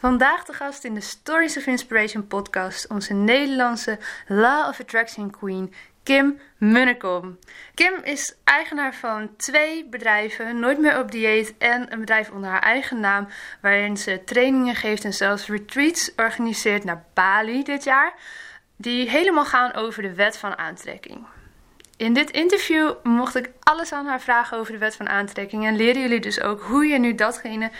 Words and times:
Vandaag 0.00 0.44
de 0.44 0.52
gast 0.52 0.84
in 0.84 0.94
de 0.94 1.00
Stories 1.00 1.56
of 1.56 1.66
Inspiration 1.66 2.26
podcast, 2.26 2.88
onze 2.88 3.14
Nederlandse 3.14 3.98
Law 4.26 4.68
of 4.68 4.80
Attraction 4.80 5.30
Queen, 5.30 5.74
Kim 6.02 6.40
Munnekom. 6.58 7.38
Kim 7.74 7.92
is 8.02 8.34
eigenaar 8.44 8.94
van 8.94 9.36
twee 9.36 9.88
bedrijven, 9.88 10.58
Nooit 10.58 10.78
meer 10.78 10.98
op 10.98 11.10
dieet 11.10 11.54
en 11.58 11.92
een 11.92 12.00
bedrijf 12.00 12.30
onder 12.30 12.50
haar 12.50 12.62
eigen 12.62 13.00
naam, 13.00 13.28
waarin 13.60 13.96
ze 13.96 14.24
trainingen 14.24 14.74
geeft 14.74 15.04
en 15.04 15.12
zelfs 15.12 15.46
retreats 15.46 16.12
organiseert 16.16 16.84
naar 16.84 17.04
Bali 17.14 17.62
dit 17.62 17.84
jaar, 17.84 18.14
die 18.76 19.10
helemaal 19.10 19.44
gaan 19.44 19.74
over 19.74 20.02
de 20.02 20.14
wet 20.14 20.38
van 20.38 20.58
aantrekking. 20.58 21.26
In 22.00 22.12
dit 22.12 22.30
interview 22.30 22.92
mocht 23.02 23.34
ik 23.34 23.50
alles 23.60 23.92
aan 23.92 24.06
haar 24.06 24.20
vragen 24.20 24.58
over 24.58 24.72
de 24.72 24.78
wet 24.78 24.96
van 24.96 25.08
aantrekking 25.08 25.66
en 25.66 25.76
leren 25.76 26.00
jullie 26.00 26.20
dus 26.20 26.40
ook 26.40 26.62
hoe 26.62 26.86
je 26.86 26.98
nu 26.98 27.14
datgene 27.14 27.70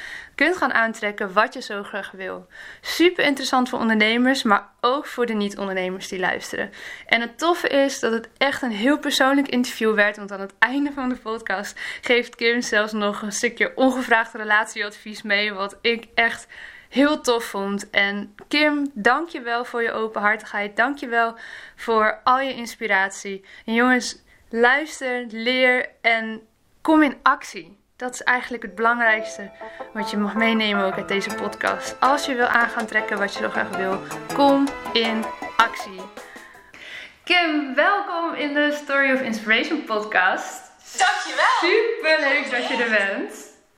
kunt 0.45 0.57
gaan 0.57 0.73
aantrekken 0.73 1.33
wat 1.33 1.55
je 1.55 1.61
zo 1.61 1.83
graag 1.83 2.11
wil. 2.11 2.47
Super 2.81 3.25
interessant 3.25 3.69
voor 3.69 3.79
ondernemers, 3.79 4.43
maar 4.43 4.69
ook 4.81 5.07
voor 5.07 5.27
de 5.27 5.33
niet-ondernemers 5.33 6.09
die 6.09 6.19
luisteren. 6.19 6.71
En 7.07 7.21
het 7.21 7.39
toffe 7.39 7.69
is 7.69 8.01
dat 8.01 8.13
het 8.13 8.29
echt 8.37 8.63
een 8.63 8.71
heel 8.71 8.99
persoonlijk 8.99 9.49
interview 9.49 9.95
werd, 9.95 10.17
want 10.17 10.33
aan 10.33 10.41
het 10.41 10.55
einde 10.59 10.93
van 10.93 11.09
de 11.09 11.17
podcast 11.17 11.81
geeft 12.01 12.37
Kim 12.37 12.61
zelfs 12.61 12.93
nog 12.93 13.23
een 13.23 13.33
stukje 13.33 13.73
ongevraagd 13.77 14.35
relatieadvies 14.35 15.23
mee, 15.23 15.53
wat 15.53 15.79
ik 15.81 16.07
echt 16.15 16.47
heel 16.89 17.21
tof 17.21 17.45
vond. 17.45 17.91
En 17.91 18.35
Kim, 18.49 18.91
dank 18.95 19.29
je 19.29 19.41
wel 19.41 19.65
voor 19.65 19.83
je 19.83 19.93
openhartigheid. 19.93 20.77
Dank 20.77 20.99
je 20.99 21.09
wel 21.09 21.35
voor 21.77 22.21
al 22.25 22.41
je 22.41 22.55
inspiratie. 22.55 23.45
En 23.65 23.75
jongens, 23.75 24.23
luister, 24.49 25.27
leer 25.29 25.89
en 26.01 26.41
kom 26.81 27.03
in 27.03 27.17
actie. 27.23 27.80
Dat 28.01 28.15
is 28.15 28.23
eigenlijk 28.23 28.63
het 28.63 28.75
belangrijkste 28.75 29.51
wat 29.93 30.11
je 30.11 30.17
mag 30.17 30.35
meenemen 30.35 30.85
ook 30.85 30.97
uit 30.97 31.09
deze 31.09 31.35
podcast. 31.35 31.97
Als 32.01 32.27
je 32.27 32.35
wil 32.35 32.47
aan 32.47 32.69
gaan 32.69 32.87
trekken 32.87 33.19
wat 33.19 33.33
je 33.33 33.39
zo 33.39 33.49
graag 33.49 33.69
wil, 33.69 34.01
kom 34.35 34.69
in 34.93 35.25
actie. 35.57 36.01
Kim, 37.25 37.75
welkom 37.75 38.35
in 38.35 38.55
de 38.55 38.79
Story 38.83 39.13
of 39.13 39.21
Inspiration 39.21 39.85
podcast. 39.85 40.71
Dankjewel. 40.99 41.59
Super 41.61 42.21
leuk 42.21 42.51
dat 42.51 42.69
je 42.69 42.85
er 42.85 42.91
bent. 42.91 43.33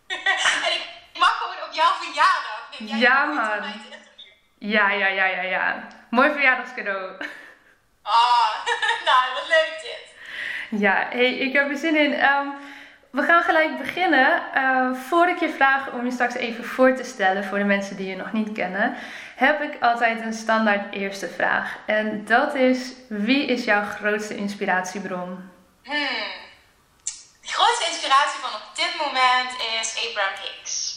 en 0.66 0.72
ik 0.72 0.88
mag 1.18 1.38
gewoon 1.38 1.68
op 1.68 1.72
jouw 1.72 1.92
verjaardag. 2.00 2.68
Jij 2.78 2.98
ja, 2.98 3.24
man. 3.24 3.72
Ja, 4.58 4.90
ja, 4.90 5.06
ja, 5.06 5.26
ja, 5.26 5.42
ja. 5.42 5.86
Mooi 6.10 6.32
verjaardagscadeau. 6.32 7.12
Ah, 8.02 8.66
nou, 9.08 9.34
wat 9.34 9.48
leuk 9.48 9.78
dit. 9.80 10.14
Ja, 10.80 11.06
hey, 11.10 11.34
ik 11.34 11.52
heb 11.52 11.70
er 11.70 11.76
zin 11.76 11.96
in. 11.96 12.14
Ehm, 12.14 12.48
we 13.12 13.22
gaan 13.22 13.42
gelijk 13.42 13.78
beginnen. 13.78 14.42
Uh, 14.54 14.94
voordat 15.08 15.34
ik 15.34 15.40
je 15.40 15.54
vraag 15.54 15.92
om 15.92 16.04
je 16.04 16.10
straks 16.10 16.34
even 16.34 16.64
voor 16.64 16.94
te 16.94 17.04
stellen 17.04 17.44
voor 17.44 17.58
de 17.58 17.64
mensen 17.64 17.96
die 17.96 18.08
je 18.08 18.16
nog 18.16 18.32
niet 18.32 18.52
kennen, 18.52 18.94
heb 19.36 19.62
ik 19.62 19.76
altijd 19.80 20.20
een 20.20 20.32
standaard 20.32 20.94
eerste 20.94 21.28
vraag. 21.28 21.76
En 21.86 22.24
dat 22.24 22.54
is: 22.54 22.92
wie 23.08 23.46
is 23.46 23.64
jouw 23.64 23.82
grootste 23.82 24.36
inspiratiebron? 24.36 25.50
Hmm. 25.82 26.30
De 27.40 27.48
grootste 27.48 27.84
inspiratie 27.90 28.40
van 28.40 28.50
op 28.54 28.76
dit 28.76 28.94
moment 29.06 29.50
is 29.80 30.08
Abraham 30.08 30.34
Hicks. 30.42 30.90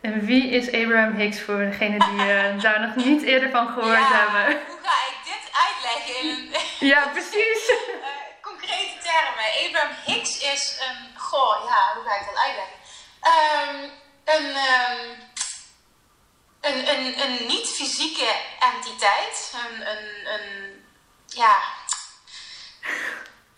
En 0.00 0.24
wie 0.24 0.50
is 0.50 0.66
Abraham 0.66 1.14
Hicks 1.14 1.40
voor 1.40 1.58
degenen 1.58 1.98
die 1.98 2.26
uh, 2.26 2.60
daar 2.62 2.80
nog 2.80 3.04
niet 3.04 3.22
eerder 3.22 3.50
van 3.50 3.68
gehoord 3.68 3.98
ja, 3.98 4.26
hebben? 4.26 4.56
Hoe 4.66 4.78
ga 4.82 4.96
ik 5.10 5.16
dit 5.24 5.50
uitleggen 5.66 6.22
in 6.22 6.86
ja, 6.88 7.06
precies. 7.06 7.72
termen? 9.18 9.66
Abraham 9.66 9.96
Hicks 10.04 10.38
is 10.38 10.76
een, 10.80 11.18
goh, 11.18 11.64
ja, 11.64 11.92
hoe 11.94 12.04
ga 12.04 12.14
ik 12.14 12.26
dat 12.26 12.36
uitleggen? 12.36 12.78
Um, 13.34 13.90
een, 14.24 14.46
um, 14.56 15.26
een, 16.60 16.88
een, 16.88 17.20
een 17.20 17.46
niet-fysieke 17.46 18.34
entiteit, 18.60 19.54
een, 19.54 19.90
een, 19.90 20.32
een, 20.34 20.86
ja, 21.26 21.62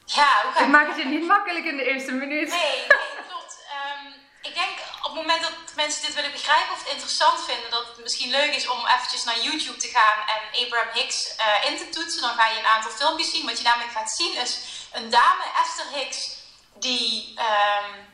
ja, 0.04 0.42
hoe 0.42 0.52
ga 0.52 0.58
ik... 0.58 0.64
Ik 0.64 0.72
maak 0.72 0.86
het 0.86 0.96
je 0.96 1.04
niet 1.04 1.26
makkelijk 1.26 1.64
in 1.64 1.76
de 1.76 1.84
eerste 1.84 2.12
minuut. 2.12 2.48
Nee, 2.48 2.76
nee 2.76 2.86
klopt. 3.28 3.64
Um, 4.04 4.14
ik 4.42 4.54
denk 4.54 4.78
op 5.02 5.12
het 5.12 5.14
moment 5.14 5.42
dat 5.42 5.52
mensen 5.74 6.02
dit 6.02 6.14
willen 6.14 6.32
begrijpen 6.32 6.72
of 6.72 6.82
het 6.82 6.92
interessant 6.92 7.44
vinden, 7.44 7.70
dat 7.70 7.86
het 7.86 8.02
misschien 8.02 8.30
leuk 8.30 8.54
is 8.54 8.68
om 8.68 8.86
eventjes 8.86 9.24
naar 9.24 9.40
YouTube 9.40 9.78
te 9.78 9.88
gaan 9.88 10.18
en 10.34 10.64
Abraham 10.64 10.88
Hicks 10.92 11.34
uh, 11.38 11.70
in 11.70 11.76
te 11.78 11.88
toetsen. 11.88 12.20
Dan 12.20 12.34
ga 12.34 12.48
je 12.48 12.58
een 12.58 12.66
aantal 12.66 12.90
filmpjes 12.90 13.30
zien. 13.30 13.46
Wat 13.46 13.58
je 13.58 13.64
namelijk 13.64 13.92
gaat 13.92 14.10
zien 14.10 14.36
is 14.36 14.58
een 14.92 15.10
dame, 15.10 15.42
Esther 15.62 15.86
Hicks, 15.92 16.36
die 16.74 17.34
um, 17.38 18.08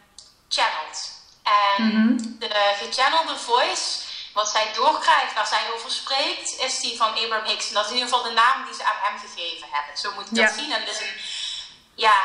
channelt. 0.48 1.14
En 1.42 1.84
mm 1.84 1.90
-hmm. 1.90 2.36
de 2.38 2.74
gechannelde 2.78 3.38
voice, 3.38 4.02
wat 4.32 4.48
zij 4.48 4.72
doorkrijgt, 4.74 5.34
waar 5.34 5.46
zij 5.46 5.70
over 5.74 5.90
spreekt, 5.90 6.58
is 6.58 6.80
die 6.80 6.96
van 6.96 7.08
Abraham 7.08 7.44
Hicks. 7.44 7.68
En 7.68 7.74
dat 7.74 7.84
is 7.84 7.90
in 7.90 7.96
ieder 7.96 8.12
geval 8.12 8.28
de 8.28 8.34
naam 8.34 8.64
die 8.64 8.74
ze 8.74 8.84
aan 8.84 9.00
hem 9.00 9.18
gegeven 9.18 9.68
hebben. 9.70 9.98
Zo 9.98 10.12
moet 10.14 10.28
je 10.28 10.34
dat 10.34 10.54
zien. 10.54 10.72
En 10.72 10.80
het 10.80 10.90
is 10.90 11.00
een, 11.00 11.16
ja, 11.94 12.16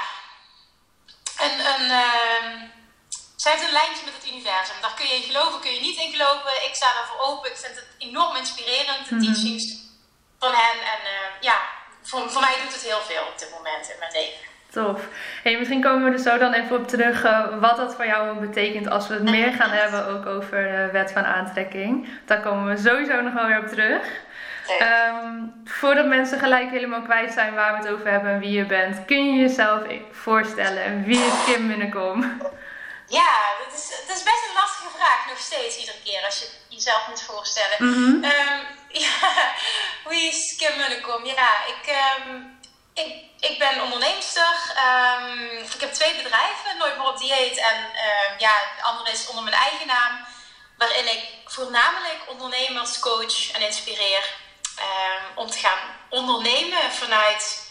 een, 1.37 1.59
een 1.59 1.85
uh, 1.85 2.69
zij 3.41 3.51
heeft 3.51 3.67
een 3.67 3.79
lijntje 3.81 4.05
met 4.07 4.17
het 4.19 4.29
universum. 4.31 4.77
Daar 4.81 4.97
kun 4.97 5.07
je 5.11 5.19
in 5.19 5.29
geloven, 5.29 5.59
kun 5.63 5.73
je 5.75 5.87
niet 5.87 5.99
in 6.03 6.11
geloven. 6.15 6.51
Ik 6.67 6.75
sta 6.79 6.89
daarvoor 6.97 7.21
open. 7.29 7.49
Ik 7.53 7.57
vind 7.63 7.75
het 7.81 7.89
enorm 8.07 8.33
inspirerend, 8.43 9.03
de 9.03 9.15
mm 9.15 9.21
-hmm. 9.21 9.27
teachings 9.27 9.65
van 10.43 10.53
hen. 10.61 10.77
En 10.93 11.01
uh, 11.15 11.27
ja, 11.49 11.57
voor, 12.09 12.21
voor 12.33 12.43
mij 12.47 12.55
doet 12.61 12.73
het 12.77 12.89
heel 12.91 13.03
veel 13.09 13.23
op 13.31 13.37
dit 13.41 13.51
moment 13.57 13.83
in 13.93 13.99
mijn 14.03 14.15
leven. 14.19 14.45
Tof. 14.77 14.99
Hey, 15.43 15.57
misschien 15.57 15.81
komen 15.81 16.03
we 16.07 16.11
er 16.17 16.27
zo 16.29 16.37
dan 16.37 16.53
even 16.53 16.75
op 16.77 16.87
terug 16.87 17.23
uh, 17.23 17.59
wat 17.59 17.77
dat 17.77 17.95
voor 17.95 18.05
jou 18.05 18.39
betekent 18.47 18.89
als 18.89 19.07
we 19.07 19.13
het 19.13 19.29
meer 19.37 19.51
gaan 19.59 19.69
hebben 19.69 20.07
ook 20.07 20.25
over 20.25 20.57
de 20.63 20.89
wet 20.91 21.11
van 21.11 21.25
aantrekking. 21.25 22.09
Daar 22.25 22.41
komen 22.41 22.65
we 22.73 22.81
sowieso 22.81 23.21
nog 23.21 23.33
wel 23.33 23.47
weer 23.47 23.59
op 23.59 23.67
terug. 23.67 24.03
Um, 24.81 25.61
voordat 25.65 26.05
mensen 26.05 26.39
gelijk 26.39 26.69
helemaal 26.69 27.01
kwijt 27.01 27.33
zijn 27.33 27.53
waar 27.53 27.71
we 27.71 27.77
het 27.77 27.95
over 27.95 28.11
hebben 28.11 28.31
en 28.31 28.39
wie 28.39 28.51
je 28.51 28.65
bent, 28.65 29.05
kun 29.05 29.33
je 29.33 29.39
jezelf 29.39 29.81
voorstellen? 30.11 31.03
Wie 31.03 31.25
is 31.25 31.43
Kim 31.45 31.67
Minnekom? 31.67 32.41
Ja, 33.11 33.53
dat 33.63 33.79
is, 33.79 33.89
dat 34.07 34.17
is 34.17 34.23
best 34.23 34.43
een 34.47 34.53
lastige 34.53 34.89
vraag 34.97 35.27
nog 35.27 35.37
steeds 35.37 35.77
iedere 35.77 36.01
keer 36.03 36.25
als 36.25 36.39
je 36.39 36.49
jezelf 36.67 37.07
moet 37.07 37.21
voorstellen. 37.21 37.77
Mm 37.79 37.93
-hmm. 37.93 38.23
um, 38.23 38.59
ja, 39.05 39.53
wie 40.03 40.27
is 40.29 40.55
Kim 40.57 40.77
Munnekom? 40.77 41.25
Ja, 41.25 41.65
ik, 41.65 41.95
um, 42.25 42.59
ik, 42.93 43.13
ik 43.39 43.59
ben 43.59 43.81
onderneemster. 43.81 44.55
Um, 44.87 45.57
ik 45.57 45.81
heb 45.81 45.93
twee 45.93 46.15
bedrijven, 46.15 46.77
Nooit 46.77 46.97
meer 46.97 47.07
op 47.07 47.17
dieet 47.17 47.57
en 47.57 47.77
ja, 48.37 48.55
de 48.77 48.83
andere 48.83 49.11
is 49.11 49.27
onder 49.27 49.43
mijn 49.43 49.55
eigen 49.55 49.87
naam. 49.87 50.25
Waarin 50.77 51.07
ik 51.07 51.23
voornamelijk 51.45 52.19
ondernemers 52.27 52.99
coach 52.99 53.51
en 53.51 53.61
inspireer 53.61 54.33
om 55.35 55.49
te 55.49 55.57
gaan 55.57 55.79
ondernemen 56.09 56.91
vanuit 56.91 57.70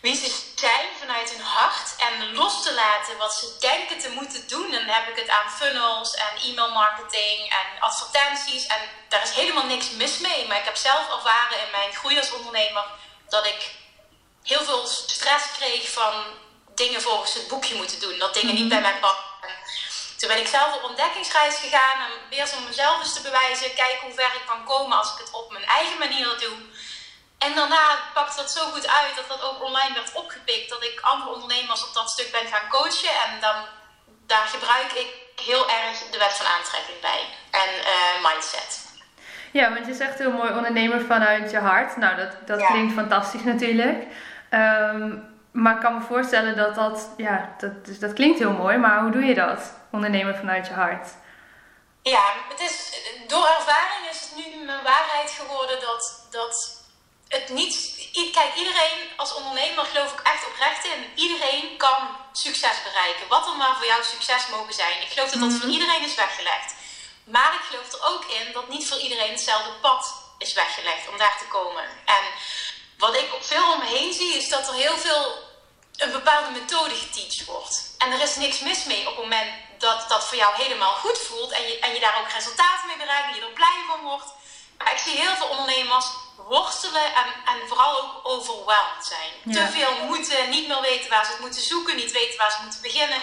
wie 0.00 0.16
ze 0.16 0.50
zijn 0.54 0.86
vanuit 0.98 1.30
hun 1.30 1.40
hart 1.40 1.96
en 1.96 2.34
los 2.34 2.62
te 2.62 2.74
laten 2.74 3.16
wat 3.16 3.34
ze 3.34 3.56
denken 3.58 3.98
te 3.98 4.10
moeten 4.10 4.48
doen. 4.48 4.72
En 4.72 4.86
dan 4.86 4.94
heb 4.94 5.08
ik 5.08 5.16
het 5.16 5.28
aan 5.28 5.50
funnels 5.50 6.14
en 6.14 6.42
e-mail 6.42 6.72
marketing 6.72 7.50
en 7.50 7.80
advertenties. 7.80 8.66
En 8.66 8.80
daar 9.08 9.22
is 9.22 9.30
helemaal 9.30 9.64
niks 9.66 9.90
mis 9.90 10.18
mee. 10.18 10.46
Maar 10.46 10.58
ik 10.58 10.64
heb 10.64 10.76
zelf 10.76 11.14
ervaren 11.14 11.58
in 11.64 11.70
mijn 11.70 11.94
groei 11.94 12.18
als 12.18 12.32
ondernemer 12.32 12.84
dat 13.28 13.46
ik 13.46 13.70
heel 14.42 14.64
veel 14.64 14.86
stress 14.86 15.44
kreeg 15.58 15.92
van 15.92 16.24
dingen 16.74 17.02
volgens 17.02 17.34
het 17.34 17.48
boekje 17.48 17.74
moeten 17.74 18.00
doen. 18.00 18.18
Dat 18.18 18.34
dingen 18.34 18.54
niet 18.54 18.68
bij 18.68 18.80
mij 18.80 18.98
passen. 18.98 19.28
Toen 20.16 20.28
ben 20.28 20.38
ik 20.38 20.46
zelf 20.46 20.74
op 20.74 20.84
ontdekkingsreis 20.84 21.56
gegaan 21.56 22.00
en 22.00 22.10
weer 22.30 22.50
om 22.56 22.64
mezelf 22.64 23.00
eens 23.00 23.12
te 23.12 23.20
bewijzen. 23.20 23.74
Kijken 23.74 24.06
hoe 24.06 24.14
ver 24.14 24.34
ik 24.34 24.46
kan 24.46 24.64
komen 24.64 24.98
als 24.98 25.12
ik 25.12 25.18
het 25.18 25.30
op 25.30 25.52
mijn 25.52 25.64
eigen 25.64 25.98
manier 25.98 26.38
doe. 26.38 26.56
En 27.46 27.54
daarna 27.54 27.84
pakte 28.14 28.36
dat 28.36 28.50
zo 28.50 28.60
goed 28.60 28.88
uit 28.88 29.16
dat 29.16 29.28
dat 29.28 29.42
ook 29.42 29.62
online 29.62 29.94
werd 29.94 30.12
opgepikt. 30.12 30.70
Dat 30.70 30.84
ik 30.84 31.00
andere 31.00 31.34
ondernemers 31.34 31.86
op 31.86 31.94
dat 31.94 32.10
stuk 32.10 32.30
ben 32.32 32.46
gaan 32.52 32.68
coachen. 32.68 33.14
En 33.24 33.40
dan, 33.40 33.56
daar 34.26 34.46
gebruik 34.46 34.92
ik 34.92 35.10
heel 35.44 35.70
erg 35.70 35.98
de 36.10 36.18
wet 36.18 36.36
van 36.36 36.46
aantrekking 36.46 37.00
bij. 37.00 37.22
En 37.50 37.70
uh, 37.92 38.28
mindset. 38.28 38.88
Ja, 39.52 39.72
want 39.72 39.86
je 39.86 39.94
zegt 39.94 40.18
heel 40.18 40.30
mooi 40.30 40.50
ondernemer 40.50 41.00
vanuit 41.00 41.50
je 41.50 41.58
hart. 41.58 41.96
Nou, 41.96 42.16
dat, 42.16 42.32
dat 42.46 42.66
klinkt 42.66 42.94
fantastisch 42.94 43.44
natuurlijk. 43.44 44.06
Ehm, 44.50 45.16
maar 45.50 45.74
ik 45.74 45.80
kan 45.80 45.94
me 45.94 46.00
voorstellen 46.00 46.56
dat 46.56 46.74
dat, 46.74 47.10
ja, 47.16 47.54
dat, 47.58 47.84
dus 47.84 47.98
dat 47.98 48.12
klinkt 48.12 48.38
heel 48.38 48.52
mooi, 48.52 48.76
maar 48.76 49.00
hoe 49.00 49.10
doe 49.10 49.24
je 49.24 49.34
dat? 49.34 49.72
Ondernemer 49.90 50.36
vanuit 50.36 50.66
je 50.66 50.72
hart. 50.72 51.08
Ja, 52.02 52.22
het 52.48 52.60
is, 52.60 53.00
door 53.26 53.46
ervaring 53.46 54.08
is 54.10 54.20
het 54.20 54.36
nu 54.36 54.64
mijn 54.64 54.82
waarheid 54.82 55.30
geworden 55.30 55.80
dat, 55.80 56.26
dat 56.30 56.79
het 57.30 57.48
niet. 57.48 57.98
Kijk, 58.32 58.54
iedereen 58.56 58.98
als 59.16 59.34
ondernemer 59.34 59.84
geloof 59.84 60.12
ik 60.12 60.20
echt 60.20 60.46
oprecht 60.46 60.84
in. 60.84 61.12
Iedereen 61.14 61.76
kan 61.76 62.08
succes 62.32 62.82
bereiken. 62.82 63.28
Wat 63.28 63.44
dan 63.44 63.56
maar 63.56 63.76
voor 63.76 63.86
jou 63.86 64.02
succes 64.04 64.46
mogen 64.46 64.74
zijn. 64.74 65.02
Ik 65.02 65.12
geloof 65.12 65.30
dat 65.30 65.40
dat 65.40 65.52
voor 65.52 65.68
mhm. 65.68 65.76
iedereen 65.76 66.04
is 66.04 66.14
weggelegd. 66.14 66.74
Maar 67.24 67.54
ik 67.54 67.64
geloof 67.68 67.92
er 67.92 68.08
ook 68.12 68.24
in 68.24 68.52
dat 68.52 68.68
niet 68.68 68.88
voor 68.88 68.98
iedereen 68.98 69.30
hetzelfde 69.30 69.72
pad 69.80 70.14
is 70.38 70.52
weggelegd 70.52 71.08
om 71.08 71.18
daar 71.18 71.38
te 71.38 71.44
komen. 71.44 71.84
En 72.04 72.24
wat 72.98 73.16
ik 73.16 73.28
veel 73.40 73.72
om 73.72 73.78
me 73.78 73.86
heen 73.86 74.12
zie, 74.12 74.36
is 74.36 74.48
dat 74.48 74.68
er 74.68 74.74
heel 74.74 74.96
veel 74.96 75.48
een 75.96 76.12
bepaalde 76.12 76.50
methode 76.50 76.94
geteacht 76.94 77.44
wordt. 77.44 77.94
En 77.98 78.12
er 78.12 78.20
is 78.20 78.36
niks 78.36 78.58
mis 78.60 78.84
mee 78.84 79.00
op 79.00 79.16
het 79.16 79.24
moment 79.24 79.52
dat 79.78 80.08
dat 80.08 80.24
voor 80.26 80.36
jou 80.36 80.62
helemaal 80.62 80.94
goed 80.94 81.18
voelt 81.18 81.50
en 81.50 81.62
je, 81.62 81.78
en 81.78 81.94
je 81.94 82.00
daar 82.00 82.20
ook 82.20 82.32
resultaten 82.32 82.86
mee 82.86 82.96
bereikt 82.96 83.28
en 83.28 83.34
je 83.34 83.40
er 83.40 83.52
blij 83.52 83.78
van 83.88 84.00
wordt. 84.00 84.32
Maar 84.84 84.92
ik 84.92 84.98
zie 84.98 85.16
heel 85.16 85.36
veel 85.36 85.46
ondernemers 85.46 86.06
worstelen 86.36 87.14
en, 87.14 87.28
en 87.44 87.68
vooral 87.68 88.00
ook 88.00 88.20
overweldigd 88.22 89.06
zijn. 89.06 89.54
Te 89.54 89.72
veel 89.72 90.04
moeten, 90.06 90.50
niet 90.50 90.68
meer 90.68 90.80
weten 90.80 91.10
waar 91.10 91.24
ze 91.24 91.30
het 91.30 91.40
moeten 91.40 91.62
zoeken, 91.62 91.96
niet 91.96 92.12
weten 92.12 92.38
waar 92.38 92.50
ze 92.50 92.62
moeten 92.62 92.82
beginnen. 92.82 93.20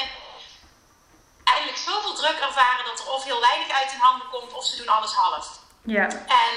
Eindelijk 1.44 1.78
zoveel 1.78 2.14
druk 2.14 2.40
ervaren 2.40 2.86
dat 2.86 3.00
er 3.00 3.12
of 3.12 3.24
heel 3.24 3.40
weinig 3.40 3.70
uit 3.70 3.92
hun 3.92 4.00
handen 4.00 4.30
komt 4.30 4.54
of 4.54 4.66
ze 4.66 4.76
doen 4.78 4.88
alles 4.88 5.14
half. 5.14 5.48
Ja. 5.82 6.08
En 6.44 6.54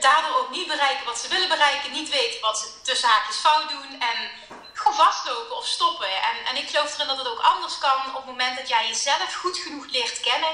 daardoor 0.00 0.36
ook 0.38 0.50
niet 0.50 0.66
bereiken 0.66 1.04
wat 1.04 1.18
ze 1.18 1.28
willen 1.28 1.48
bereiken, 1.48 1.92
niet 1.92 2.08
weten 2.08 2.40
wat 2.40 2.58
ze 2.58 2.82
tussen 2.82 3.08
haakjes 3.08 3.36
fout 3.36 3.68
doen 3.68 4.00
en 4.00 4.30
gewoon 4.72 5.06
vastlopen 5.06 5.56
of 5.56 5.66
stoppen. 5.66 6.22
En, 6.22 6.44
en 6.44 6.56
ik 6.56 6.68
geloof 6.68 6.94
erin 6.94 7.06
dat 7.06 7.18
het 7.18 7.28
ook 7.28 7.40
anders 7.40 7.78
kan 7.78 8.00
op 8.08 8.14
het 8.14 8.26
moment 8.26 8.56
dat 8.56 8.68
jij 8.68 8.86
jezelf 8.86 9.34
goed 9.34 9.58
genoeg 9.58 9.86
leert 9.86 10.20
kennen 10.20 10.52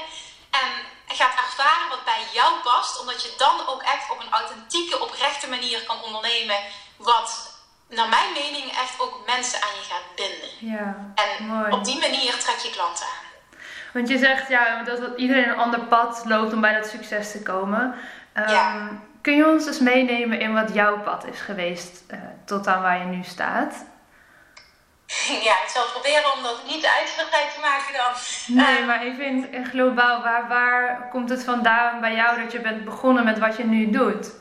en 0.49 0.67
gaat 1.07 1.37
ervaren 1.45 1.89
wat 1.89 2.03
bij 2.05 2.23
jou 2.33 2.51
past, 2.63 2.99
omdat 3.01 3.23
je 3.23 3.33
dan 3.37 3.67
ook 3.67 3.81
echt 3.81 4.11
op 4.11 4.19
een 4.19 4.31
authentieke, 4.31 5.01
oprechte 5.01 5.49
manier 5.49 5.83
kan 5.87 6.01
ondernemen, 6.03 6.59
wat 6.97 7.55
naar 7.89 8.09
mijn 8.09 8.33
mening 8.33 8.71
echt 8.71 8.99
ook 8.99 9.21
mensen 9.25 9.61
aan 9.61 9.75
je 9.79 9.85
gaat 9.91 10.07
binden. 10.15 10.49
Ja, 10.59 11.13
en 11.15 11.45
mooi. 11.45 11.71
op 11.71 11.83
die 11.85 11.99
manier 11.99 12.37
trek 12.37 12.57
je 12.57 12.69
klanten 12.69 13.05
aan. 13.05 13.25
Want 13.93 14.09
je 14.09 14.17
zegt 14.17 14.49
ja, 14.49 14.83
dat 14.83 15.17
iedereen 15.17 15.49
een 15.49 15.57
ander 15.57 15.79
pad 15.79 16.21
loopt 16.25 16.53
om 16.53 16.61
bij 16.61 16.73
dat 16.73 16.87
succes 16.87 17.31
te 17.31 17.43
komen. 17.43 17.95
Ehm, 18.33 18.87
kun 19.21 19.35
je 19.35 19.47
ons 19.47 19.65
eens 19.67 19.79
meenemen 19.79 20.39
in 20.39 20.53
wat 20.53 20.73
jouw 20.73 20.99
pad 20.99 21.25
is 21.25 21.39
geweest 21.39 22.03
uh, 22.11 22.19
tot 22.45 22.67
aan 22.67 22.81
waar 22.81 22.99
je 22.99 23.05
nu 23.05 23.23
staat? 23.23 23.85
Ja, 25.47 25.61
ik 25.63 25.69
zal 25.73 25.85
proberen 25.85 26.33
om 26.33 26.43
dat 26.43 26.63
niet 26.65 26.85
uitgebreid 26.85 27.53
te 27.53 27.59
maken 27.59 27.93
dan. 27.93 28.13
Nee, 28.47 28.83
maar 28.83 29.01
even 29.01 29.51
in, 29.51 29.65
globaal, 29.65 30.21
waar, 30.21 30.47
waar 30.47 31.09
komt 31.09 31.29
het 31.29 31.43
vandaan 31.43 32.01
bij 32.01 32.15
jou 32.15 32.41
dat 32.41 32.51
je 32.51 32.59
bent 32.59 32.85
begonnen 32.85 33.23
met 33.23 33.39
wat 33.39 33.57
je 33.57 33.63
nu 33.63 33.89
doet? 33.89 34.31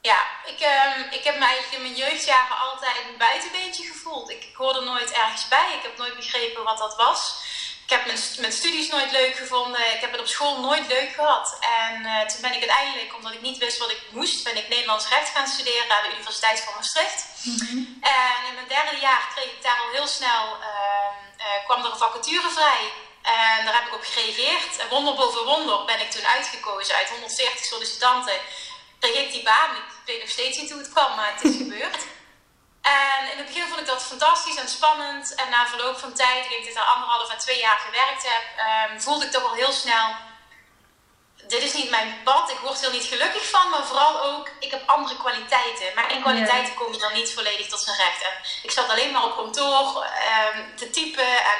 Ja, 0.00 0.20
ik, 0.44 0.60
um, 0.60 1.12
ik 1.18 1.24
heb 1.24 1.38
me 1.38 1.44
eigenlijk 1.44 1.76
in 1.76 1.82
mijn 1.82 1.94
jeugdjaren 1.94 2.56
altijd 2.70 2.96
een 3.08 3.18
buitenbeentje 3.18 3.84
gevoeld. 3.84 4.30
Ik, 4.30 4.44
ik 4.44 4.56
hoorde 4.56 4.80
nooit 4.80 5.12
ergens 5.12 5.48
bij. 5.48 5.68
Ik 5.76 5.82
heb 5.82 5.96
nooit 5.96 6.16
begrepen 6.16 6.64
wat 6.64 6.78
dat 6.78 6.96
was. 6.96 7.42
Ik 7.84 7.90
heb 7.90 8.06
mijn, 8.06 8.18
mijn, 8.38 8.52
studies 8.52 8.88
nooit 8.88 9.10
leuk 9.10 9.36
gevonden. 9.36 9.94
Ik 9.94 10.00
heb 10.00 10.12
het 10.12 10.20
op 10.20 10.26
school 10.26 10.60
nooit 10.60 10.86
leuk 10.86 11.12
gehad. 11.14 11.58
En 11.60 12.00
uh, 12.02 12.20
toen 12.20 12.40
ben 12.40 12.54
ik 12.54 12.68
uiteindelijk, 12.68 13.16
omdat 13.16 13.32
ik 13.32 13.40
niet 13.40 13.58
wist 13.58 13.78
wat 13.78 13.90
ik 13.90 14.02
moest, 14.10 14.44
ben 14.44 14.56
ik 14.56 14.68
Nederlands 14.68 15.08
recht 15.08 15.28
gaan 15.28 15.46
studeren 15.46 15.90
aan 15.90 16.02
de 16.02 16.14
Universiteit 16.14 16.60
van 16.60 16.74
Maastricht. 16.74 17.24
Mhm. 17.42 17.76
En 18.00 18.38
in 18.48 18.54
mijn 18.54 18.68
derde 18.68 18.96
jaar 19.00 19.24
kreeg 19.34 19.50
ik 19.50 19.62
daar 19.62 19.80
al 19.80 19.92
heel 19.92 20.06
snel, 20.06 20.44
uh, 20.60 21.64
kwam 21.64 21.84
er 21.84 21.90
een 21.90 22.04
vacature 22.06 22.50
vrij. 22.50 22.92
En 23.22 23.64
daar 23.64 23.74
heb 23.74 23.86
ik 23.86 23.94
op 23.94 24.04
gereageerd. 24.04 24.76
En 24.76 24.88
wonder 24.88 25.14
boven 25.14 25.44
wonder 25.44 25.84
ben 25.84 26.00
ik 26.00 26.10
toen 26.10 26.26
uitgekozen. 26.26 26.94
Uit 26.94 27.10
140 27.10 27.64
sollicitanten 27.64 28.38
kreeg 28.98 29.16
ik 29.16 29.32
die 29.32 29.42
baan. 29.42 29.70
Ik 29.76 30.06
weet 30.06 30.20
nog 30.20 30.30
steeds 30.30 30.58
niet 30.58 30.70
hoe 30.70 30.80
het 30.80 30.92
kwam, 30.92 31.16
maar 31.16 31.32
het 31.34 31.44
is 31.44 31.56
gebeurd. 31.62 32.02
En 32.84 33.30
in 33.32 33.38
het 33.38 33.46
begin 33.46 33.66
vond 33.68 33.80
ik 33.80 33.86
dat 33.86 34.02
fantastisch 34.02 34.56
en 34.56 34.68
spannend. 34.68 35.34
En 35.34 35.50
na 35.50 35.66
verloop 35.66 35.98
van 35.98 36.14
tijd, 36.14 36.44
ik 36.44 36.50
denk 36.50 36.60
dat 36.60 36.70
ik 36.70 36.74
daar 36.74 36.94
anderhalf 36.94 37.30
à 37.30 37.36
twee 37.36 37.58
jaar 37.58 37.78
gewerkt 37.78 38.22
heb, 38.32 38.44
um, 38.90 39.00
voelde 39.00 39.24
ik 39.24 39.30
toch 39.30 39.44
al 39.44 39.54
heel 39.54 39.72
snel: 39.72 40.06
dit 41.46 41.62
is 41.62 41.72
niet 41.72 41.90
mijn 41.90 42.20
pad. 42.24 42.50
Ik 42.50 42.58
word 42.58 42.84
er 42.84 42.92
niet 42.92 43.04
gelukkig 43.04 43.50
van, 43.50 43.70
maar 43.70 43.84
vooral 43.84 44.22
ook, 44.22 44.50
ik 44.60 44.70
heb 44.70 44.88
andere 44.88 45.16
kwaliteiten. 45.16 45.94
Maar 45.94 46.12
in 46.12 46.22
kwaliteiten 46.22 46.74
kom 46.74 46.92
je 46.92 46.98
dan 46.98 47.12
niet 47.12 47.34
volledig 47.34 47.66
tot 47.66 47.80
zijn 47.80 47.96
recht. 47.96 48.22
En 48.22 48.32
ik 48.62 48.70
zat 48.70 48.88
alleen 48.88 49.12
maar 49.12 49.24
op 49.24 49.36
kantoor 49.36 50.06
um, 50.54 50.76
te 50.76 50.90
typen. 50.90 51.44
En 51.52 51.58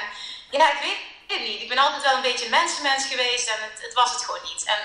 ja, 0.50 0.72
ik 0.72 0.80
weet 0.80 0.98
het 1.26 1.48
niet. 1.48 1.62
Ik 1.62 1.68
ben 1.68 1.78
altijd 1.78 2.02
wel 2.02 2.14
een 2.14 2.22
beetje 2.22 2.44
een 2.44 2.50
mensenmens 2.50 3.06
geweest 3.06 3.48
en 3.48 3.58
het, 3.60 3.82
het 3.82 3.94
was 3.94 4.12
het 4.12 4.24
gewoon 4.24 4.44
niet. 4.52 4.64
En 4.64 4.78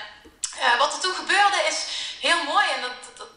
uh, 0.58 0.78
wat 0.78 0.92
er 0.92 1.00
toen 1.00 1.14
gebeurde 1.14 1.56
is 1.68 1.86
heel 2.20 2.44
mooi 2.44 2.66
en 2.74 2.80
dat, 2.80 3.16
dat 3.16 3.29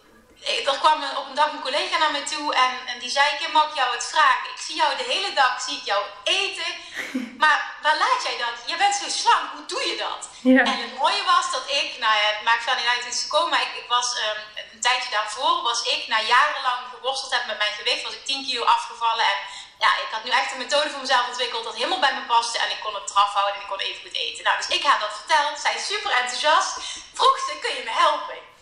er 0.43 0.77
kwam 0.79 1.03
op 1.03 1.27
een 1.29 1.35
dag 1.35 1.51
een 1.51 1.61
collega 1.61 1.97
naar 1.97 2.11
me 2.11 2.23
toe 2.23 2.53
en, 2.53 2.71
en 2.85 2.99
die 2.99 3.09
zei: 3.09 3.37
Kim, 3.37 3.51
mag 3.51 3.69
ik 3.69 3.75
jou 3.75 3.93
het 3.93 4.05
vragen? 4.05 4.49
Ik 4.55 4.61
zie 4.61 4.75
jou 4.75 4.97
de 4.97 5.03
hele 5.03 5.33
dag, 5.33 5.61
zie 5.61 5.77
ik 5.77 5.85
jou 5.85 6.03
eten. 6.23 6.71
Maar 7.43 7.59
waar 7.81 7.97
laat 7.97 8.23
jij 8.23 8.37
dat? 8.37 8.55
Je 8.65 8.77
bent 8.77 8.95
zo 8.95 9.09
slank, 9.09 9.45
hoe 9.55 9.65
doe 9.65 9.83
je 9.89 9.97
dat? 10.07 10.21
En 10.43 10.77
het 10.85 10.97
mooie 10.97 11.23
was 11.23 11.51
dat 11.51 11.65
ik, 11.67 11.89
nou 12.03 12.13
ja, 12.19 12.27
het 12.33 12.43
maakt 12.43 12.63
verder 12.63 12.81
niet 12.81 12.91
uit 12.91 13.03
hoe 13.03 13.09
het 13.09 13.19
is 13.19 13.27
gekomen, 13.27 13.49
maar 13.49 13.61
ik, 13.67 13.73
ik 13.83 13.89
was 13.97 14.07
um, 14.25 14.39
een 14.73 14.81
tijdje 14.81 15.09
daarvoor, 15.09 15.61
was 15.61 15.81
ik 15.83 16.07
na 16.07 16.19
jarenlang 16.21 16.81
geworsteld 16.93 17.33
heb 17.33 17.45
met 17.45 17.57
mijn 17.57 17.73
gewicht, 17.79 18.03
was 18.03 18.13
ik 18.13 18.25
10 18.25 18.45
kilo 18.45 18.63
afgevallen. 18.63 19.25
En 19.25 19.39
ja, 19.79 19.89
ik 20.03 20.09
had 20.11 20.23
nu 20.23 20.31
echt 20.31 20.51
een 20.51 20.57
methode 20.57 20.89
voor 20.89 20.99
mezelf 20.99 21.27
ontwikkeld 21.27 21.63
dat 21.63 21.75
helemaal 21.75 21.99
bij 21.99 22.13
me 22.13 22.21
paste 22.21 22.57
en 22.59 22.69
ik 22.71 22.81
kon 22.83 22.93
het 22.93 23.09
eraf 23.09 23.33
houden 23.33 23.55
en 23.55 23.61
ik 23.61 23.67
kon 23.67 23.79
even 23.79 24.01
goed 24.01 24.15
eten. 24.15 24.43
Nou, 24.43 24.57
dus 24.57 24.75
ik 24.77 24.83
had 24.83 24.99
dat 24.99 25.19
verteld, 25.19 25.59
zij 25.59 25.77
super 25.79 26.11
enthousiast, 26.11 26.71
vroeg 27.13 27.37
ze: 27.45 27.59
kun 27.61 27.75
je 27.75 27.83
me 27.83 27.91
helpen? 27.91 28.52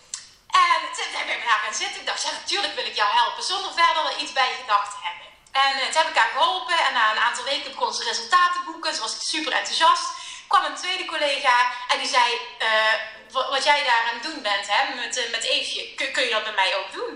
En 0.51 0.79
toen 0.95 1.11
heb 1.19 1.27
ik 1.29 1.39
me 1.39 1.45
daar 1.49 1.63
gaan 1.65 1.81
zitten. 1.83 1.99
Ik 1.99 2.07
dacht, 2.07 2.23
ja, 2.23 2.31
natuurlijk 2.31 2.75
wil 2.75 2.85
ik 2.85 2.95
jou 2.95 3.09
helpen. 3.19 3.43
Zonder 3.43 3.71
verder 3.73 4.05
er 4.05 4.21
iets 4.21 4.33
bij 4.33 4.51
gedacht 4.61 4.91
te 4.91 4.99
hebben. 5.07 5.27
En 5.65 5.73
uh, 5.77 5.85
toen 5.85 6.01
heb 6.01 6.11
ik 6.13 6.21
haar 6.21 6.33
geholpen. 6.35 6.77
En 6.85 6.93
na 6.93 7.11
een 7.11 7.25
aantal 7.27 7.43
weken 7.43 7.75
kon 7.75 7.93
ze 7.93 8.03
resultaten 8.03 8.63
boeken. 8.65 8.93
Ze 8.93 9.01
was 9.01 9.29
super 9.29 9.53
enthousiast. 9.53 10.05
kwam 10.47 10.63
een 10.65 10.81
tweede 10.83 11.05
collega 11.05 11.55
en 11.87 11.97
die 11.99 12.07
zei... 12.07 12.27
Uh, 12.61 12.95
wat 13.31 13.63
jij 13.63 13.83
daar 13.83 14.03
aan 14.07 14.19
het 14.19 14.23
doen 14.23 14.41
bent 14.41 14.67
hè, 14.67 14.95
met, 14.95 15.17
uh, 15.17 15.31
met 15.31 15.43
Eefje, 15.43 15.93
kun, 15.95 16.11
kun, 16.11 16.23
je 16.23 16.29
dat 16.29 16.43
bij 16.43 16.53
mij 16.53 16.75
ook 16.75 16.91
doen? 16.91 17.13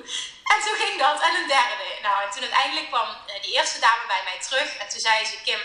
En 0.53 0.59
toen 0.65 0.77
ging 0.81 0.99
dat 0.99 1.21
en 1.21 1.35
een 1.35 1.47
derde. 1.47 1.87
Nou, 2.01 2.23
en 2.23 2.31
toen 2.31 2.41
uiteindelijk 2.41 2.87
kwam 2.87 3.07
die 3.41 3.53
eerste 3.53 3.79
dame 3.79 4.03
bij 4.07 4.21
mij 4.23 4.39
terug. 4.47 4.77
En 4.77 4.89
toen 4.89 4.99
zei 4.99 5.25
ze, 5.25 5.41
Kim, 5.43 5.59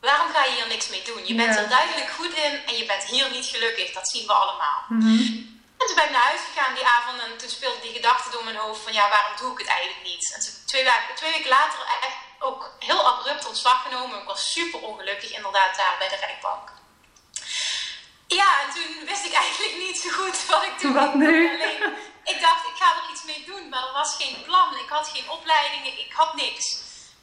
waarom 0.00 0.32
ga 0.32 0.44
je 0.44 0.52
hier 0.52 0.66
niks 0.66 0.88
mee 0.88 1.02
doen? 1.02 1.26
Je 1.26 1.34
bent 1.34 1.56
er 1.56 1.68
duidelijk 1.68 2.10
goed 2.10 2.34
in 2.34 2.66
en 2.66 2.76
je 2.76 2.86
bent 2.86 3.04
hier 3.04 3.30
niet 3.30 3.46
gelukkig. 3.46 3.92
Dat 3.92 4.08
zien 4.08 4.26
we 4.26 4.32
allemaal. 4.32 4.84
Mm 4.88 5.51
en 5.82 5.88
toen 5.88 6.00
ben 6.00 6.10
ik 6.10 6.16
naar 6.16 6.30
huis 6.30 6.40
gegaan 6.52 6.74
die 6.74 6.86
avond 6.86 7.20
en 7.20 7.38
toen 7.38 7.48
speelde 7.48 7.80
die 7.80 7.92
gedachte 7.92 8.30
door 8.30 8.44
mijn 8.44 8.56
hoofd 8.64 8.82
van 8.82 8.92
ja, 8.92 9.08
waarom 9.08 9.36
doe 9.36 9.52
ik 9.52 9.58
het 9.58 9.66
eigenlijk 9.66 10.02
niet? 10.04 10.32
En 10.34 10.40
toen, 10.40 10.54
twee, 10.66 10.84
weken, 10.84 11.14
twee 11.14 11.32
weken 11.32 11.48
later 11.48 11.78
echt 12.08 12.20
ook 12.38 12.70
heel 12.78 13.06
abrupt 13.06 13.46
ontslag 13.46 13.82
genomen. 13.82 14.18
Ik 14.20 14.26
was 14.26 14.52
super 14.52 14.80
ongelukkig 14.80 15.30
inderdaad 15.30 15.76
daar 15.76 15.94
bij 15.98 16.08
de 16.08 16.16
rechtbank. 16.16 16.70
Ja, 18.26 18.60
en 18.60 18.70
toen 18.74 19.06
wist 19.06 19.24
ik 19.24 19.32
eigenlijk 19.32 19.76
niet 19.76 19.98
zo 20.00 20.10
goed 20.10 20.46
wat 20.46 20.62
ik 20.62 20.78
toen 20.78 20.94
Wat 20.94 21.14
nu? 21.14 21.50
Alleen, 21.54 21.96
ik 22.24 22.40
dacht, 22.40 22.66
ik 22.66 22.76
ga 22.78 22.94
er 22.94 23.10
iets 23.10 23.22
mee 23.22 23.44
doen, 23.46 23.68
maar 23.68 23.86
er 23.86 23.92
was 23.92 24.16
geen 24.16 24.42
plan. 24.42 24.76
Ik 24.76 24.88
had 24.88 25.08
geen 25.08 25.30
opleidingen, 25.30 25.98
ik 25.98 26.12
had 26.12 26.34
niks. 26.34 26.80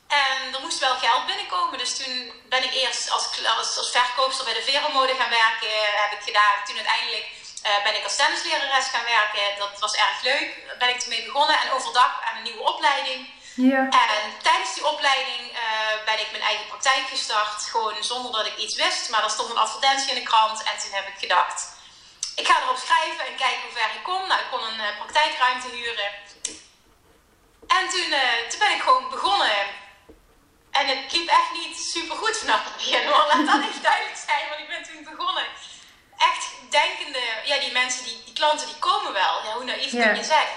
En 0.08 0.54
er 0.54 0.62
moest 0.62 0.80
wel 0.80 0.96
geld 0.96 1.26
binnenkomen, 1.26 1.78
dus 1.78 1.98
toen 1.98 2.34
ben 2.50 2.64
ik 2.64 2.74
eerst 2.74 3.12
als, 3.12 3.26
als, 3.58 3.78
als 3.78 3.92
verkoopster 3.92 4.46
bij 4.46 4.54
de 4.54 4.62
Veromode 4.62 5.16
gaan 5.16 5.30
werken, 5.30 5.70
heb 6.04 6.12
ik 6.12 6.26
gedaan. 6.26 6.66
Toen 6.66 6.76
uiteindelijk 6.76 7.26
uh, 7.66 7.84
ben 7.84 7.96
ik 7.96 8.04
als 8.04 8.16
tennislerares 8.16 8.86
gaan 8.86 9.04
werken. 9.04 9.58
Dat 9.58 9.80
was 9.80 9.96
erg 9.96 10.22
leuk. 10.22 10.68
Daar 10.68 10.78
ben 10.78 10.90
ik 10.90 11.02
ermee 11.02 11.26
begonnen. 11.26 11.60
En 11.60 11.72
overdag 11.72 12.22
aan 12.26 12.38
een 12.38 12.44
nieuwe 12.44 12.74
opleiding. 12.74 13.30
Ja. 13.56 13.90
En 13.90 14.38
tijdens 14.42 14.74
die 14.74 14.88
opleiding 14.88 15.52
uh, 15.52 15.60
ben 16.06 16.20
ik 16.20 16.32
mijn 16.32 16.44
eigen 16.44 16.68
praktijk 16.68 17.08
gestart. 17.08 17.64
Gewoon 17.64 18.04
zonder 18.04 18.32
dat 18.32 18.46
ik 18.46 18.58
iets 18.58 18.76
wist. 18.76 19.10
Maar 19.10 19.24
er 19.24 19.30
stond 19.30 19.50
een 19.50 19.58
advertentie 19.58 20.10
in 20.10 20.16
de 20.16 20.30
krant. 20.30 20.64
En 20.64 20.78
toen 20.80 20.92
heb 20.92 21.08
ik 21.08 21.20
gedacht, 21.20 21.68
ik 22.36 22.48
ga 22.48 22.62
erop 22.62 22.78
schrijven 22.78 23.26
en 23.26 23.36
kijken 23.36 23.62
hoe 23.62 23.78
ver 23.78 23.96
ik 23.96 24.04
kom. 24.04 24.28
Nou, 24.28 24.42
ik 24.42 24.50
kon 24.52 24.64
een 24.64 24.80
uh, 24.80 24.98
praktijkruimte 24.98 25.68
huren. 25.68 26.12
En 27.68 27.90
toen, 27.90 28.14
toen 28.50 28.60
ben 28.60 28.72
ik 28.72 28.82
gewoon 28.82 29.10
begonnen. 29.10 29.58
En 30.72 30.88
het 30.88 31.12
liep 31.12 31.30
echt 31.30 31.52
niet 31.54 31.78
super 31.78 32.16
goed 32.16 32.38
vanaf 32.38 32.64
het 32.64 32.76
begin 32.76 33.08
hoor. 33.08 33.26
Laat 33.28 33.46
dat 33.46 33.70
even 33.70 33.82
duidelijk 33.82 34.20
zijn, 34.26 34.50
want 34.50 34.62
ik 34.62 34.68
ben 34.68 34.84
toen 34.84 35.04
begonnen 35.04 35.46
echt 36.20 36.44
denkende, 36.70 37.24
ja, 37.44 37.60
die 37.60 37.72
mensen, 37.72 38.04
die, 38.04 38.24
die 38.26 38.34
klanten, 38.34 38.68
die 38.68 38.80
komen 38.80 39.14
wel. 39.14 39.44
Ja, 39.46 39.54
hoe 39.54 39.64
naïef 39.64 39.92
kun 39.92 40.16
je 40.16 40.24
zijn? 40.24 40.48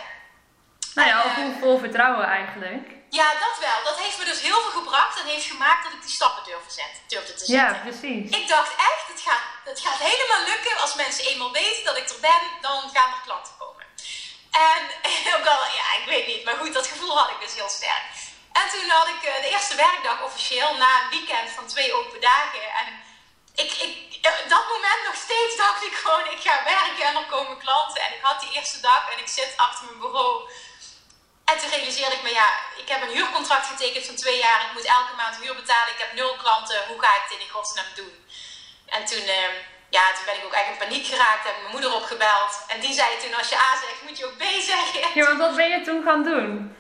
Nou 0.95 1.09
ja, 1.09 1.25
of 1.25 1.37
uh, 1.37 1.61
vol 1.61 1.79
vertrouwen 1.79 2.27
eigenlijk. 2.27 2.87
Ja, 3.11 3.29
dat 3.45 3.57
wel. 3.61 3.79
Dat 3.85 3.99
heeft 3.99 4.19
me 4.19 4.25
dus 4.25 4.41
heel 4.41 4.61
veel 4.61 4.81
gebracht. 4.81 5.21
en 5.21 5.27
heeft 5.27 5.45
gemaakt 5.55 5.85
dat 5.85 5.93
ik 5.93 6.03
die 6.03 6.11
stappen 6.19 6.45
durfde, 6.45 6.73
zetten, 6.81 7.03
durfde 7.09 7.35
te 7.35 7.45
zetten. 7.45 7.77
Ja, 7.77 7.83
precies. 7.89 8.31
Ik 8.41 8.49
dacht 8.49 8.73
echt, 8.91 9.07
het 9.13 9.21
gaat, 9.27 9.45
het 9.65 9.81
gaat 9.81 10.01
helemaal 10.11 10.45
lukken. 10.53 10.81
Als 10.81 10.95
mensen 10.95 11.25
eenmaal 11.25 11.53
weten 11.53 11.85
dat 11.85 11.97
ik 11.97 12.09
er 12.09 12.21
ben, 12.21 12.43
dan 12.61 12.79
gaan 12.95 13.13
er 13.17 13.23
klanten 13.25 13.55
komen. 13.59 13.85
En 14.71 14.81
ook 15.37 15.47
al, 15.55 15.63
ja, 15.81 15.87
ik 16.01 16.07
weet 16.07 16.27
niet, 16.27 16.45
maar 16.45 16.57
goed, 16.57 16.75
dat 16.75 16.87
gevoel 16.87 17.19
had 17.19 17.31
ik 17.31 17.41
dus 17.41 17.55
heel 17.55 17.69
sterk. 17.69 18.07
En 18.53 18.67
toen 18.73 18.89
had 18.89 19.09
ik 19.09 19.23
eh, 19.23 19.43
de 19.43 19.49
eerste 19.49 19.77
werkdag 19.77 20.23
officieel 20.23 20.75
na 20.77 20.91
een 21.01 21.11
weekend 21.11 21.51
van 21.51 21.67
twee 21.67 21.95
open 21.95 22.21
dagen. 22.21 22.65
En 22.81 22.87
ik, 23.55 23.71
ik, 23.87 24.23
dat 24.49 24.65
moment 24.75 25.01
nog 25.05 25.15
steeds 25.15 25.57
dacht 25.57 25.85
ik 25.85 25.95
gewoon, 26.03 26.25
ik 26.35 26.41
ga 26.47 26.65
werken 26.65 27.05
en 27.07 27.17
er 27.17 27.27
komen 27.37 27.59
klanten. 27.59 28.03
En 28.03 28.13
ik 28.15 28.23
had 28.23 28.41
die 28.41 28.53
eerste 28.53 28.81
dag 28.81 29.13
en 29.13 29.19
ik 29.19 29.29
zit 29.29 29.53
achter 29.57 29.85
mijn 29.85 29.99
bureau. 29.99 30.51
En 31.45 31.59
toen 31.59 31.71
realiseerde 31.71 32.17
ik 32.17 32.23
me, 32.23 32.31
ja, 32.31 32.49
ik 32.77 32.89
heb 32.89 33.03
een 33.03 33.17
huurcontract 33.17 33.67
getekend 33.67 34.07
van 34.07 34.15
twee 34.15 34.39
jaar. 34.39 34.61
Ik 34.67 34.73
moet 34.73 34.85
elke 34.99 35.15
maand 35.17 35.37
huur 35.37 35.55
betalen. 35.55 35.93
Ik 35.95 36.05
heb 36.05 36.13
nul 36.13 36.37
klanten. 36.37 36.87
Hoe 36.89 37.01
ga 37.01 37.11
ik 37.17 37.29
dit 37.29 37.41
in 37.41 37.55
godsnaam 37.57 37.91
doen? 37.95 38.15
En 38.87 39.05
toen, 39.05 39.27
uh, 39.39 39.53
ja, 39.97 40.05
toen 40.15 40.25
ben 40.25 40.39
ik 40.39 40.45
ook 40.45 40.53
eigenlijk 40.53 40.83
in 40.83 40.89
paniek 40.89 41.07
geraakt. 41.07 41.45
Heb 41.45 41.61
mijn 41.61 41.73
moeder 41.73 41.95
opgebeld. 41.95 42.53
En 42.69 42.81
die 42.81 42.95
zei 42.95 43.19
toen, 43.23 43.35
als 43.35 43.49
je 43.49 43.57
A 43.57 43.71
zegt, 43.81 44.03
moet 44.03 44.19
je 44.19 44.27
ook 44.27 44.37
B 44.37 44.45
zeggen. 44.73 45.01
Ja, 45.15 45.27
want 45.27 45.39
wat 45.39 45.57
ben 45.57 45.71
je 45.71 45.81
toen 45.81 46.03
gaan 46.03 46.23
doen? 46.23 46.77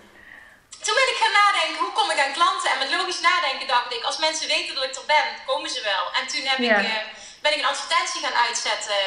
Toen 0.85 0.95
ben 0.95 1.12
ik 1.12 1.21
gaan 1.23 1.33
nadenken, 1.33 1.83
hoe 1.85 1.93
kom 1.93 2.11
ik 2.11 2.19
aan 2.19 2.33
klanten? 2.33 2.71
En 2.71 2.79
met 2.79 2.91
logisch 2.91 3.21
nadenken 3.21 3.67
dacht 3.67 3.93
ik, 3.93 4.03
als 4.05 4.17
mensen 4.17 4.49
weten 4.49 4.75
dat 4.75 4.85
ik 4.85 4.97
er 4.97 5.05
ben, 5.07 5.27
komen 5.47 5.71
ze 5.71 5.81
wel. 5.83 6.05
En 6.19 6.27
toen 6.27 6.45
heb 6.45 6.59
ik, 6.59 6.71
uh, 6.71 7.03
ben 7.41 7.53
ik 7.53 7.59
een 7.59 7.73
advertentie 7.75 8.21
gaan 8.21 8.35
uitzetten 8.35 9.01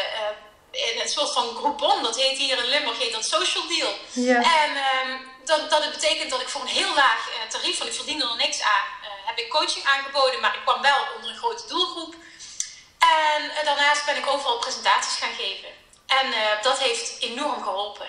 uh, 0.71 0.89
in 0.91 1.01
een 1.01 1.09
soort 1.09 1.33
van 1.33 1.55
Groupon. 1.55 2.03
Dat 2.03 2.15
heet 2.15 2.37
hier 2.37 2.57
in 2.57 2.65
Limburg, 2.65 2.97
heet 2.97 3.13
dat 3.13 3.25
Social 3.25 3.67
Deal. 3.67 3.93
Ja. 4.11 4.35
En 4.61 4.71
um, 4.87 5.31
dat, 5.45 5.69
dat 5.69 5.83
het 5.83 5.91
betekent 5.91 6.29
dat 6.29 6.41
ik 6.41 6.49
voor 6.49 6.61
een 6.61 6.77
heel 6.81 6.93
laag 6.93 7.29
uh, 7.29 7.49
tarief, 7.49 7.77
want 7.77 7.89
ik 7.89 7.95
verdiende 7.95 8.29
er 8.29 8.35
niks 8.35 8.61
aan, 8.61 8.87
heb 9.25 9.37
ik 9.37 9.49
coaching 9.49 9.85
aangeboden. 9.85 10.39
Maar 10.39 10.55
ik 10.55 10.61
kwam 10.61 10.81
wel 10.81 11.01
onder 11.15 11.29
een 11.29 11.37
grote 11.37 11.67
doelgroep. 11.67 12.15
En 12.99 13.65
daarnaast 13.65 14.05
ben 14.05 14.17
ik 14.17 14.27
overal 14.27 14.57
presentaties 14.57 15.15
gaan 15.15 15.35
geven. 15.37 15.69
En 16.05 16.33
dat 16.61 16.79
heeft 16.79 17.19
enorm 17.19 17.63
geholpen. 17.63 18.07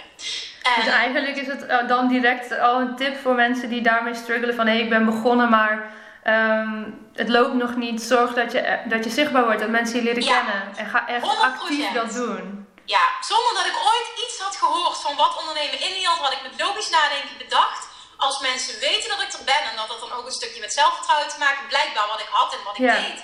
En 0.75 0.85
dus 0.85 0.93
eigenlijk 0.93 1.37
is 1.37 1.47
het 1.47 1.89
dan 1.89 2.09
direct 2.09 2.59
al 2.59 2.81
een 2.81 2.97
tip 2.97 3.17
voor 3.23 3.35
mensen 3.35 3.69
die 3.69 3.83
daarmee 3.83 4.15
struggelen 4.15 4.55
van 4.55 4.67
hé, 4.67 4.73
hey, 4.73 4.83
ik 4.83 4.89
ben 4.89 5.05
begonnen, 5.05 5.51
maar 5.51 5.93
um, 6.25 7.09
het 7.15 7.29
loopt 7.29 7.55
nog 7.55 7.77
niet. 7.77 8.03
Zorg 8.03 8.35
dat 8.35 8.53
je, 8.53 8.79
dat 8.85 9.05
je 9.05 9.11
zichtbaar 9.11 9.45
wordt, 9.45 9.61
dat 9.61 9.69
mensen 9.69 9.97
je 9.97 10.03
leren 10.03 10.23
ja, 10.25 10.37
kennen. 10.37 10.63
En 10.77 10.87
ga 10.87 11.09
echt 11.09 11.25
100%. 11.25 11.27
actief 11.41 11.93
dat 11.93 12.13
doen. 12.13 12.67
Ja, 12.85 13.05
zonder 13.21 13.53
dat 13.55 13.67
ik 13.67 13.77
ooit 13.93 14.09
iets 14.25 14.39
had 14.41 14.57
gehoord 14.57 14.99
van 14.99 15.17
wat 15.17 15.39
ondernemen 15.41 15.81
in 15.81 15.93
Nederland, 15.93 16.19
had 16.19 16.33
ik 16.33 16.43
met 16.49 16.61
logisch 16.61 16.91
nadenken 16.91 17.37
bedacht. 17.39 17.83
Als 18.17 18.41
mensen 18.41 18.81
weten 18.81 19.09
dat 19.09 19.23
ik 19.23 19.33
er 19.33 19.45
ben 19.45 19.63
en 19.71 19.77
dat 19.77 19.89
dat 19.89 20.01
dan 20.01 20.13
ook 20.13 20.27
een 20.27 20.41
stukje 20.41 20.61
met 20.61 20.73
zelfvertrouwen 20.73 21.29
te 21.29 21.39
maken, 21.39 21.67
blijkbaar 21.69 22.09
wat 22.13 22.21
ik 22.21 22.31
had 22.31 22.53
en 22.53 22.65
wat 22.65 22.79
ik 22.79 22.85
Ja. 22.91 22.95
deed. 22.95 23.19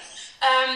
Um, 0.51 0.73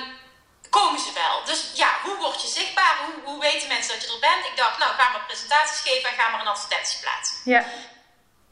komen 0.79 1.01
ze 1.01 1.13
wel. 1.13 1.45
Dus 1.45 1.61
ja, 1.75 1.91
hoe 2.03 2.17
word 2.17 2.43
je 2.43 2.49
zichtbaar? 2.49 2.95
Hoe, 3.05 3.15
hoe 3.25 3.41
weten 3.41 3.69
mensen 3.69 3.93
dat 3.93 4.03
je 4.03 4.13
er 4.13 4.27
bent? 4.29 4.47
Ik 4.47 4.57
dacht, 4.57 4.79
nou, 4.79 4.91
ga 4.95 5.09
maar 5.11 5.25
presentaties 5.27 5.81
geven 5.81 6.11
en 6.11 6.17
ga 6.19 6.29
maar 6.29 6.41
een 6.41 6.55
advertentie 6.55 7.01
plaatsen. 7.01 7.37
Ja, 7.45 7.65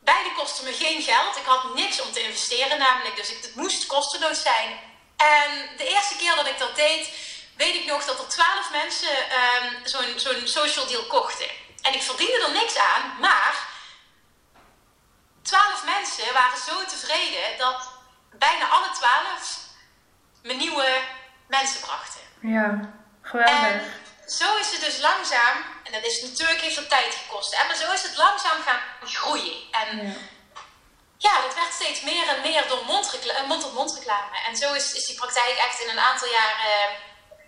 Beide 0.04 0.32
kosten 0.32 0.64
me 0.64 0.72
geen 0.72 1.02
geld. 1.02 1.36
Ik 1.36 1.44
had 1.44 1.74
niks 1.74 2.00
om 2.00 2.12
te 2.12 2.22
investeren 2.22 2.78
namelijk, 2.78 3.16
dus 3.16 3.30
ik, 3.30 3.42
het 3.42 3.54
moest 3.54 3.86
kosteloos 3.86 4.42
zijn. 4.42 4.80
En 5.16 5.76
de 5.76 5.86
eerste 5.86 6.16
keer 6.16 6.34
dat 6.34 6.46
ik 6.46 6.58
dat 6.58 6.76
deed, 6.76 7.10
weet 7.56 7.74
ik 7.74 7.86
nog 7.86 8.04
dat 8.04 8.18
er 8.18 8.28
twaalf 8.28 8.70
mensen 8.70 9.16
um, 9.16 9.86
zo'n 9.86 10.18
zo'n 10.18 10.48
social 10.48 10.86
deal 10.86 11.06
kochten. 11.06 11.50
En 11.82 11.94
ik 11.94 12.02
verdiende 12.02 12.44
er 12.44 12.52
niks 12.52 12.76
aan, 12.76 13.16
maar 13.20 13.54
twaalf 15.42 15.84
mensen 15.84 16.32
waren 16.32 16.58
zo 16.58 16.84
tevreden 16.84 17.58
dat 17.58 17.88
bijna 18.32 18.68
alle 18.68 18.90
twaalf 18.90 19.58
me 20.42 20.52
nieuwe 20.52 21.02
mensen 21.46 21.80
brachten. 21.80 22.20
ja, 22.40 22.80
geweldig. 23.22 23.62
En 23.62 23.80
zo 24.26 24.56
is 24.56 24.70
het 24.72 24.84
dus 24.84 25.00
langzaam, 25.00 25.56
en 25.82 25.92
dat 25.92 26.04
is 26.04 26.22
natuurlijk 26.22 26.60
heeft 26.60 26.88
tijd 26.88 27.14
gekost, 27.14 27.56
hè, 27.56 27.66
maar 27.66 27.76
zo 27.76 27.92
is 27.92 28.02
het 28.02 28.16
langzaam 28.16 28.60
gaan 28.66 28.80
groeien. 29.02 29.56
En 29.70 30.06
Ja. 30.06 30.12
ja, 31.18 31.42
dat 31.42 31.54
werd 31.54 31.72
steeds 31.72 32.02
meer 32.02 32.28
en 32.28 32.40
meer 32.42 32.64
door 32.68 32.82
mond-op-mond 33.46 33.94
reclame. 33.98 34.36
En 34.48 34.56
zo 34.56 34.72
is, 34.72 34.92
is 34.94 35.06
die 35.06 35.16
praktijk 35.16 35.54
echt 35.66 35.80
in 35.82 35.90
een 35.90 36.04
aantal 36.08 36.28
jaren 36.28 36.70
eh, 36.74 36.90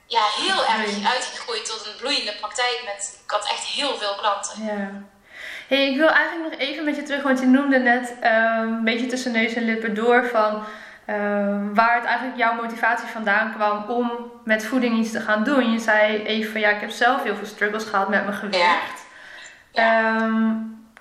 ja, 0.06 0.24
heel 0.42 0.64
erg 0.64 1.12
uitgegroeid 1.14 1.64
tot 1.64 1.86
een 1.86 1.96
bloeiende 1.96 2.36
praktijk. 2.36 2.82
Met, 2.84 3.18
ik 3.24 3.30
had 3.30 3.48
echt 3.50 3.64
heel 3.64 3.98
veel 3.98 4.14
klanten. 4.14 4.64
Ja. 4.64 5.02
Hey, 5.68 5.90
ik 5.90 5.96
wil 5.96 6.08
eigenlijk 6.08 6.50
nog 6.50 6.60
even 6.60 6.84
met 6.84 6.96
je 6.96 7.02
terug, 7.02 7.22
want 7.22 7.40
je 7.40 7.46
noemde 7.46 7.78
net 7.78 8.14
ehm, 8.20 8.60
een 8.60 8.84
beetje 8.84 9.06
tussen 9.06 9.32
neus 9.32 9.54
en 9.54 9.64
lippen 9.64 9.94
door 9.94 10.28
van 10.32 10.66
waar 11.74 11.94
het 11.94 12.04
eigenlijk 12.04 12.38
jouw 12.38 12.54
motivatie 12.54 13.08
vandaan 13.08 13.52
kwam 13.54 13.84
om 13.88 14.30
met 14.44 14.66
voeding 14.66 14.98
iets 14.98 15.10
te 15.10 15.20
gaan 15.20 15.44
doen. 15.44 15.72
Je 15.72 15.78
zei 15.78 16.22
even 16.22 16.52
van 16.52 16.60
ja, 16.60 16.68
ik 16.70 16.80
heb 16.80 16.90
zelf 16.90 17.22
heel 17.22 17.36
veel 17.36 17.46
struggles 17.46 17.84
gehad 17.84 18.08
met 18.08 18.24
mijn 18.24 18.36
gewicht. 18.36 19.06
Ehm, 19.72 20.52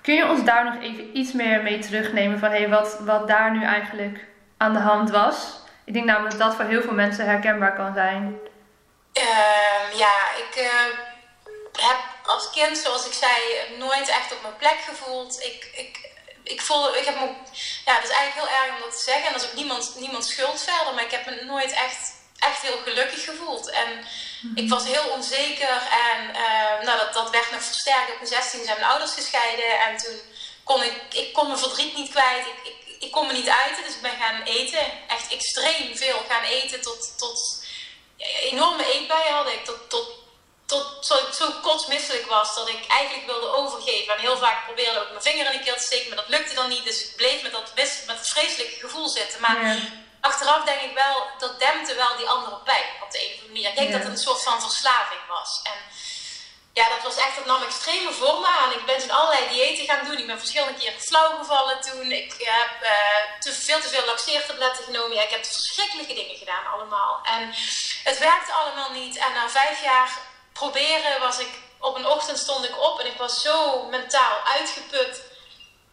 kun 0.02 0.14
je 0.14 0.28
ons 0.28 0.44
daar 0.44 0.64
nog 0.64 0.82
even 0.82 1.18
iets 1.18 1.32
meer 1.32 1.62
mee 1.62 1.78
terugnemen 1.78 2.38
van 2.38 2.50
hey, 2.50 2.68
wat, 2.68 2.98
wat 3.00 3.28
daar 3.28 3.50
nu 3.50 3.64
eigenlijk 3.64 4.24
aan 4.56 4.72
de 4.72 4.78
hand 4.78 5.10
was? 5.10 5.60
Ik 5.84 5.92
denk 5.92 6.04
namelijk 6.04 6.38
dat 6.38 6.48
dat 6.48 6.56
voor 6.56 6.64
heel 6.64 6.82
veel 6.82 6.92
mensen 6.92 7.26
herkenbaar 7.26 7.74
kan 7.74 7.94
zijn. 7.94 8.38
Ehm, 9.12 9.96
ja, 9.96 10.14
ik 10.36 10.54
eh, 10.54 10.98
heb 11.86 11.98
als 12.26 12.50
kind, 12.50 12.76
zoals 12.78 13.06
ik 13.06 13.12
zei, 13.12 13.32
nooit 13.78 14.08
echt 14.08 14.32
op 14.32 14.42
mijn 14.42 14.56
plek 14.56 14.78
gevoeld. 14.88 15.40
Ik, 15.40 15.70
ik, 15.76 16.10
ik 16.46 16.60
voel, 16.60 16.96
ik 16.96 17.04
heb 17.04 17.14
me, 17.14 17.28
ja, 17.84 17.94
dat 17.94 18.10
is 18.10 18.16
eigenlijk 18.16 18.34
heel 18.34 18.58
erg 18.58 18.74
om 18.74 18.80
dat 18.80 18.96
te 18.96 19.02
zeggen. 19.02 19.26
En 19.26 19.32
dat 19.32 19.42
is 19.42 19.48
ook 19.48 19.54
niemand, 19.54 19.94
niemand 19.96 20.26
schuld 20.26 20.62
verder, 20.62 20.94
maar 20.94 21.04
ik 21.04 21.10
heb 21.10 21.26
me 21.26 21.44
nooit 21.44 21.72
echt, 21.72 22.12
echt 22.38 22.62
heel 22.62 22.78
gelukkig 22.84 23.24
gevoeld. 23.24 23.70
En 23.70 24.04
ik 24.54 24.68
was 24.68 24.84
heel 24.84 25.08
onzeker 25.08 25.82
en 26.08 26.34
eh, 26.34 26.84
nou, 26.84 26.98
dat, 26.98 27.12
dat 27.12 27.30
werd 27.30 27.50
nog 27.50 27.62
versterkt. 27.62 28.10
Op 28.10 28.16
mijn 28.16 28.26
16 28.26 28.64
zijn 28.64 28.78
mijn 28.78 28.90
ouders 28.90 29.12
gescheiden 29.12 29.80
en 29.80 29.96
toen 29.96 30.20
kon 30.64 30.82
ik, 30.82 30.94
ik 31.10 31.32
kon 31.32 31.46
mijn 31.46 31.58
verdriet 31.58 31.96
niet 31.96 32.10
kwijt. 32.10 32.46
Ik, 32.46 32.72
ik, 32.72 32.96
ik 32.98 33.10
kon 33.10 33.26
me 33.26 33.32
niet 33.32 33.48
uiten, 33.48 33.84
dus 33.84 33.94
ik 33.94 34.02
ben 34.02 34.20
gaan 34.20 34.42
eten. 34.42 34.86
Echt 35.08 35.32
extreem 35.32 35.96
veel 35.96 36.22
gaan 36.28 36.44
eten 36.44 36.80
tot, 36.80 37.18
tot 37.18 37.64
enorme 38.50 38.92
eetbuien 38.92 39.34
had 39.34 39.48
ik. 39.48 39.64
Tot, 39.64 39.90
tot, 39.90 40.25
tot 40.66 41.06
zo, 41.06 41.18
zo 41.32 41.50
kotsmisselijk 41.62 42.26
was 42.26 42.54
dat 42.54 42.68
ik 42.68 42.86
eigenlijk 42.86 43.26
wilde 43.26 43.46
overgeven. 43.48 44.14
En 44.14 44.20
heel 44.20 44.36
vaak 44.38 44.64
probeerde 44.64 45.00
ook 45.00 45.10
mijn 45.10 45.22
vinger 45.22 45.46
in 45.52 45.58
de 45.58 45.64
keel 45.64 45.76
te 45.76 45.82
steken, 45.82 46.08
maar 46.08 46.16
dat 46.16 46.28
lukte 46.28 46.54
dan 46.54 46.68
niet. 46.68 46.84
Dus 46.84 47.04
ik 47.04 47.16
bleef 47.16 47.42
met 47.42 47.52
dat, 47.52 47.72
mis- 47.74 48.02
met 48.06 48.16
dat 48.16 48.28
vreselijke 48.28 48.78
gevoel 48.80 49.08
zitten. 49.08 49.40
Maar 49.40 49.66
Ja. 49.66 49.76
achteraf 50.20 50.64
denk 50.64 50.80
ik 50.80 50.94
wel, 50.94 51.26
dat 51.38 51.58
dempte 51.58 51.94
wel 51.94 52.16
die 52.16 52.28
andere 52.28 52.56
pijn 52.56 52.84
op 53.02 53.10
de 53.10 53.18
een 53.18 53.26
of 53.26 53.32
andere 53.32 53.52
manier. 53.52 53.68
Ik 53.68 53.76
denk 53.76 53.88
Ja. 53.90 53.96
dat 53.96 54.02
het 54.06 54.12
een 54.16 54.24
soort 54.24 54.42
van 54.42 54.60
verslaving 54.60 55.20
was. 55.28 55.60
En 55.62 55.78
ja, 56.72 56.88
dat 56.88 57.02
was 57.02 57.16
echt, 57.16 57.36
dat 57.36 57.46
nam 57.46 57.62
extreme 57.62 58.12
vormen 58.12 58.50
aan. 58.50 58.72
Ik 58.72 58.84
ben 58.86 58.98
toen 58.98 59.10
allerlei 59.10 59.48
diëten 59.48 59.84
gaan 59.86 60.04
doen. 60.04 60.18
Ik 60.18 60.26
ben 60.26 60.38
verschillende 60.38 60.78
keren 60.80 61.00
flauw 61.00 61.36
gevallen 61.38 61.80
toen. 61.80 62.12
Ik 62.12 62.34
heb 62.38 62.82
eh, 62.82 63.40
te, 63.40 63.52
veel 63.52 63.80
te 63.80 63.88
veel 63.88 64.04
laxeertabletten 64.04 64.84
genomen. 64.84 65.16
Ja, 65.16 65.22
ik 65.22 65.30
heb 65.30 65.44
verschrikkelijke 65.44 66.14
dingen 66.14 66.36
gedaan 66.36 66.66
allemaal. 66.66 67.20
En 67.22 67.54
het 68.04 68.18
werkte 68.18 68.52
allemaal 68.52 68.90
niet. 68.90 69.16
En 69.16 69.32
na 69.32 69.48
vijf 69.48 69.82
jaar 69.82 70.10
proberen 70.56 71.20
was 71.20 71.38
ik... 71.38 71.48
Op 71.78 71.96
een 71.96 72.06
ochtend 72.06 72.38
stond 72.38 72.64
ik 72.64 72.82
op 72.82 73.00
en 73.00 73.06
ik 73.06 73.18
was 73.18 73.42
zo 73.42 73.82
mentaal 73.82 74.36
uitgeput... 74.44 75.22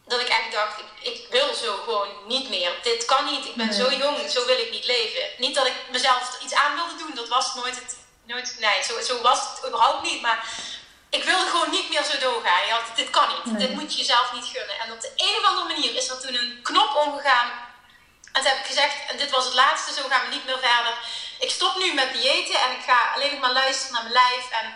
dat 0.06 0.20
ik 0.20 0.30
eigenlijk 0.30 0.66
dacht, 0.66 0.80
ik, 0.80 1.14
ik 1.14 1.28
wil 1.30 1.54
zo 1.54 1.76
gewoon 1.84 2.08
niet 2.28 2.50
meer. 2.50 2.72
Dit 2.84 3.06
kan 3.06 3.26
niet. 3.26 3.46
Ik 3.46 3.56
ben 3.56 3.68
Nee. 3.68 3.76
zo 3.82 3.92
jong, 3.92 4.30
zo 4.30 4.46
wil 4.46 4.58
ik 4.58 4.72
niet 4.72 4.86
leven. 4.86 5.24
Niet 5.38 5.56
dat 5.56 5.66
ik 5.66 5.74
mezelf 5.92 6.40
iets 6.44 6.54
aan 6.54 6.76
wilde 6.76 6.96
doen. 6.98 7.16
Dat 7.16 7.28
was 7.28 7.56
nooit 7.56 7.76
het... 7.76 7.98
Nooit, 8.26 8.56
nee, 8.60 8.84
zo, 8.84 9.02
zo 9.02 9.22
was 9.22 9.40
het 9.40 9.68
überhaupt 9.68 10.02
niet. 10.04 10.22
Maar 10.22 10.48
ik 11.10 11.24
wilde 11.24 11.50
gewoon 11.50 11.70
niet 11.70 11.90
meer 11.90 12.04
zo 12.04 12.18
doorgaan. 12.18 12.66
Je 12.66 12.72
had, 12.72 12.96
dit 12.96 13.10
kan 13.10 13.28
niet. 13.28 13.46
Nee. 13.46 13.68
Dit 13.68 13.76
moet 13.76 13.92
je 13.94 13.98
jezelf 13.98 14.34
niet 14.34 14.46
gunnen. 14.46 14.80
En 14.80 14.92
op 14.92 15.02
de 15.02 15.12
een 15.16 15.38
of 15.40 15.46
andere 15.46 15.68
manier 15.74 15.96
is 15.96 16.10
er 16.10 16.20
toen 16.20 16.36
een 16.36 16.60
knop 16.64 16.96
omgegaan. 16.96 17.52
En 18.34 18.40
toen 18.42 18.52
heb 18.52 18.64
ik 18.64 18.72
gezegd, 18.74 18.98
en 19.10 19.18
dit 19.18 19.32
was 19.36 19.46
het 19.46 19.60
laatste, 19.64 19.94
zo 19.94 20.04
gaan 20.10 20.26
we 20.26 20.36
niet 20.36 20.46
meer 20.46 20.62
verder. 20.70 20.96
Ik 21.46 21.52
stop 21.58 21.74
nu 21.84 21.94
met 21.94 22.14
diëten 22.14 22.58
en 22.66 22.72
ik 22.78 22.84
ga 22.90 23.00
alleen 23.16 23.40
maar 23.40 23.56
luisteren 23.62 23.94
naar 23.94 24.08
mijn 24.08 24.20
lijf. 24.24 24.46
En 24.60 24.68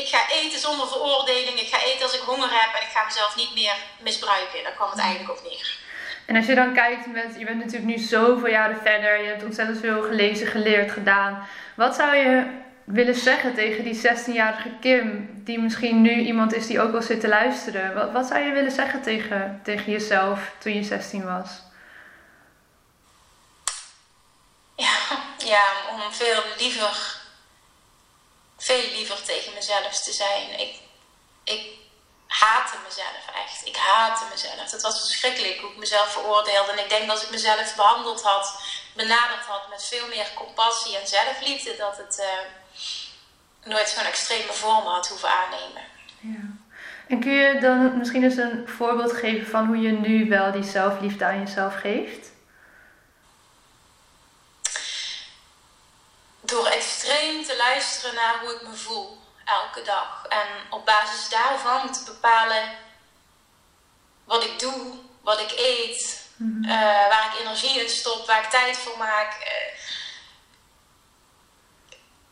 ik 0.00 0.06
ga 0.12 0.20
eten 0.40 0.60
zonder 0.66 0.86
veroordeling. 0.88 1.56
Ik 1.60 1.72
ga 1.74 1.80
eten 1.90 2.02
als 2.02 2.18
ik 2.18 2.30
honger 2.30 2.50
heb. 2.60 2.70
En 2.76 2.82
ik 2.86 2.92
ga 2.96 3.04
mezelf 3.04 3.36
niet 3.36 3.54
meer 3.54 3.76
misbruiken. 4.06 4.62
Daar 4.62 4.78
kwam 4.78 4.90
het 4.90 4.98
eigenlijk 4.98 5.30
op 5.38 5.42
neer. 5.48 5.80
En 6.26 6.36
als 6.36 6.46
je 6.46 6.54
dan 6.54 6.74
kijkt, 6.74 7.04
je 7.38 7.44
bent 7.44 7.58
natuurlijk 7.58 7.92
nu 7.92 7.98
zoveel 7.98 8.48
jaren 8.48 8.80
verder, 8.82 9.22
je 9.22 9.28
hebt 9.28 9.44
ontzettend 9.44 9.80
veel 9.80 10.02
gelezen, 10.02 10.46
geleerd, 10.46 10.90
gedaan. 10.92 11.48
Wat 11.74 11.94
zou 11.94 12.16
je 12.16 12.46
willen 12.84 13.14
zeggen 13.14 13.54
tegen 13.54 13.84
die 13.84 13.96
16-jarige 13.96 14.70
Kim, 14.80 15.30
die 15.44 15.58
misschien 15.58 16.02
nu 16.02 16.12
iemand 16.12 16.54
is 16.54 16.66
die 16.66 16.80
ook 16.80 16.92
wel 16.92 17.02
zit 17.02 17.20
te 17.20 17.28
luisteren? 17.28 17.94
Wat, 17.94 18.12
wat 18.12 18.26
zou 18.26 18.40
je 18.40 18.52
willen 18.52 18.70
zeggen 18.70 19.02
tegen, 19.02 19.60
tegen 19.64 19.92
jezelf 19.92 20.52
toen 20.58 20.74
je 20.74 20.82
16 20.82 21.24
was? 21.24 21.50
Ja, 24.84 24.96
ja, 25.54 25.64
om 25.90 26.12
veel 26.12 26.42
liever, 26.58 27.16
veel 28.58 28.90
liever 28.96 29.22
tegen 29.22 29.54
mezelf 29.54 30.02
te 30.02 30.12
zijn. 30.12 30.60
Ik, 30.60 30.74
ik 31.44 31.62
haatte 32.26 32.76
mezelf 32.88 33.24
echt. 33.44 33.66
Ik 33.66 33.76
haatte 33.76 34.24
mezelf. 34.30 34.70
Het 34.70 34.82
was 34.82 35.06
verschrikkelijk 35.06 35.60
hoe 35.60 35.70
ik 35.70 35.76
mezelf 35.76 36.12
veroordeelde. 36.12 36.72
En 36.72 36.78
ik 36.78 36.88
denk 36.88 37.06
dat 37.06 37.10
als 37.10 37.24
ik 37.24 37.30
mezelf 37.30 37.76
behandeld 37.76 38.22
had, 38.22 38.60
benaderd 38.94 39.44
had 39.46 39.68
met 39.68 39.84
veel 39.84 40.08
meer 40.08 40.26
compassie 40.34 40.98
en 40.98 41.06
zelfliefde, 41.06 41.76
dat 41.76 41.96
het 41.96 42.18
uh, 42.20 43.70
nooit 43.72 43.88
zo'n 43.88 44.04
extreme 44.04 44.52
vorm 44.52 44.86
had 44.86 45.08
hoeven 45.08 45.28
aannemen. 45.28 45.82
Ja. 46.20 46.60
En 47.08 47.20
kun 47.20 47.32
je 47.32 47.58
dan 47.60 47.98
misschien 47.98 48.22
eens 48.22 48.36
een 48.36 48.68
voorbeeld 48.68 49.12
geven 49.12 49.46
van 49.46 49.66
hoe 49.66 49.80
je 49.80 49.92
nu 49.92 50.28
wel 50.28 50.52
die 50.52 50.62
zelfliefde 50.62 51.24
aan 51.24 51.38
jezelf 51.38 51.74
geeft? 51.74 52.31
Door 56.52 56.66
extreem 56.66 57.44
te 57.44 57.56
luisteren 57.56 58.14
naar 58.14 58.40
hoe 58.40 58.54
ik 58.54 58.62
me 58.62 58.74
voel 58.74 59.20
elke 59.44 59.82
dag. 59.82 60.26
En 60.28 60.46
op 60.70 60.84
basis 60.84 61.28
daarvan 61.28 61.92
te 61.92 62.04
bepalen 62.04 62.76
wat 64.24 64.44
ik 64.44 64.58
doe, 64.58 64.94
wat 65.22 65.40
ik 65.40 65.52
eet, 65.56 66.26
mhm. 66.36 66.64
eh, 66.64 67.08
waar 67.08 67.32
ik 67.32 67.40
energie 67.40 67.80
in 67.80 67.88
stop, 67.88 68.26
waar 68.26 68.44
ik 68.44 68.50
tijd 68.50 68.76
voor 68.76 68.98
maak. 68.98 69.32
Uh, 69.40 69.78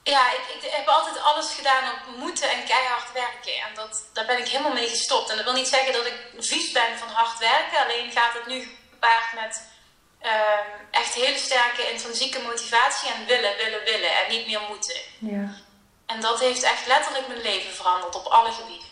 ja, 0.02 0.32
ik, 0.32 0.62
ik, 0.62 0.70
heb 0.70 0.88
altijd 0.88 1.22
alles 1.22 1.54
gedaan 1.54 1.92
op 1.92 2.16
moeten 2.16 2.50
en 2.50 2.64
keihard 2.64 3.12
werken. 3.12 3.54
En 3.54 3.74
dat, 3.74 4.04
daar 4.12 4.26
ben 4.26 4.38
ik 4.38 4.48
helemaal 4.48 4.72
mee 4.72 4.88
gestopt. 4.88 5.30
En 5.30 5.36
dat 5.36 5.44
wil 5.44 5.54
niet 5.54 5.68
zeggen 5.68 5.92
dat 5.92 6.06
ik 6.06 6.16
vies 6.38 6.72
ben 6.72 6.98
van 6.98 7.08
hard 7.08 7.38
werken. 7.38 7.82
Alleen 7.82 8.10
gaat 8.10 8.34
het 8.34 8.46
nu 8.46 8.78
gepaard 8.90 9.32
met 9.34 9.68
uh, 10.22 10.30
echt 10.90 11.14
hele 11.14 11.38
sterke 11.38 11.90
intrinsieke 11.90 12.40
motivatie 12.42 13.10
en 13.10 13.26
willen, 13.26 13.56
willen, 13.56 13.84
willen. 13.84 14.16
En 14.16 14.30
niet 14.30 14.46
meer 14.46 14.60
moeten. 14.68 15.00
Ja. 15.18 15.54
En 16.06 16.20
dat 16.20 16.40
heeft 16.40 16.62
echt 16.62 16.86
letterlijk 16.86 17.28
mijn 17.28 17.40
leven 17.40 17.74
veranderd 17.74 18.14
op 18.14 18.26
alle 18.26 18.52
gebieden. 18.52 18.88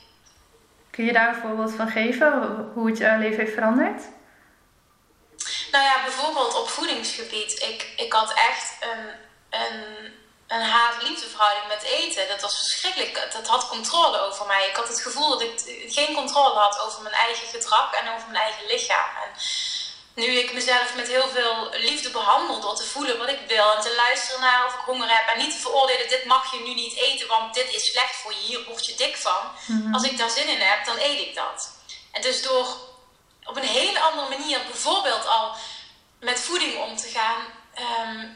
Kun 0.90 1.04
je 1.04 1.12
daar 1.12 1.28
een 1.28 1.40
voorbeeld 1.40 1.74
van 1.74 1.88
geven, 1.88 2.32
hoe 2.74 2.88
het 2.88 2.98
jouw 2.98 3.18
leven 3.18 3.38
heeft 3.38 3.54
veranderd? 3.54 4.02
Nou 5.72 5.84
ja, 5.84 6.02
bijvoorbeeld 6.02 6.54
op 6.54 6.68
voedingsgebied. 6.68 7.62
Ik, 7.62 7.92
ik 7.96 8.12
had 8.12 8.32
echt 8.34 8.76
een, 8.80 9.06
een, 9.60 10.12
een 10.46 10.62
haat-liefdeverhouding 10.62 11.68
met 11.68 11.82
eten. 11.82 12.28
Dat 12.28 12.40
was 12.40 12.58
verschrikkelijk. 12.58 13.28
Dat 13.32 13.46
had 13.46 13.68
controle 13.68 14.18
over 14.18 14.46
mij. 14.46 14.68
Ik 14.68 14.76
had 14.76 14.88
het 14.88 15.00
gevoel 15.00 15.30
dat 15.30 15.42
ik 15.42 15.62
geen 15.88 16.14
controle 16.14 16.58
had 16.58 16.80
over 16.80 17.02
mijn 17.02 17.14
eigen 17.14 17.46
gedrag 17.46 17.92
en 17.92 18.14
over 18.14 18.28
mijn 18.28 18.42
eigen 18.42 18.66
lichaam. 18.66 19.10
En 19.24 19.30
nu 20.18 20.26
ik 20.26 20.52
mezelf 20.52 20.94
met 20.94 21.08
heel 21.08 21.28
veel 21.28 21.68
liefde 21.72 22.10
behandel 22.10 22.60
door 22.60 22.76
te 22.76 22.84
voelen 22.84 23.18
wat 23.18 23.28
ik 23.28 23.40
wil 23.46 23.72
en 23.72 23.80
te 23.80 23.94
luisteren 23.94 24.40
naar 24.40 24.66
of 24.66 24.74
ik 24.74 24.80
honger 24.80 25.08
heb 25.08 25.28
en 25.28 25.38
niet 25.38 25.50
te 25.50 25.58
veroordelen, 25.58 26.08
dit 26.08 26.24
mag 26.24 26.52
je 26.52 26.60
nu 26.60 26.74
niet 26.74 26.96
eten, 26.96 27.28
want 27.28 27.54
dit 27.54 27.74
is 27.74 27.90
slecht 27.90 28.16
voor 28.16 28.32
je, 28.32 28.38
hier 28.38 28.64
word 28.64 28.86
je 28.86 28.94
dik 28.94 29.16
van. 29.16 29.42
Mhm. 29.66 29.94
Als 29.94 30.02
ik 30.02 30.18
daar 30.18 30.30
zin 30.30 30.48
in 30.48 30.60
heb, 30.60 30.84
dan 30.84 30.98
eet 30.98 31.20
ik 31.20 31.34
dat. 31.34 31.70
En 32.12 32.22
dus 32.22 32.42
door 32.42 32.66
op 33.44 33.56
een 33.56 33.62
hele 33.62 34.00
andere 34.00 34.28
manier, 34.28 34.60
bijvoorbeeld 34.64 35.26
al 35.26 35.54
met 36.20 36.40
voeding 36.40 36.82
om 36.82 36.96
te 36.96 37.08
gaan, 37.08 37.40
ehm, 37.74 38.26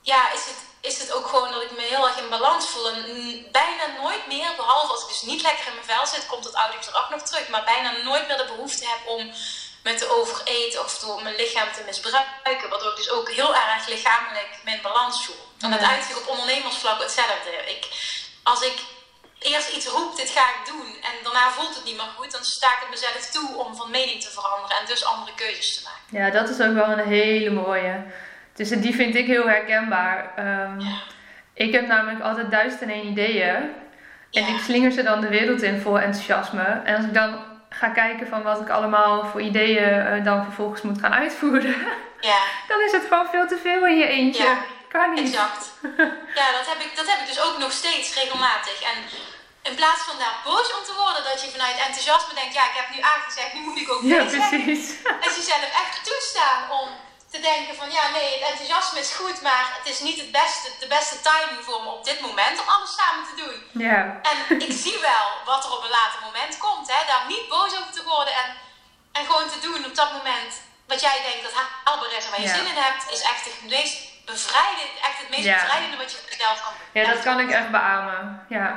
ja, 0.00 0.32
is 0.32 0.44
het, 0.44 0.56
is 0.80 0.98
het 0.98 1.12
ook 1.12 1.26
gewoon 1.26 1.52
dat 1.52 1.62
ik 1.62 1.70
me 1.70 1.82
heel 1.82 2.06
erg 2.06 2.18
in 2.18 2.28
balans 2.28 2.68
voel. 2.68 2.90
En 2.90 3.02
bijna 3.52 3.86
nooit 4.02 4.26
meer, 4.26 4.56
behalve 4.56 4.92
als 4.92 5.02
ik 5.02 5.08
dus 5.08 5.22
niet 5.22 5.42
lekker 5.42 5.66
in 5.66 5.74
mijn 5.74 5.86
vel 5.86 6.06
zit, 6.06 6.26
komt 6.26 6.44
het 6.44 6.54
oude 6.54 6.76
gedrag 6.82 7.10
nog 7.10 7.22
terug, 7.22 7.48
maar 7.48 7.64
bijna 7.64 7.90
nooit 7.90 8.26
meer 8.26 8.36
de 8.36 8.44
behoefte 8.44 8.88
heb 8.88 9.06
om 9.06 9.32
met 9.88 9.98
de 9.98 10.08
overeten 10.18 10.80
of 10.84 10.98
door 10.98 11.22
mijn 11.22 11.40
lichaam 11.42 11.68
te 11.72 11.82
misbruiken. 11.86 12.68
Waardoor 12.70 12.90
ik 12.90 13.00
dus 13.02 13.10
ook 13.10 13.30
heel 13.30 13.54
erg 13.54 13.88
lichamelijk 13.88 14.50
mijn 14.64 14.82
balans 14.82 15.24
voel. 15.24 15.42
En 15.60 15.70
dat 15.70 15.90
uitzicht 15.92 16.20
op 16.20 16.28
ondernemersvlak 16.28 17.00
hetzelfde. 17.00 17.52
Ik, 17.74 17.82
als 18.42 18.62
ik 18.70 18.76
eerst 19.38 19.76
iets 19.76 19.88
roep, 19.88 20.16
dit 20.16 20.30
ga 20.30 20.44
ik 20.54 20.62
doen, 20.72 20.88
en 21.08 21.14
daarna 21.22 21.50
voelt 21.50 21.74
het 21.74 21.84
niet 21.84 21.96
meer 21.96 22.12
goed, 22.16 22.32
dan 22.32 22.44
sta 22.44 22.66
ik 22.66 22.80
het 22.80 22.90
mezelf 22.90 23.30
toe 23.30 23.56
om 23.64 23.76
van 23.76 23.90
mening 23.90 24.20
te 24.22 24.30
veranderen 24.30 24.76
en 24.76 24.86
dus 24.86 25.04
andere 25.04 25.34
keuzes 25.34 25.74
te 25.76 25.82
maken. 25.88 26.18
Ja, 26.18 26.30
dat 26.30 26.48
is 26.48 26.60
ook 26.60 26.74
wel 26.74 26.90
een 26.90 27.08
hele 27.08 27.50
mooie. 27.50 28.04
Dus 28.54 28.68
die 28.68 28.94
vind 28.94 29.14
ik 29.14 29.26
heel 29.26 29.46
herkenbaar. 29.46 30.32
Ehm, 30.36 30.80
ik 31.54 31.72
heb 31.72 31.86
namelijk 31.86 32.22
altijd 32.22 32.50
duizend 32.50 32.82
en 32.82 32.90
één 32.90 33.06
ideeën. 33.06 33.72
En 34.30 34.46
ik 34.46 34.60
slinger 34.64 34.92
ze 34.92 35.02
dan 35.02 35.20
de 35.20 35.28
wereld 35.28 35.62
in 35.62 35.80
vol 35.80 35.98
enthousiasme. 35.98 36.80
En 36.84 36.96
als 36.96 37.04
ik 37.04 37.14
dan 37.14 37.53
ga 37.78 37.88
kijken 37.88 38.26
van 38.28 38.42
wat 38.42 38.60
ik 38.60 38.68
allemaal 38.68 39.26
voor 39.26 39.40
ideeën 39.40 40.18
uh, 40.18 40.24
dan 40.24 40.44
vervolgens 40.44 40.82
moet 40.82 41.00
gaan 41.00 41.14
uitvoeren, 41.14 41.76
ja. 42.20 42.40
dan 42.70 42.80
is 42.86 42.92
het 42.92 43.06
gewoon 43.08 43.28
veel 43.28 43.46
te 43.48 43.58
veel 43.62 43.86
in 43.86 43.98
je 43.98 44.06
eentje. 44.06 44.44
Ja, 44.44 44.64
kan 44.88 45.14
niet. 45.14 45.28
Exact. 45.28 45.62
ja, 46.40 46.46
dat 46.58 46.66
heb, 46.72 46.80
ik, 46.86 46.92
dat 46.96 47.06
heb 47.10 47.18
ik 47.20 47.26
dus 47.26 47.42
ook 47.46 47.58
nog 47.58 47.72
steeds 47.72 48.14
regelmatig. 48.20 48.76
En 48.90 48.96
in 49.68 49.74
plaats 49.74 50.02
van 50.08 50.18
daar 50.18 50.36
boos 50.44 50.68
om 50.76 50.84
te 50.84 50.94
worden, 51.02 51.22
dat 51.30 51.38
je 51.42 51.50
vanuit 51.56 51.76
enthousiasme 51.86 52.34
denkt, 52.34 52.54
ja, 52.54 52.64
ik 52.70 52.78
heb 52.80 52.88
nu 52.94 53.00
aangezegd, 53.12 53.54
nu 53.54 53.60
moet 53.60 53.80
ik 53.80 53.92
ook 53.92 54.02
ja, 54.02 54.24
precies. 54.24 54.84
Je 55.36 55.42
zelf 55.52 55.70
echt 55.82 55.96
toestaan 56.08 56.60
om 56.80 56.88
te 57.34 57.40
denken 57.40 57.74
van 57.80 57.90
ja, 57.98 58.04
nee, 58.16 58.30
het 58.34 58.48
enthousiasme 58.50 58.98
is 59.04 59.12
goed, 59.20 59.38
maar 59.48 59.64
het 59.78 59.86
is 59.92 60.00
niet 60.08 60.18
het 60.24 60.32
beste, 60.42 60.68
de 60.84 60.90
beste 60.96 61.16
timing 61.30 61.62
voor 61.68 61.80
me 61.82 61.90
op 61.98 62.04
dit 62.10 62.20
moment 62.20 62.56
om 62.62 62.68
alles 62.74 62.92
samen 63.00 63.24
te 63.30 63.36
doen. 63.42 63.58
Ja. 63.86 63.98
En 64.30 64.36
ik 64.68 64.74
zie 64.84 64.98
wel 65.12 65.26
wat 65.50 65.64
er 65.64 65.72
op 65.76 65.82
een 65.84 65.96
later 66.00 66.20
moment 66.28 66.54
komt. 66.58 66.86
Hè? 66.94 67.00
Daar 67.10 67.24
niet 67.28 67.48
boos 67.48 67.72
over 67.78 67.94
te 67.98 68.04
worden 68.14 68.34
en, 68.42 68.48
en 69.18 69.24
gewoon 69.28 69.48
te 69.50 69.60
doen 69.66 69.84
op 69.88 69.94
dat 70.00 70.10
moment 70.18 70.52
wat 70.86 71.00
jij 71.00 71.18
denkt 71.28 71.42
dat 71.46 71.56
haalbaar 71.84 72.12
is 72.18 72.24
en 72.24 72.30
waar 72.30 72.40
je 72.46 72.56
zin 72.58 72.72
in 72.72 72.82
hebt, 72.86 73.02
is 73.14 73.22
echt 73.32 73.44
het 73.44 73.58
meest 73.74 73.96
bevrijdende, 74.24 75.00
echt 75.08 75.18
het 75.22 75.30
meest 75.34 75.48
bevrijdende 75.58 75.96
wat 75.96 76.10
je 76.12 76.18
zelf 76.42 76.58
kan 76.64 76.74
doen. 76.78 77.02
Ja, 77.02 77.04
dat 77.12 77.22
kan 77.22 77.40
ik 77.40 77.50
echt 77.50 77.70
beamen. 77.70 78.46
Ja. 78.48 78.68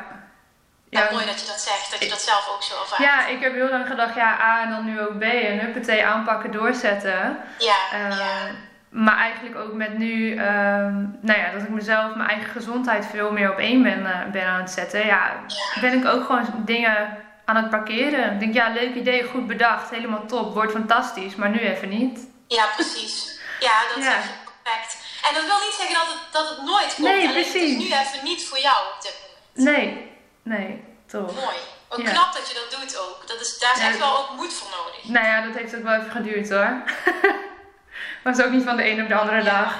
Ja, 0.89 1.07
mooi 1.11 1.25
dat 1.25 1.39
je 1.39 1.47
dat 1.47 1.59
zegt, 1.59 1.91
dat 1.91 2.03
je 2.03 2.09
dat 2.09 2.21
zelf 2.21 2.49
ook 2.55 2.63
zo 2.63 2.81
ervaart. 2.81 3.01
Ja, 3.01 3.27
ik 3.27 3.41
heb 3.41 3.53
heel 3.53 3.69
lang 3.69 3.87
gedacht, 3.87 4.15
ja, 4.15 4.39
A 4.41 4.61
en 4.63 4.69
dan 4.69 4.85
nu 4.85 5.01
ook 5.01 5.19
B 5.19 5.21
en 5.21 5.59
huppatee 5.59 6.05
aanpakken, 6.05 6.51
doorzetten. 6.51 7.37
Ja, 7.57 7.77
uh, 7.93 8.17
ja. 8.17 8.47
Maar 8.89 9.17
eigenlijk 9.17 9.55
ook 9.55 9.73
met 9.73 9.97
nu, 9.97 10.33
uh, 10.33 10.41
nou 11.21 11.39
ja, 11.39 11.51
dat 11.51 11.61
ik 11.61 11.69
mezelf, 11.69 12.15
mijn 12.15 12.29
eigen 12.29 12.49
gezondheid 12.49 13.05
veel 13.05 13.31
meer 13.31 13.51
op 13.51 13.57
één 13.57 13.83
ben, 13.83 13.99
uh, 13.99 14.31
ben 14.31 14.45
aan 14.45 14.61
het 14.61 14.71
zetten. 14.71 15.05
Ja, 15.05 15.35
ben 15.81 15.93
ik 15.93 16.05
ook 16.05 16.25
gewoon 16.25 16.45
dingen 16.65 17.17
aan 17.45 17.55
het 17.55 17.69
parkeren. 17.69 18.33
Ik 18.33 18.39
denk, 18.39 18.53
ja, 18.53 18.69
leuk 18.69 18.95
idee, 18.95 19.23
goed 19.23 19.47
bedacht, 19.47 19.89
helemaal 19.89 20.25
top, 20.25 20.53
wordt 20.53 20.71
fantastisch, 20.71 21.35
maar 21.35 21.49
nu 21.49 21.59
even 21.59 21.89
niet. 21.89 22.27
Ja, 22.47 22.65
precies. 22.75 23.39
Ja, 23.59 23.71
dat 23.87 23.97
is 23.97 24.09
perfect. 24.63 24.97
En 25.27 25.33
dat 25.33 25.45
wil 25.45 25.59
niet 25.65 25.75
zeggen 25.77 25.95
dat 25.95 26.07
het, 26.07 26.33
dat 26.33 26.49
het 26.49 26.65
nooit 26.65 26.95
komt. 26.95 27.07
Nee, 27.07 27.31
precies. 27.31 27.53
Het 27.53 27.81
is 27.81 27.89
nu 27.89 27.93
even 27.93 28.23
niet 28.23 28.47
voor 28.47 28.59
jou 28.59 28.75
op 28.95 29.01
dit 29.01 29.15
moment. 29.21 29.77
Nee, 29.77 30.15
Nee, 30.47 30.83
toch. 31.05 31.35
Mooi. 31.35 31.57
Ook 31.89 32.03
knap 32.03 32.33
dat 32.33 32.49
je 32.49 32.53
dat 32.53 32.79
doet 32.79 32.97
ook. 32.97 33.27
Dat 33.27 33.41
is, 33.41 33.59
daar 33.59 33.75
is 33.75 33.81
echt 33.81 33.99
wel 33.99 34.17
ook 34.17 34.35
moed 34.35 34.53
voor 34.53 34.69
nodig. 34.77 35.03
Nou 35.03 35.25
ja, 35.25 35.41
dat 35.41 35.55
heeft 35.55 35.75
ook 35.75 35.83
wel 35.83 35.93
even 35.93 36.11
geduurd 36.11 36.49
hoor. 36.49 36.81
Was 38.23 38.41
ook 38.41 38.51
niet 38.51 38.63
van 38.63 38.77
de 38.77 38.83
ene 38.83 39.01
op 39.01 39.07
de 39.07 39.15
andere 39.15 39.43
dag. 39.43 39.75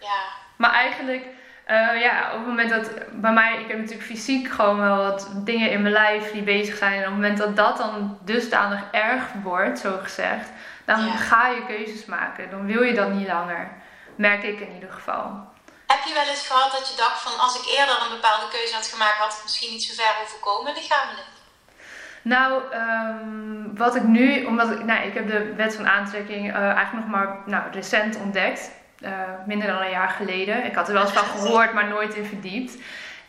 Ja. 0.00 0.22
Maar 0.56 0.72
eigenlijk, 0.72 1.24
uh, 1.70 2.00
ja, 2.00 2.30
op 2.32 2.38
het 2.38 2.46
moment 2.46 2.70
dat 2.70 2.90
bij 3.12 3.32
mij, 3.32 3.60
ik 3.60 3.68
heb 3.68 3.78
natuurlijk 3.78 4.06
fysiek 4.06 4.50
gewoon 4.50 4.80
wel 4.80 4.96
wat 4.96 5.30
dingen 5.34 5.70
in 5.70 5.82
mijn 5.82 5.94
lijf 5.94 6.32
die 6.32 6.42
bezig 6.42 6.76
zijn. 6.76 6.92
En 6.92 6.98
op 6.98 7.04
het 7.04 7.14
moment 7.14 7.38
dat 7.38 7.56
dat 7.56 7.76
dan 7.76 8.18
dusdanig 8.24 8.80
erg 8.90 9.24
wordt, 9.42 9.78
zo 9.78 9.98
gezegd, 10.02 10.48
dan 10.84 11.10
ga 11.12 11.48
je 11.48 11.66
keuzes 11.66 12.04
maken. 12.04 12.50
Dan 12.50 12.66
wil 12.66 12.82
je 12.82 12.94
dat 12.94 13.10
niet 13.10 13.26
langer. 13.26 13.68
Merk 14.14 14.42
ik 14.42 14.60
in 14.60 14.74
ieder 14.74 14.92
geval. 14.92 15.52
Heb 15.94 16.04
je 16.04 16.14
wel 16.14 16.28
eens 16.28 16.46
gehad 16.46 16.72
dat 16.72 16.88
je 16.90 16.96
dacht 16.96 17.20
van 17.22 17.38
als 17.38 17.54
ik 17.60 17.66
eerder 17.76 17.96
een 18.02 18.16
bepaalde 18.18 18.48
keuze 18.50 18.74
had 18.74 18.86
gemaakt, 18.86 19.18
had 19.18 19.32
het 19.32 19.42
misschien 19.42 19.72
niet 19.72 19.82
zo 19.82 19.94
ver 19.94 20.14
hoeven 20.18 20.40
komen 20.40 20.74
lichamelijk? 20.74 21.30
Nou, 22.22 22.62
um, 22.74 23.76
wat 23.76 23.94
ik 23.94 24.02
nu, 24.02 24.44
omdat 24.44 24.70
ik, 24.70 24.84
nou, 24.84 25.06
ik 25.06 25.14
heb 25.14 25.28
de 25.28 25.54
wet 25.54 25.74
van 25.74 25.88
aantrekking 25.88 26.44
uh, 26.46 26.56
eigenlijk 26.56 27.06
nog 27.06 27.06
maar 27.16 27.38
nou, 27.46 27.62
recent 27.72 28.16
ontdekt. 28.16 28.70
Uh, 29.00 29.10
minder 29.46 29.68
dan 29.68 29.82
een 29.82 29.90
jaar 29.90 30.08
geleden. 30.08 30.64
Ik 30.64 30.74
had 30.74 30.86
er 30.88 30.94
wel 30.94 31.02
eens 31.02 31.12
van 31.12 31.24
gehoord, 31.24 31.72
maar 31.72 31.88
nooit 31.88 32.14
in 32.14 32.24
verdiept. 32.24 32.76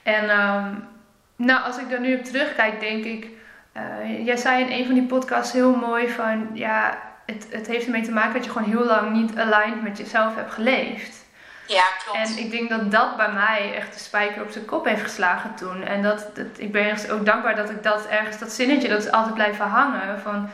En 0.03 0.39
um, 0.39 0.87
nou, 1.35 1.63
als 1.63 1.77
ik 1.77 1.89
daar 1.89 1.99
nu 1.99 2.17
op 2.17 2.23
terugkijk, 2.23 2.79
denk 2.79 3.03
ik. 3.03 3.27
Uh, 3.73 4.25
jij 4.25 4.37
zei 4.37 4.63
in 4.63 4.71
een 4.71 4.85
van 4.85 4.93
die 4.93 5.03
podcasts 5.03 5.53
heel 5.53 5.75
mooi 5.75 6.09
van 6.09 6.49
ja, 6.53 6.97
het, 7.25 7.47
het 7.49 7.67
heeft 7.67 7.85
ermee 7.85 8.03
te 8.03 8.11
maken 8.11 8.33
dat 8.33 8.45
je 8.45 8.51
gewoon 8.51 8.69
heel 8.69 8.85
lang 8.85 9.11
niet 9.11 9.37
aligned 9.37 9.83
met 9.83 9.97
jezelf 9.97 10.35
hebt 10.35 10.53
geleefd. 10.53 11.24
Ja, 11.67 11.83
klopt. 12.03 12.17
En 12.17 12.37
ik 12.37 12.51
denk 12.51 12.69
dat 12.69 12.91
dat 12.91 13.17
bij 13.17 13.31
mij 13.31 13.73
echt 13.75 13.93
de 13.93 13.99
spijker 13.99 14.41
op 14.41 14.49
zijn 14.49 14.65
kop 14.65 14.85
heeft 14.85 15.01
geslagen 15.01 15.55
toen. 15.55 15.83
En 15.83 16.01
dat, 16.01 16.29
dat, 16.33 16.45
ik 16.57 16.71
ben 16.71 16.97
ook 17.11 17.25
dankbaar 17.25 17.55
dat 17.55 17.69
ik 17.69 17.83
dat 17.83 18.07
ergens, 18.07 18.39
dat 18.39 18.51
zinnetje, 18.51 18.87
dat 18.87 19.03
is 19.03 19.11
altijd 19.11 19.33
blijven 19.33 19.65
hangen. 19.65 20.19
Van, 20.19 20.49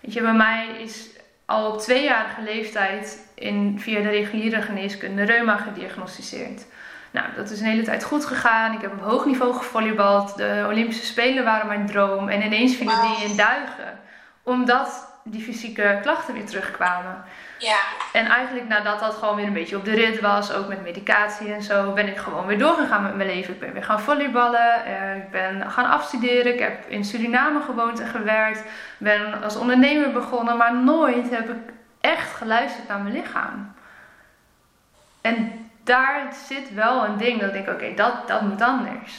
weet 0.00 0.12
je, 0.12 0.22
bij 0.22 0.32
mij 0.32 0.66
is 0.78 1.08
al 1.44 1.72
op 1.72 1.80
tweejarige 1.80 2.42
leeftijd 2.42 3.18
in, 3.34 3.76
via 3.80 4.00
de 4.00 4.08
reguliere 4.08 4.62
geneeskunde 4.62 5.22
reuma 5.22 5.56
gediagnosticeerd. 5.56 6.64
Nou, 7.10 7.26
dat 7.36 7.50
is 7.50 7.60
een 7.60 7.66
hele 7.66 7.82
tijd 7.82 8.04
goed 8.04 8.24
gegaan. 8.24 8.74
Ik 8.74 8.80
heb 8.80 8.92
op 8.92 9.00
hoog 9.00 9.24
niveau 9.24 9.54
gevolleybald. 9.54 10.36
De 10.36 10.64
Olympische 10.68 11.06
Spelen 11.06 11.44
waren 11.44 11.66
mijn 11.66 11.86
droom. 11.86 12.28
En 12.28 12.42
ineens 12.42 12.76
vielen 12.76 13.00
die 13.00 13.28
in 13.28 13.36
duigen. 13.36 13.98
Omdat 14.42 15.08
die 15.24 15.42
fysieke 15.42 15.98
klachten 16.02 16.34
weer 16.34 16.46
terugkwamen. 16.46 17.24
Ja. 17.58 17.78
En 18.12 18.26
eigenlijk 18.26 18.68
nadat 18.68 19.00
dat 19.00 19.14
gewoon 19.14 19.36
weer 19.36 19.46
een 19.46 19.52
beetje 19.52 19.76
op 19.76 19.84
de 19.84 19.94
rit 19.94 20.20
was, 20.20 20.52
ook 20.52 20.68
met 20.68 20.82
medicatie 20.82 21.52
en 21.52 21.62
zo, 21.62 21.92
ben 21.92 22.08
ik 22.08 22.16
gewoon 22.16 22.46
weer 22.46 22.58
doorgegaan 22.58 23.02
met 23.02 23.14
mijn 23.14 23.28
leven. 23.28 23.54
Ik 23.54 23.60
ben 23.60 23.72
weer 23.72 23.84
gaan 23.84 24.00
volleyballen, 24.00 24.84
eh, 24.84 25.16
ik 25.16 25.30
ben 25.30 25.70
gaan 25.70 25.86
afstuderen, 25.86 26.52
ik 26.52 26.60
heb 26.60 26.88
in 26.88 27.04
Suriname 27.04 27.60
gewoond 27.60 28.00
en 28.00 28.08
gewerkt, 28.08 28.62
ben 28.98 29.42
als 29.42 29.56
ondernemer 29.56 30.12
begonnen, 30.12 30.56
maar 30.56 30.74
nooit 30.74 31.30
heb 31.30 31.48
ik 31.48 31.72
echt 32.00 32.34
geluisterd 32.34 32.88
naar 32.88 33.00
mijn 33.00 33.14
lichaam. 33.14 33.74
En 35.20 35.70
daar 35.84 36.34
zit 36.48 36.74
wel 36.74 37.04
een 37.04 37.16
ding 37.16 37.40
dat 37.40 37.54
ik 37.54 37.54
denk, 37.54 37.68
oké, 37.68 37.94
dat, 37.94 38.28
dat 38.28 38.40
moet 38.40 38.62
anders. 38.62 39.12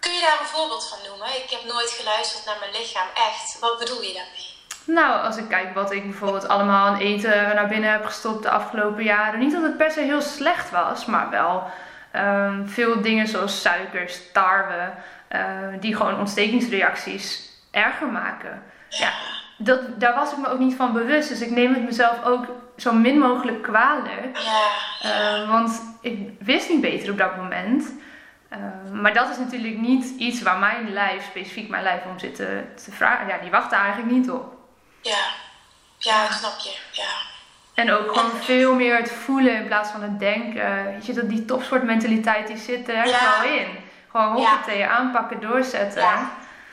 Kun 0.00 0.12
je 0.12 0.20
daar 0.20 0.40
een 0.40 0.46
voorbeeld 0.46 0.88
van 0.88 0.98
noemen? 1.08 1.28
Ik 1.28 1.50
heb 1.50 1.72
nooit 1.72 1.90
geluisterd 1.90 2.44
naar 2.44 2.56
mijn 2.60 2.70
lichaam, 2.70 3.08
echt. 3.14 3.58
Wat 3.60 3.78
bedoel 3.78 4.02
je 4.02 4.12
daarmee? 4.12 4.57
Nou, 4.88 5.24
als 5.24 5.36
ik 5.36 5.48
kijk 5.48 5.74
wat 5.74 5.92
ik 5.92 6.02
bijvoorbeeld 6.02 6.48
allemaal 6.48 6.86
aan 6.86 6.98
eten 6.98 7.54
naar 7.54 7.68
binnen 7.68 7.90
heb 7.90 8.04
gestopt 8.04 8.42
de 8.42 8.50
afgelopen 8.50 9.04
jaren. 9.04 9.40
Niet 9.40 9.52
dat 9.52 9.62
het 9.62 9.76
per 9.76 9.90
se 9.90 10.00
heel 10.00 10.20
slecht 10.20 10.70
was, 10.70 11.06
maar 11.06 11.30
wel 11.30 11.62
ehm, 12.10 12.66
veel 12.66 13.00
dingen 13.00 13.28
zoals 13.28 13.60
suikers, 13.60 14.32
tarwe, 14.32 14.90
uh, 15.32 15.40
die 15.80 15.96
gewoon 15.96 16.18
ontstekingsreacties 16.18 17.50
erger 17.70 18.06
maken. 18.06 18.62
Ja, 18.88 19.10
dat, 19.56 20.00
daar 20.00 20.14
was 20.14 20.32
ik 20.32 20.38
me 20.38 20.48
ook 20.48 20.58
niet 20.58 20.74
van 20.74 20.92
bewust. 20.92 21.28
Dus 21.28 21.40
ik 21.40 21.50
neem 21.50 21.74
het 21.74 21.84
mezelf 21.84 22.24
ook 22.24 22.46
zo 22.76 22.92
min 22.92 23.18
mogelijk 23.18 23.62
kwalijk. 23.62 24.38
Uh, 25.04 25.50
want 25.50 25.82
ik 26.00 26.30
wist 26.38 26.68
niet 26.68 26.80
beter 26.80 27.10
op 27.10 27.18
dat 27.18 27.36
moment. 27.36 27.92
Uh, 28.52 29.00
maar 29.00 29.14
dat 29.14 29.30
is 29.30 29.38
natuurlijk 29.38 29.78
niet 29.78 30.14
iets 30.18 30.42
waar 30.42 30.58
mijn 30.58 30.92
lijf, 30.92 31.24
specifiek 31.24 31.68
mijn 31.68 31.82
lijf, 31.82 32.04
om 32.04 32.18
zit 32.18 32.34
te, 32.34 32.62
te 32.84 32.92
vragen. 32.92 33.26
Ja, 33.26 33.38
die 33.38 33.50
wacht 33.50 33.70
daar 33.70 33.84
eigenlijk 33.84 34.12
niet 34.12 34.30
op. 34.30 34.57
Ja, 35.02 35.24
ja, 35.98 36.32
snap 36.32 36.58
je. 36.58 36.76
Ja. 36.90 37.12
En 37.74 37.92
ook 37.92 38.12
gewoon 38.16 38.42
veel 38.42 38.74
meer 38.74 38.96
het 38.96 39.12
voelen 39.24 39.54
in 39.54 39.66
plaats 39.66 39.90
van 39.90 40.02
het 40.02 40.18
denken. 40.18 41.00
Je, 41.06 41.12
dat 41.12 41.28
die 41.28 41.44
topsportmentaliteit 41.44 42.46
die 42.46 42.58
zit 42.58 42.88
er 42.88 42.94
echt 42.96 43.10
Ja. 43.10 43.40
wel 43.40 43.50
in. 43.50 43.90
Gewoon 44.10 44.32
hoppatee, 44.32 44.86
aanpakken, 44.86 45.40
doorzetten. 45.40 46.02
Ja. 46.02 46.30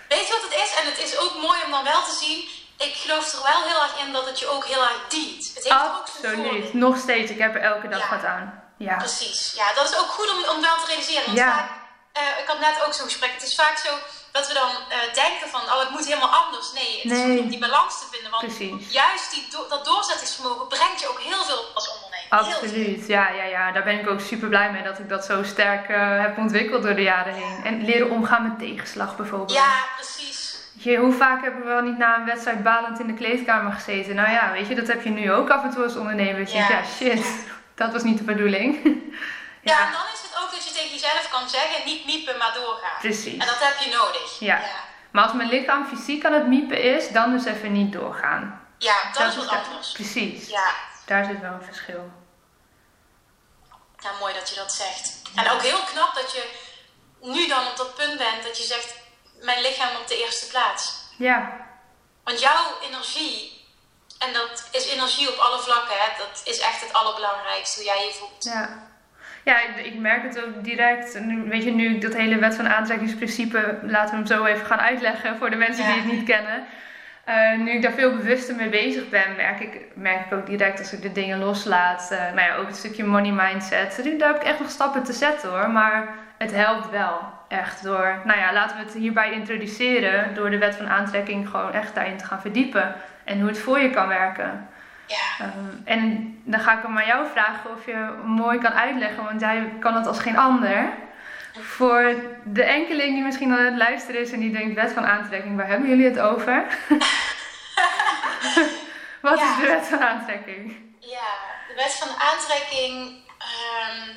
Weet 0.09 0.27
je 0.27 0.33
wat 0.33 0.51
het 0.51 0.61
is? 0.63 0.79
En 0.79 0.85
het 0.91 1.03
is 1.03 1.17
ook 1.17 1.33
mooi 1.41 1.59
om 1.65 1.71
dan 1.71 1.83
wel 1.83 2.03
te 2.03 2.17
zien. 2.23 2.49
Ik 2.87 2.93
geloof 2.95 3.33
er 3.33 3.43
wel 3.43 3.61
heel 3.67 3.81
erg 3.83 4.05
in 4.05 4.11
dat 4.13 4.25
het 4.25 4.39
je 4.39 4.47
ook 4.47 4.65
heel 4.65 4.81
erg 4.83 4.99
dient. 5.09 5.51
Het 5.55 5.63
heeft 5.63 5.71
ook 5.85 5.99
Absoluut. 6.01 6.35
voordelen. 6.35 6.69
Nog 6.77 6.97
steeds. 6.97 7.31
Ik 7.31 7.39
heb 7.39 7.55
er 7.55 7.61
elke 7.61 7.87
dag 7.87 7.99
Ja. 7.99 8.09
wat 8.09 8.25
aan. 8.25 8.63
Ja. 8.77 8.95
Precies. 8.95 9.53
Ja, 9.55 9.73
dat 9.75 9.89
is 9.89 9.97
ook 9.97 10.07
goed 10.09 10.29
om, 10.31 10.55
om 10.55 10.61
wel 10.61 10.75
te 10.77 10.85
realiseren. 10.85 11.25
Want 11.25 11.37
Ja. 11.37 11.51
vaak, 11.51 11.69
eh, 12.13 12.23
ik 12.41 12.47
had 12.47 12.59
net 12.59 12.83
ook 12.85 12.93
zo'n 12.93 13.05
gesprek. 13.05 13.31
Het 13.33 13.43
is 13.43 13.55
vaak 13.55 13.77
zo 13.77 13.89
dat 14.37 14.47
we 14.47 14.53
dan 14.53 14.69
eh, 14.89 15.13
denken 15.23 15.47
van, 15.55 15.61
oh 15.61 15.79
het 15.79 15.89
moet 15.89 16.05
helemaal 16.11 16.33
anders. 16.43 16.67
Nee, 16.73 16.91
het 17.01 17.11
is 17.11 17.17
Nee. 17.17 17.27
goed 17.29 17.39
om 17.45 17.49
die 17.49 17.59
balans 17.67 17.93
te 17.99 18.05
vinden. 18.11 18.31
Want 18.31 18.43
Precies. 18.45 18.91
juist 19.01 19.31
die 19.33 19.43
do- 19.51 19.67
dat 19.69 19.85
doorzettingsvermogen 19.85 20.67
brengt 20.67 20.99
je 21.01 21.07
ook 21.09 21.19
heel 21.29 21.43
veel 21.49 21.61
als 21.73 21.87
ondernemer. 21.93 22.13
Absoluut, 22.29 23.07
ja, 23.07 23.29
ja, 23.29 23.43
ja. 23.43 23.71
Daar 23.71 23.83
ben 23.83 23.99
ik 23.99 24.09
ook 24.09 24.19
super 24.19 24.47
blij 24.49 24.71
mee 24.71 24.83
dat 24.83 24.99
ik 24.99 25.09
dat 25.09 25.25
zo 25.25 25.43
sterk 25.43 25.89
eh, 25.89 26.19
heb 26.21 26.37
ontwikkeld 26.37 26.83
door 26.83 26.95
de 26.95 27.01
jaren 27.01 27.33
heen. 27.33 27.63
En 27.63 27.85
leren 27.85 28.09
omgaan 28.09 28.43
met 28.47 28.59
tegenslag 28.59 29.15
bijvoorbeeld. 29.17 29.51
Ja, 29.51 29.73
precies. 29.95 30.43
Je, 30.73 30.97
hoe 30.97 31.13
vaak 31.13 31.41
hebben 31.43 31.61
we 31.61 31.67
wel 31.67 31.81
niet 31.81 31.97
na 31.97 32.17
een 32.17 32.25
wedstrijd 32.25 32.63
balend 32.63 32.99
in 32.99 33.07
de 33.07 33.13
kleedkamer 33.13 33.71
gezeten? 33.73 34.15
Nou 34.15 34.29
ja, 34.31 34.51
weet 34.51 34.67
je, 34.67 34.75
dat 34.75 34.87
heb 34.87 35.03
je 35.03 35.09
nu 35.09 35.31
ook 35.31 35.49
af 35.49 35.63
en 35.63 35.69
toe 35.71 35.83
als 35.83 35.95
ondernemer. 35.95 36.49
Ja. 36.53 36.67
ja 36.69 36.83
shit, 36.97 37.25
dat 37.75 37.91
was 37.91 38.03
niet 38.03 38.17
de 38.17 38.23
bedoeling. 38.23 38.79
Ja. 39.71 39.85
en 39.85 39.91
dan 39.91 40.01
is 40.13 40.21
ook 40.43 40.51
dat 40.51 40.63
je 40.67 40.73
tegen 40.73 40.91
jezelf 40.91 41.29
kan 41.29 41.49
zeggen, 41.49 41.85
niet 41.85 42.05
miepen, 42.05 42.37
maar 42.37 42.53
doorgaan. 42.53 42.99
Precies. 42.99 43.37
En 43.37 43.47
dat 43.47 43.59
heb 43.59 43.77
je 43.77 43.89
nodig. 43.89 44.39
Ja. 44.39 44.61
Maar 45.11 45.23
als 45.23 45.33
mijn 45.33 45.49
lichaam 45.49 45.87
fysiek 45.87 46.25
aan 46.25 46.33
het 46.33 46.47
miepen 46.47 46.81
is, 46.81 47.09
dan 47.09 47.31
dus 47.31 47.45
even 47.45 47.71
niet 47.71 47.91
doorgaan. 47.93 48.67
Ja, 48.77 48.95
dat, 49.13 49.27
is 49.31 49.35
wat 49.35 49.49
anders. 49.49 49.91
Precies. 49.91 50.49
Ja. 50.49 50.69
Daar 51.05 51.25
zit 51.25 51.39
wel 51.39 51.53
een 51.53 51.63
verschil. 51.63 52.11
ja, 53.99 54.11
mooi 54.19 54.33
dat 54.33 54.49
je 54.49 54.55
dat 54.55 54.71
zegt. 54.71 55.21
En 55.35 55.49
ook 55.49 55.61
heel 55.61 55.83
knap 55.83 56.15
dat 56.15 56.31
je 56.31 56.43
nu 57.21 57.47
dan 57.47 57.67
op 57.67 57.77
dat 57.77 57.95
punt 57.95 58.17
bent 58.17 58.43
dat 58.43 58.57
je 58.57 58.63
zegt, 58.63 58.95
mijn 59.41 59.61
lichaam 59.61 59.95
op 59.95 60.07
de 60.07 60.17
eerste 60.23 60.47
plaats. 60.47 60.93
Ja, 61.17 61.67
Want 62.23 62.39
jouw 62.39 62.79
energie, 62.81 63.65
en 64.19 64.33
dat 64.33 64.67
is 64.71 64.87
energie 64.87 65.29
op 65.29 65.37
alle 65.37 65.59
vlakken, 65.59 65.95
hè, 65.97 66.17
dat 66.17 66.41
is 66.43 66.59
echt 66.59 66.81
het 66.81 66.93
allerbelangrijkste, 66.93 67.79
hoe 67.79 67.87
jij 67.89 68.05
je 68.05 68.13
voelt. 68.13 68.43
ja. 68.43 68.93
Ja, 69.45 69.55
ik, 69.61 69.85
ik 69.85 69.95
merk 69.99 70.23
het 70.23 70.43
ook 70.45 70.63
direct. 70.63 71.19
Nu- 71.19 71.43
Weet 71.49 71.63
je, 71.63 71.71
nu 71.71 71.89
ik 71.89 72.01
dat 72.01 72.15
hele 72.15 72.37
wet 72.39 72.55
van 72.55 72.67
aantrekkingsprincipe, 72.69 73.77
laten 73.81 74.09
we 74.09 74.15
hem 74.15 74.25
zo 74.25 74.45
even 74.45 74.65
gaan 74.65 74.79
uitleggen 74.79 75.37
voor 75.37 75.49
de 75.49 75.55
mensen 75.55 75.85
Ja. 75.85 75.93
die 75.93 76.01
het 76.01 76.11
niet 76.11 76.23
kennen. 76.23 76.63
Eh, 77.23 77.57
nu 77.57 77.71
ik 77.71 77.81
daar 77.81 77.91
veel 77.91 78.11
bewuster 78.15 78.55
mee 78.55 78.69
bezig 78.69 79.09
ben, 79.09 79.35
merk 79.37 79.59
ik, 79.59 79.81
merk 79.93 80.25
ik 80.25 80.33
ook 80.33 80.45
direct 80.45 80.79
als 80.79 80.93
ik 80.93 81.01
de 81.01 81.11
dingen 81.11 81.39
loslaat. 81.39 82.11
eh, 82.11 82.17
nou 82.19 82.39
ja, 82.49 82.55
ook 82.55 82.67
het 82.67 82.75
stukje 82.75 83.03
money 83.03 83.31
mindset. 83.31 84.01
Daar 84.19 84.27
heb 84.27 84.41
ik 84.41 84.47
echt 84.47 84.59
nog 84.59 84.69
stappen 84.69 85.03
te 85.03 85.13
zetten 85.13 85.49
hoor. 85.49 85.69
Maar 85.69 86.07
het 86.37 86.51
helpt 86.51 86.89
wel 86.89 87.19
echt 87.47 87.83
door, 87.83 88.21
nou 88.23 88.39
ja, 88.39 88.53
laten 88.53 88.77
we 88.77 88.83
het 88.83 88.93
hierbij 88.93 89.31
introduceren. 89.31 90.33
Door 90.33 90.49
de 90.49 90.57
wet 90.57 90.75
van 90.75 90.89
aantrekking 90.89 91.49
gewoon 91.49 91.73
echt 91.73 91.95
daarin 91.95 92.17
te 92.17 92.25
gaan 92.25 92.41
verdiepen. 92.41 92.95
En 93.23 93.39
hoe 93.39 93.47
het 93.49 93.59
voor 93.59 93.79
je 93.79 93.89
kan 93.89 94.07
werken. 94.07 94.67
Ja, 95.07 95.45
Ehm, 95.45 95.69
en 95.85 96.01
dan 96.45 96.59
ga 96.59 96.77
ik 96.77 96.81
hem 96.83 96.97
aan 96.97 97.05
jou 97.05 97.27
vragen 97.31 97.71
of 97.71 97.85
je 97.85 98.13
mooi 98.25 98.59
kan 98.59 98.73
uitleggen, 98.73 99.23
want 99.23 99.41
jij 99.41 99.73
kan 99.79 99.95
het 99.95 100.07
als 100.07 100.19
geen 100.19 100.37
ander. 100.37 100.89
Voor 101.61 102.15
de 102.43 102.63
enkeling 102.63 103.13
die 103.13 103.23
misschien 103.23 103.51
aan 103.51 103.65
het 103.65 103.77
luisteren 103.77 104.21
is 104.21 104.31
en 104.31 104.39
die 104.39 104.51
denkt, 104.51 104.75
wet 104.75 104.91
van 104.91 105.05
aantrekking, 105.05 105.55
waar 105.57 105.67
hebben 105.67 105.89
jullie 105.89 106.05
het 106.09 106.19
over? 106.19 106.65
Wat 109.21 109.39
Ja. 109.39 109.51
is 109.51 109.57
de 109.61 109.67
wet 109.67 109.87
van 109.87 109.99
aantrekking? 110.01 110.93
ja 110.99 111.33
de 111.67 111.73
wet 111.75 111.93
van 111.93 112.09
aantrekking 112.19 113.23
ehm, 113.37 114.09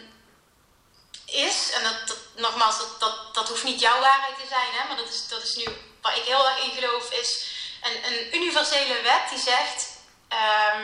is, 1.27 1.72
en 1.77 1.83
dat, 1.83 2.03
dat- 2.09 2.27
nogmaals, 2.37 2.79
dat, 2.79 2.96
dat, 3.01 3.35
dat 3.35 3.48
hoeft 3.48 3.64
niet 3.64 3.81
jouw 3.81 4.01
waarheid 4.01 4.35
te 4.38 4.46
zijn, 4.48 4.68
hè, 4.72 4.88
maar 4.88 4.96
dat 4.96 5.09
is, 5.09 5.29
dat 5.29 5.42
is 5.42 5.57
nu 5.57 5.64
waar 6.03 6.16
ik 6.16 6.22
heel 6.22 6.48
erg 6.48 6.64
in 6.64 6.70
geloof, 6.83 7.12
is 7.12 7.53
een, 7.83 8.12
een 8.12 8.40
universele 8.40 9.01
wet 9.03 9.22
die 9.31 9.38
zegt 9.38 9.98
ehm, 10.29 10.83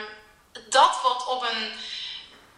dat 0.69 0.99
wat 1.03 1.25
op 1.25 1.41
een 1.41 1.79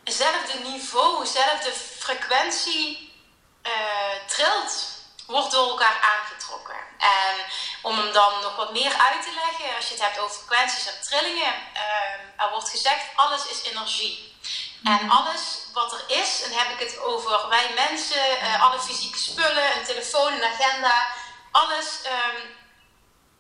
hetzelfde 0.03 0.59
niveau, 0.59 1.23
dezelfde 1.23 1.71
frequentie 1.99 3.13
eh, 3.61 4.27
trilt, 4.27 4.97
wordt 5.25 5.51
door 5.51 5.69
elkaar 5.69 5.99
aangetrokken. 6.01 6.75
En 6.97 7.35
om 7.81 7.97
hem 7.97 8.13
dan 8.13 8.41
nog 8.41 8.55
wat 8.55 8.71
meer 8.71 8.93
uit 8.93 9.21
te 9.23 9.33
leggen, 9.45 9.75
als 9.75 9.87
je 9.87 9.93
het 9.93 10.03
hebt 10.03 10.19
over 10.19 10.35
frequenties 10.35 10.87
en 10.87 11.01
trillingen, 11.01 11.53
ehm, 11.73 12.19
er 12.37 12.49
wordt 12.51 12.69
gezegd, 12.69 13.05
alles 13.15 13.47
is 13.47 13.63
energie. 13.63 14.35
En 14.83 15.09
alles 15.09 15.41
wat 15.73 15.93
er 15.93 16.03
is, 16.07 16.41
en 16.43 16.49
dan 16.49 16.59
heb 16.59 16.79
ik 16.79 16.87
het 16.87 16.99
over 16.99 17.49
wij 17.49 17.71
mensen, 17.75 18.39
eh, 18.39 18.61
alle 18.63 18.79
fysieke 18.79 19.17
spullen, 19.17 19.77
een 19.77 19.85
telefoon, 19.85 20.33
een 20.33 20.53
agenda, 20.53 21.07
alles 21.51 22.01
ehm, 22.03 22.41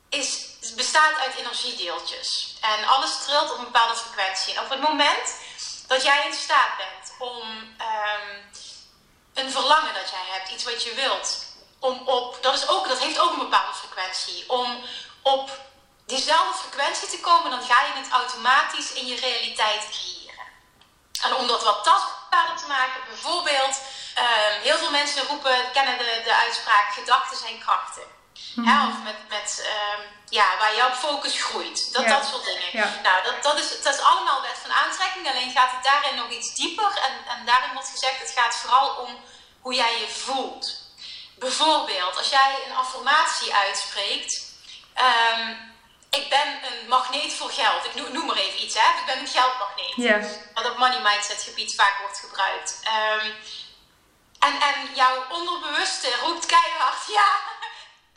is, 0.09 0.45
bestaat 0.75 1.17
uit 1.19 1.35
energiedeeltjes. 1.35 2.57
En 2.61 2.85
alles 2.85 3.23
trilt 3.23 3.51
op 3.51 3.57
een 3.57 3.63
bepaalde 3.63 3.95
frequentie. 3.95 4.53
En 4.53 4.63
op 4.63 4.69
het 4.69 4.81
moment 4.81 5.35
dat 5.87 6.03
jij 6.03 6.25
in 6.25 6.33
staat 6.33 6.77
bent 6.77 7.13
om 7.19 7.75
ehm, 7.77 8.41
een 9.33 9.51
verlangen 9.51 9.93
dat 9.93 10.09
jij 10.09 10.25
hebt, 10.27 10.49
iets 10.49 10.63
wat 10.63 10.83
je 10.83 10.93
wilt, 10.93 11.45
om 11.79 12.07
op, 12.07 12.37
dat, 12.41 12.53
is 12.53 12.67
ook, 12.67 12.87
dat 12.87 12.99
heeft 12.99 13.19
ook 13.19 13.31
een 13.31 13.49
bepaalde 13.49 13.73
frequentie, 13.73 14.49
om 14.49 14.83
op 15.21 15.51
diezelfde 16.05 16.57
frequentie 16.57 17.07
te 17.07 17.19
komen, 17.19 17.51
dan 17.51 17.61
ga 17.61 17.81
je 17.81 17.93
het 17.93 18.11
automatisch 18.11 18.93
in 18.93 19.07
je 19.07 19.15
realiteit 19.15 19.87
creëren. 19.89 20.45
En 21.21 21.35
om 21.35 21.47
dat 21.47 21.63
wat 21.63 21.83
tastbaarder 21.83 22.57
te 22.57 22.67
maken, 22.67 23.01
bijvoorbeeld, 23.07 23.81
ehm, 24.15 24.61
heel 24.61 24.77
veel 24.77 24.91
mensen 24.91 25.27
roepen, 25.27 25.71
kennen 25.73 25.97
de, 25.97 26.21
de 26.23 26.35
uitspraak, 26.35 26.93
gedachten 26.93 27.37
zijn 27.37 27.59
krachten. 27.59 28.16
Hè, 28.65 28.87
of 28.87 29.03
met, 29.03 29.15
met 29.29 29.63
ehm, 29.65 30.01
ja, 30.29 30.57
waar 30.57 30.75
jouw 30.75 30.91
focus 30.93 31.41
groeit. 31.43 31.93
Dat, 31.93 32.03
Ja. 32.03 32.09
dat 32.09 32.25
soort 32.27 32.45
dingen. 32.45 32.69
Ja. 32.71 32.99
Nou, 33.03 33.23
dat, 33.23 33.43
dat, 33.43 33.59
is, 33.59 33.81
dat 33.81 33.93
is 33.95 34.01
allemaal 34.01 34.41
wet 34.41 34.57
van 34.61 34.71
aantrekking. 34.73 35.27
Alleen 35.27 35.51
gaat 35.51 35.71
het 35.71 35.83
daarin 35.83 36.15
nog 36.15 36.29
iets 36.29 36.55
dieper. 36.55 36.91
En, 36.97 37.11
en 37.37 37.45
daarin 37.45 37.73
wordt 37.73 37.89
gezegd, 37.89 38.19
het 38.19 38.31
gaat 38.35 38.55
vooral 38.55 38.89
om 38.95 39.19
hoe 39.61 39.73
jij 39.73 39.99
je 39.99 40.09
voelt. 40.09 40.85
Bijvoorbeeld, 41.35 42.17
als 42.17 42.29
jij 42.29 42.55
een 42.67 42.75
affirmatie 42.75 43.53
uitspreekt. 43.55 44.45
ehm, 44.93 45.53
ik 46.09 46.29
ben 46.29 46.47
een 46.47 46.87
magneet 46.87 47.33
voor 47.33 47.49
geld. 47.51 47.85
Ik 47.85 47.95
noem, 47.95 48.11
noem 48.11 48.25
maar 48.25 48.35
even 48.35 48.63
iets, 48.63 48.75
hè. 48.79 48.99
Ik 48.99 49.05
ben 49.05 49.19
een 49.19 49.27
geldmagneet. 49.27 49.93
Ja. 49.95 50.19
Wat 50.53 50.65
op 50.71 50.77
money 50.77 50.99
mindset 51.01 51.41
gebied 51.43 51.75
vaak 51.75 51.97
wordt 52.01 52.19
gebruikt. 52.19 52.79
Ehm, 52.83 53.31
en, 54.39 54.61
en 54.61 54.89
jouw 54.95 55.23
onderbewuste 55.29 56.15
roept 56.23 56.45
keihard, 56.45 57.07
ja, 57.19 57.29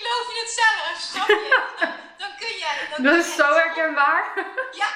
geloof 0.01 0.27
je 0.35 0.41
het 0.45 0.53
zelf, 0.63 0.95
snap 1.11 1.29
je? 1.29 1.61
Dan 2.23 2.37
kun 2.39 2.57
jij... 2.59 2.75
Dan 2.91 3.03
Dat 3.03 3.13
kun 3.13 3.21
is 3.21 3.27
jij 3.27 3.37
zo 3.37 3.55
herkenbaar. 3.55 4.23
ja. 4.73 4.89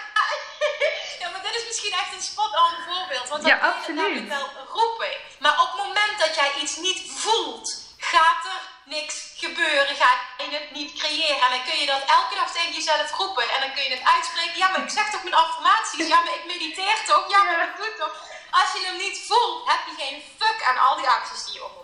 ja, 1.21 1.27
maar 1.31 1.43
dit 1.43 1.55
is 1.55 1.67
misschien 1.67 1.93
echt 1.93 2.13
een 2.13 2.23
spot-on 2.31 2.75
voorbeeld. 2.89 3.29
Want 3.29 3.43
dan 3.43 3.51
Ja, 3.51 3.57
kun 3.59 3.71
je 3.71 3.87
het 3.87 3.97
namelijk 3.97 4.29
wel 4.29 4.49
roepen. 4.79 5.13
Maar 5.39 5.61
op 5.63 5.69
het 5.73 5.87
moment 5.87 6.19
dat 6.19 6.35
jij 6.35 6.51
iets 6.63 6.77
niet 6.77 7.01
voelt, 7.23 7.67
gaat 7.99 8.45
er 8.45 8.61
niks 8.85 9.15
gebeuren, 9.37 9.97
ga 9.97 10.11
je 10.39 10.57
het 10.59 10.71
niet 10.71 10.99
creëren. 10.99 11.41
En 11.45 11.51
dan 11.51 11.65
kun 11.65 11.79
je 11.79 11.87
dat 11.87 12.03
elke 12.19 12.35
dag 12.35 12.51
tegen 12.53 12.73
jezelf 12.73 13.11
roepen. 13.17 13.49
En 13.51 13.61
dan 13.61 13.73
kun 13.75 13.83
je 13.83 13.91
het 13.97 14.05
uitspreken. 14.15 14.57
Ja, 14.59 14.69
maar 14.69 14.83
ik 14.83 14.91
zeg 14.91 15.11
toch 15.11 15.23
mijn 15.23 15.35
affirmaties. 15.35 16.07
Ja, 16.07 16.21
maar 16.21 16.35
ik 16.35 16.45
mediteer 16.47 16.97
toch. 17.07 17.25
Ja, 17.31 17.43
maar 17.43 17.69
ik 17.69 17.77
doe 17.77 17.95
toch. 17.99 18.15
Als 18.51 18.73
je 18.75 18.87
hem 18.87 18.97
niet 18.97 19.19
voelt, 19.29 19.69
heb 19.71 19.81
je 19.87 20.03
geen 20.03 20.23
fuck 20.39 20.63
aan 20.69 20.79
al 20.79 20.97
die 20.97 21.09
acties 21.09 21.45
die 21.45 21.55
je 21.55 21.65
onderneemt. 21.65 21.84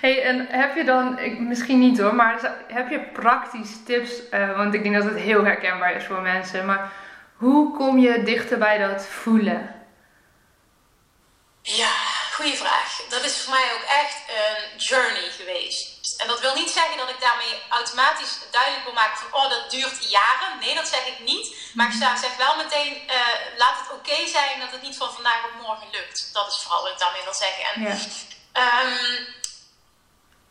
Hey, 0.00 0.22
en 0.22 0.46
heb 0.50 0.76
je 0.76 0.84
dan, 0.84 1.18
ik, 1.18 1.38
misschien 1.38 1.78
niet 1.78 1.98
hoor, 1.98 2.14
maar 2.14 2.54
heb 2.68 2.88
je 2.90 3.00
praktische 3.00 3.82
tips? 3.82 4.10
Uh, 4.30 4.56
want 4.56 4.74
ik 4.74 4.82
denk 4.82 4.94
dat 4.94 5.04
het 5.04 5.18
heel 5.18 5.44
herkenbaar 5.44 5.94
is 5.94 6.04
voor 6.04 6.20
mensen. 6.20 6.66
Maar 6.66 6.92
hoe 7.36 7.76
kom 7.76 7.98
je 7.98 8.22
dichter 8.22 8.58
bij 8.58 8.78
dat 8.78 9.06
voelen? 9.06 9.86
Ja, 11.62 11.94
goede 12.32 12.56
vraag. 12.56 13.00
Dat 13.08 13.24
is 13.24 13.40
voor 13.40 13.54
mij 13.54 13.68
ook 13.74 13.86
echt 14.02 14.18
een 14.38 14.78
journey 14.78 15.30
geweest. 15.30 16.20
En 16.20 16.26
dat 16.26 16.40
wil 16.40 16.54
niet 16.54 16.70
zeggen 16.70 16.96
dat 16.96 17.10
ik 17.10 17.20
daarmee 17.20 17.54
automatisch 17.68 18.38
duidelijk 18.50 18.84
wil 18.84 18.92
maken 18.92 19.18
van 19.18 19.40
oh 19.40 19.50
dat 19.50 19.70
duurt 19.70 20.10
jaren. 20.10 20.58
Nee, 20.60 20.74
dat 20.74 20.88
zeg 20.88 21.06
ik 21.06 21.18
niet. 21.24 21.46
Maar 21.74 21.86
ik 21.86 21.92
zeg 22.24 22.36
wel 22.36 22.56
meteen, 22.56 22.92
uh, 23.06 23.14
laat 23.56 23.78
het 23.82 23.92
oké 23.98 24.26
zijn 24.26 24.60
dat 24.60 24.70
het 24.70 24.82
niet 24.82 24.96
van 24.96 25.12
vandaag 25.12 25.44
op 25.44 25.66
morgen 25.66 25.88
lukt. 25.92 26.30
Dat 26.32 26.46
is 26.52 26.58
vooral 26.62 26.82
wat 26.82 26.92
ik 26.92 26.98
daarmee 26.98 27.24
wil 27.24 27.34
zeggen. 27.46 27.64
En, 27.70 27.82
ja. 27.82 27.96
Um, 28.62 29.36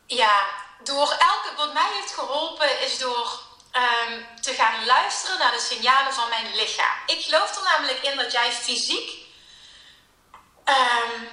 ja, 0.07 0.45
door 0.83 1.11
elke, 1.11 1.55
wat 1.55 1.73
mij 1.73 1.89
heeft 1.93 2.13
geholpen 2.13 2.81
is 2.81 2.97
door 2.97 3.39
um, 3.73 4.25
te 4.41 4.53
gaan 4.53 4.85
luisteren 4.85 5.39
naar 5.39 5.51
de 5.51 5.59
signalen 5.59 6.13
van 6.13 6.29
mijn 6.29 6.55
lichaam. 6.55 6.97
Ik 7.05 7.23
geloof 7.23 7.55
er 7.55 7.63
namelijk 7.63 7.99
in 8.01 8.17
dat 8.17 8.31
jij 8.31 8.51
fysiek 8.51 9.11
um, 10.65 11.29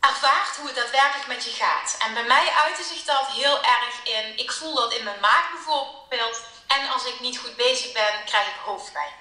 ervaart 0.00 0.56
hoe 0.56 0.66
het 0.66 0.76
daadwerkelijk 0.76 1.26
met 1.26 1.44
je 1.44 1.50
gaat. 1.50 1.96
En 1.98 2.14
bij 2.14 2.24
mij 2.24 2.50
uitte 2.50 2.82
zich 2.82 3.04
dat 3.04 3.26
heel 3.26 3.64
erg 3.64 3.94
in, 4.04 4.38
ik 4.38 4.52
voel 4.52 4.74
dat 4.74 4.94
in 4.94 5.04
mijn 5.04 5.20
maag 5.20 5.50
bijvoorbeeld. 5.52 6.40
En 6.66 6.88
als 6.88 7.04
ik 7.04 7.20
niet 7.20 7.38
goed 7.38 7.56
bezig 7.56 7.92
ben, 7.92 8.24
krijg 8.24 8.46
ik 8.46 8.60
hoofdpijn. 8.64 9.12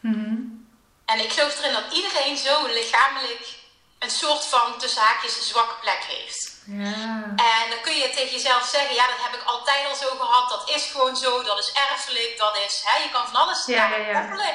Mm 0.00 0.68
En 1.04 1.18
ik 1.20 1.32
geloof 1.32 1.58
erin 1.58 1.72
dat 1.72 1.92
iedereen 1.92 2.36
zo 2.36 2.66
lichamelijk 2.66 3.58
een 3.98 4.10
soort 4.10 4.44
van 4.46 4.78
tussen 4.78 5.02
haakjes 5.02 5.48
zwakke 5.48 5.74
plek 5.80 6.04
heeft. 6.04 6.49
Ja. 6.64 7.22
En 7.36 7.70
dan 7.70 7.80
kun 7.82 7.96
je 7.96 8.10
tegen 8.10 8.32
jezelf 8.32 8.64
zeggen, 8.64 8.94
ja, 8.94 9.06
dat 9.06 9.20
heb 9.20 9.40
ik 9.40 9.46
altijd 9.46 9.86
al 9.86 9.94
zo 9.94 10.08
gehad, 10.18 10.48
dat 10.48 10.68
is 10.68 10.84
gewoon 10.84 11.16
zo, 11.16 11.42
dat 11.42 11.58
is 11.58 11.72
erfelijk, 11.72 12.38
dat 12.38 12.58
is, 12.58 12.82
hè, 12.84 13.02
je 13.02 13.10
kan 13.10 13.26
van 13.26 13.36
alles 13.36 13.66
ja, 13.66 13.96
ja, 13.96 14.20
koppelen. 14.20 14.54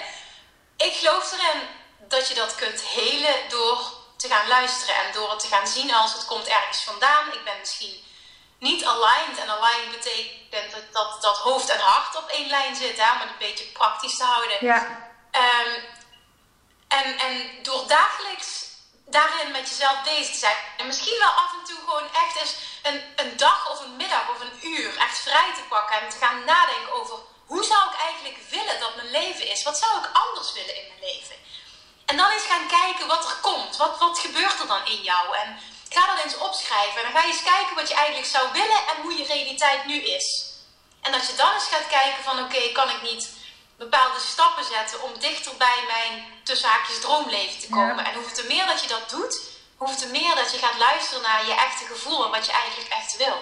Ik 0.78 0.94
geloof 0.94 1.32
erin 1.32 1.62
dat 2.00 2.28
je 2.28 2.34
dat 2.34 2.56
kunt 2.56 2.82
helen 2.82 3.50
door 3.50 3.94
te 4.18 4.28
gaan 4.28 4.48
luisteren 4.48 4.96
en 4.96 5.12
door 5.14 5.30
het 5.30 5.40
te 5.40 5.48
gaan 5.48 5.68
zien 5.68 5.94
als 5.94 6.14
het 6.14 6.26
komt 6.26 6.48
ergens 6.48 6.84
vandaan. 6.84 7.34
Ik 7.34 7.44
ben 7.44 7.60
misschien 7.60 8.04
niet 8.60 8.86
aligned. 8.86 9.38
En 9.38 9.50
aligned 9.50 9.92
betekent 9.92 10.72
dat, 10.72 10.94
dat, 10.94 11.22
dat 11.22 11.38
hoofd 11.38 11.70
en 11.70 11.80
hart 11.80 12.16
op 12.16 12.30
één 12.30 12.50
lijn 12.50 12.76
zitten, 12.76 13.12
om 13.12 13.20
het 13.20 13.30
een 13.30 13.36
beetje 13.38 13.66
praktisch 13.66 14.18
te 14.18 14.24
houden. 14.24 14.58
Ja. 14.60 15.10
Um, 15.32 15.84
en, 16.88 17.18
en 17.18 17.64
door 17.64 17.88
dagelijks 17.88 18.66
daarin 19.06 19.52
met 19.52 19.70
jezelf 19.70 20.04
bezig 20.04 20.36
zijn. 20.36 20.58
En 20.78 20.86
misschien 20.86 21.20
wel 21.20 21.30
af 21.30 21.52
en 21.60 21.66
toe 21.66 21.80
gewoon 21.80 22.14
echt 22.14 22.36
eens 22.42 22.56
een, 22.84 23.02
een 23.16 23.38
dag 23.38 23.72
of 23.72 23.80
een 23.80 23.96
middag 23.96 24.30
of 24.30 24.40
een 24.40 24.60
uur 24.62 24.98
echt 24.98 25.18
vrij 25.18 25.54
te 25.56 25.64
pakken 25.70 26.02
en 26.02 26.10
te 26.10 26.18
gaan 26.18 26.44
nadenken 26.46 26.94
over 26.94 27.18
hoe 27.46 27.64
zou 27.64 27.90
ik 27.90 28.00
eigenlijk 28.00 28.38
willen 28.50 28.80
dat 28.80 28.96
mijn 28.96 29.12
leven 29.12 29.48
is? 29.48 29.64
Wat 29.64 29.78
zou 29.78 29.98
ik 30.00 30.10
anders 30.14 30.54
willen 30.54 30.76
in 30.76 30.88
mijn 30.88 31.12
leven? 31.12 31.36
En 32.06 32.18
dan 32.18 32.32
eens 32.32 32.44
gaan 32.44 32.68
kijken 32.68 33.08
wat 33.08 33.26
er 33.26 33.38
komt. 33.42 33.78
Wat, 33.78 34.00
wat 34.00 34.20
gebeurt 34.20 34.60
er 34.60 34.68
dan 34.68 34.86
in 34.86 35.02
jou? 35.02 35.38
En 35.38 35.60
ga 35.90 36.16
dat 36.16 36.24
eens 36.24 36.38
opschrijven. 36.38 36.98
En 36.98 37.04
dan 37.04 37.22
ga 37.22 37.28
je 37.28 37.34
eens 37.34 37.44
kijken 37.44 37.76
wat 37.76 37.88
je 37.88 37.94
eigenlijk 37.94 38.28
zou 38.28 38.52
willen 38.52 38.82
en 38.88 39.02
hoe 39.02 39.18
je 39.18 39.26
realiteit 39.26 39.86
nu 39.86 40.02
is. 40.02 40.54
En 41.02 41.12
dat 41.12 41.28
je 41.28 41.36
dan 41.36 41.54
eens 41.54 41.68
gaat 41.68 41.88
kijken 41.88 42.24
van 42.24 42.40
oké, 42.40 42.72
kan 42.72 42.90
ik 42.90 43.02
niet 43.02 43.30
bepaalde 43.78 44.20
stappen 44.20 44.66
zetten 44.76 45.04
om 45.04 45.20
dichter 45.20 45.54
bij 45.58 45.80
mijn 45.94 46.24
tussen 46.44 46.70
haakjes 46.70 47.02
droomleven 47.02 47.60
te 47.60 47.70
komen. 47.70 48.06
En 48.06 48.14
hoeveel 48.14 48.38
te 48.42 48.50
meer 48.54 48.66
dat 48.66 48.82
je 48.84 48.90
dat 48.90 49.10
doet, 49.10 49.36
hoeveel 49.78 49.98
te 49.98 50.12
meer 50.12 50.36
dat 50.36 50.52
je 50.52 50.64
gaat 50.66 50.80
luisteren 50.88 51.24
naar 51.24 51.46
je 51.50 51.56
echte 51.68 51.86
gevoel 51.86 52.26
en 52.26 52.32
wat 52.32 52.46
je 52.46 52.52
eigenlijk 52.52 52.90
echt 53.00 53.18
wil. 53.18 53.38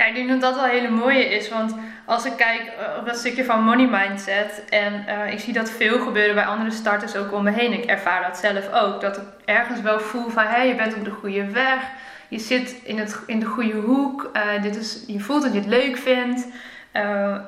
Ja, 0.00 0.06
ik 0.06 0.14
denk 0.14 0.28
dat 0.28 0.40
dat 0.40 0.54
wel 0.54 0.64
een 0.64 0.70
hele 0.70 0.90
mooie 0.90 1.24
is. 1.24 1.48
Want 1.48 1.74
als 2.06 2.24
ik 2.24 2.36
kijk 2.36 2.60
eh, 2.60 2.96
op 2.98 3.06
dat 3.06 3.16
stukje 3.16 3.44
van 3.44 3.62
money 3.62 3.86
mindset. 3.86 4.64
En 4.68 5.04
uh, 5.08 5.32
ik 5.32 5.40
zie 5.40 5.52
dat 5.52 5.70
veel 5.70 5.98
gebeuren 5.98 6.34
bij 6.34 6.44
andere 6.44 6.70
starters 6.70 7.16
ook 7.16 7.32
om 7.32 7.42
me 7.42 7.50
heen. 7.50 7.72
Ik 7.72 7.84
ervaar 7.84 8.22
dat 8.22 8.38
zelf 8.38 8.72
ook. 8.72 9.00
Dat 9.00 9.16
ik 9.16 9.22
ergens 9.44 9.80
wel 9.80 10.00
voel 10.00 10.28
van 10.28 10.42
hé, 10.42 10.48
hey, 10.48 10.68
je 10.68 10.74
bent 10.74 10.94
op 10.94 11.04
de 11.04 11.10
goede 11.10 11.50
weg. 11.50 11.82
Je 12.28 12.38
zit 12.38 12.76
in, 12.82 12.98
het, 12.98 13.18
in 13.26 13.40
de 13.40 13.46
goede 13.46 13.72
hoek. 13.72 14.30
Uh, 14.32 14.62
dit 14.62 14.76
is, 14.76 14.98
je 15.06 15.20
voelt 15.20 15.42
dat 15.42 15.52
je 15.52 15.58
het 15.58 15.68
leuk 15.68 15.96
vindt. 15.96 16.46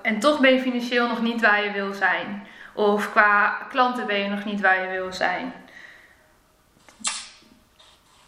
En 0.03 0.21
toch 0.21 0.39
ben 0.39 0.53
je 0.53 0.61
financieel 0.61 1.07
nog 1.07 1.21
niet 1.21 1.41
waar 1.41 1.65
je 1.65 1.71
wil 1.71 1.93
zijn. 1.93 2.49
Of 2.75 3.11
qua 3.11 3.49
klanten 3.71 4.07
ben 4.07 4.19
je 4.19 4.29
nog 4.29 4.45
niet 4.45 4.61
waar 4.61 4.83
je 4.83 4.89
wil 4.89 5.13
zijn. 5.13 5.67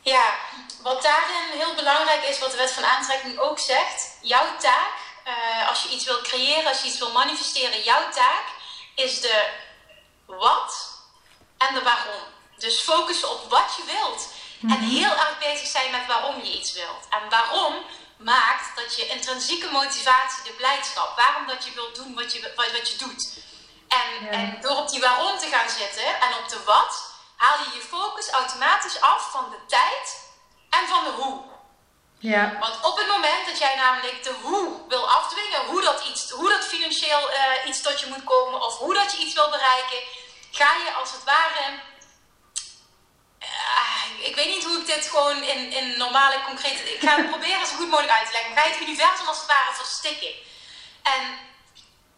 Ja, 0.00 0.24
wat 0.82 1.02
daarin 1.02 1.58
heel 1.58 1.74
belangrijk 1.74 2.24
is, 2.24 2.38
wat 2.38 2.50
de 2.50 2.56
wet 2.56 2.72
van 2.72 2.84
aantrekking 2.84 3.38
ook 3.38 3.58
zegt, 3.58 4.18
jouw 4.22 4.56
taak, 4.58 4.92
uh, 5.26 5.68
als 5.68 5.82
je 5.82 5.88
iets 5.88 6.04
wil 6.04 6.22
creëren, 6.22 6.66
als 6.66 6.82
je 6.82 6.88
iets 6.88 6.98
wil 6.98 7.12
manifesteren, 7.12 7.82
jouw 7.82 8.10
taak 8.10 8.44
is 8.94 9.20
de 9.20 9.48
wat 10.26 11.00
en 11.58 11.74
de 11.74 11.82
waarom. 11.82 12.22
Dus 12.58 12.80
focussen 12.80 13.30
op 13.30 13.50
wat 13.50 13.74
je 13.76 13.84
wilt. 13.92 14.28
En 14.60 14.80
mhm. 14.80 14.96
heel 14.96 15.10
erg 15.10 15.38
bezig 15.38 15.66
zijn 15.66 15.90
met 15.90 16.06
waarom 16.06 16.42
je 16.42 16.58
iets 16.58 16.72
wilt. 16.72 17.06
En 17.10 17.30
waarom 17.30 17.74
maakt 18.16 18.76
dat 18.76 18.96
je 18.96 19.06
intrinsieke 19.06 19.70
motivatie, 19.70 20.44
de 20.44 20.52
blijdschap, 20.52 21.16
waarom 21.16 21.46
dat 21.46 21.64
je 21.64 21.72
wilt 21.72 21.94
doen 21.94 22.14
wat 22.14 22.32
je, 22.32 22.52
wat, 22.56 22.72
wat 22.72 22.90
je 22.90 22.96
doet. 22.96 23.42
En, 23.88 24.28
en 24.30 24.60
door 24.60 24.76
op 24.76 24.88
die 24.88 25.00
waarom 25.00 25.38
te 25.38 25.46
gaan 25.46 25.68
zitten 25.68 26.20
en 26.20 26.34
op 26.42 26.48
de 26.48 26.62
wat, 26.64 27.12
haal 27.36 27.58
je 27.58 27.70
je 27.74 27.80
focus 27.80 28.30
automatisch 28.30 29.00
af 29.00 29.30
van 29.30 29.50
de 29.50 29.66
tijd 29.66 30.22
en 30.70 30.88
van 30.88 31.04
de 31.04 31.10
hoe. 31.10 31.42
Ja. 32.18 32.58
Want 32.58 32.84
op 32.84 32.96
het 32.96 33.06
moment 33.06 33.46
dat 33.46 33.58
jij 33.58 33.74
namelijk 33.76 34.22
de 34.22 34.34
hoe 34.42 34.88
wil 34.88 35.10
afdwingen, 35.10 35.66
hoe 35.66 35.80
dat, 35.80 36.04
iets, 36.04 36.30
hoe 36.30 36.48
dat 36.48 36.64
financieel 36.64 37.30
uh, 37.30 37.68
iets 37.68 37.82
tot 37.82 38.00
je 38.00 38.06
moet 38.06 38.24
komen 38.24 38.62
of 38.62 38.78
hoe 38.78 38.94
dat 38.94 39.12
je 39.12 39.18
iets 39.18 39.34
wil 39.34 39.50
bereiken, 39.50 39.98
ga 40.50 40.72
je 40.72 40.92
als 40.92 41.12
het 41.12 41.24
ware. 41.24 41.80
Uh, 43.42 43.83
ik 44.28 44.34
weet 44.34 44.54
niet 44.54 44.64
hoe 44.64 44.78
ik 44.80 44.86
dit 44.86 45.06
gewoon 45.06 45.42
in, 45.42 45.72
in 45.72 45.98
normale, 45.98 46.42
concrete. 46.44 46.94
Ik 46.94 47.00
ga 47.00 47.16
het 47.16 47.30
proberen 47.34 47.66
zo 47.66 47.74
goed 47.76 47.88
mogelijk 47.88 48.18
uit 48.18 48.26
te 48.26 48.32
leggen. 48.32 48.54
Je 48.54 48.70
het 48.70 48.88
universum 48.88 49.26
als 49.26 49.38
het 49.38 49.46
ware 49.46 49.74
verstikken. 49.74 50.32
En 51.02 51.22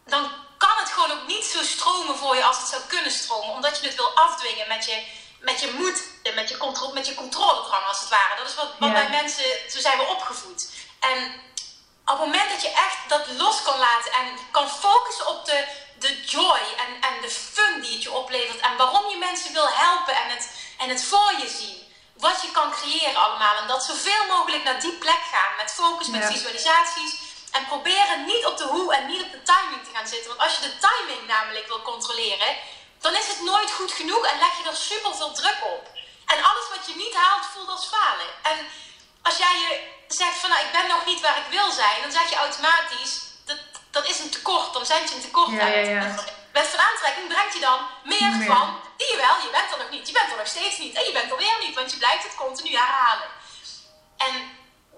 dan 0.05 0.31
kan 0.57 0.77
het 0.77 0.89
gewoon 0.89 1.11
ook 1.11 1.27
niet 1.27 1.45
zo 1.45 1.63
stromen 1.63 2.17
voor 2.17 2.35
je 2.35 2.43
als 2.43 2.57
het 2.57 2.67
zou 2.67 2.81
kunnen 2.87 3.11
stromen, 3.11 3.55
omdat 3.55 3.79
je 3.79 3.87
het 3.87 3.95
wil 3.95 4.15
afdwingen 4.15 4.67
met 4.67 4.85
je 4.85 4.97
met 5.39 5.59
je 5.59 5.71
moed, 5.77 6.03
met 6.35 6.49
je, 6.49 6.57
contro 6.57 6.91
met 6.91 7.07
je 7.07 7.13
controledrang 7.13 7.85
als 7.85 7.99
het 7.99 8.09
ware. 8.09 8.35
Dat 8.37 8.47
is 8.47 8.55
wat, 8.55 8.71
wat 8.79 8.93
bij 8.93 9.09
mensen, 9.09 9.45
zo 9.69 9.79
zijn 9.79 9.97
we 9.97 10.03
opgevoed. 10.03 10.69
En 10.99 11.41
op 12.05 12.17
het 12.17 12.19
moment 12.19 12.49
dat 12.49 12.61
je 12.61 12.69
echt 12.69 12.97
dat 13.07 13.27
los 13.37 13.61
kan 13.61 13.79
laten 13.79 14.11
en 14.11 14.37
kan 14.51 14.69
focussen 14.69 15.27
op 15.27 15.45
de, 15.45 15.67
de 15.99 16.23
joy 16.25 16.61
en, 16.77 17.09
en 17.09 17.21
de 17.21 17.29
fun 17.29 17.81
die 17.81 17.93
het 17.93 18.03
je 18.03 18.11
oplevert 18.11 18.59
en 18.59 18.77
waarom 18.77 19.09
je 19.09 19.17
mensen 19.17 19.53
wil 19.53 19.69
helpen 19.69 20.15
en 20.15 20.29
het, 20.29 20.49
en 20.77 20.89
het 20.89 21.03
voor 21.03 21.33
je 21.39 21.47
zien. 21.47 21.86
Wat 22.17 22.41
je 22.41 22.51
kan 22.51 22.71
creëren 22.71 23.15
allemaal. 23.15 23.57
En 23.57 23.67
dat 23.67 23.83
zoveel 23.83 24.25
mogelijk 24.27 24.63
naar 24.63 24.79
die 24.79 24.97
plek 25.03 25.21
gaan. 25.31 25.55
Met 25.57 25.71
focus, 25.71 26.07
met 26.07 26.25
visualisaties. 26.25 27.15
En 27.51 27.65
proberen 27.65 28.25
niet 28.25 28.45
op 28.45 28.57
de 28.57 28.63
hoe 28.63 28.95
en 28.95 29.05
niet 29.07 29.23
op 29.23 29.31
de 29.31 29.43
timing 29.43 29.83
te 29.83 29.93
gaan 29.93 30.07
zitten. 30.07 30.27
Want 30.27 30.41
als 30.41 30.55
je 30.55 30.61
de 30.61 30.77
timing 30.87 31.27
namelijk 31.27 31.67
wil 31.67 31.81
controleren, 31.81 32.55
dan 32.99 33.15
is 33.15 33.27
het 33.27 33.41
nooit 33.41 33.71
goed 33.71 33.91
genoeg 33.91 34.25
en 34.25 34.39
leg 34.39 34.57
je 34.57 34.69
er 34.69 34.75
super 34.75 35.15
veel 35.15 35.31
druk 35.31 35.59
op. 35.75 35.83
En 36.25 36.43
alles 36.43 36.67
wat 36.75 36.87
je 36.87 36.95
niet 36.95 37.15
haalt, 37.15 37.45
voelt 37.53 37.69
als 37.69 37.85
falen. 37.85 38.29
En 38.41 38.57
als 39.21 39.37
jij 39.37 39.55
je 39.59 39.71
zegt 40.07 40.37
van 40.37 40.49
nou, 40.49 40.65
ik 40.65 40.71
ben 40.71 40.87
nog 40.87 41.05
niet 41.05 41.21
waar 41.21 41.37
ik 41.37 41.51
wil 41.57 41.71
zijn, 41.71 42.01
dan 42.01 42.11
zeg 42.11 42.29
je 42.29 42.35
automatisch, 42.35 43.21
dat, 43.45 43.57
dat 43.91 44.05
is 44.09 44.19
een 44.19 44.29
tekort, 44.29 44.73
dan 44.73 44.85
zend 44.85 45.09
je 45.09 45.15
een 45.15 45.21
tekort 45.21 45.51
ja, 45.51 45.59
uit. 45.59 45.87
Ja, 45.87 46.15
Met 46.57 46.67
van 46.67 46.79
aantrekking 46.79 47.27
brengt 47.27 47.53
je 47.53 47.59
dan 47.59 47.79
meer, 48.03 48.31
van, 48.51 48.81
zie 48.97 49.11
je 49.11 49.17
wel, 49.25 49.35
je 49.45 49.49
bent 49.51 49.71
er 49.71 49.77
nog 49.77 49.89
niet, 49.89 50.07
je 50.07 50.13
bent 50.13 50.31
er 50.31 50.37
nog 50.37 50.47
steeds 50.47 50.77
niet 50.77 50.95
en 50.95 51.03
je 51.03 51.11
bent 51.11 51.31
er 51.31 51.37
weer 51.37 51.57
niet, 51.59 51.75
want 51.75 51.91
je 51.91 51.97
blijft 51.97 52.23
het 52.23 52.35
continu 52.35 52.71
herhalen. 52.75 53.29
En 54.17 54.33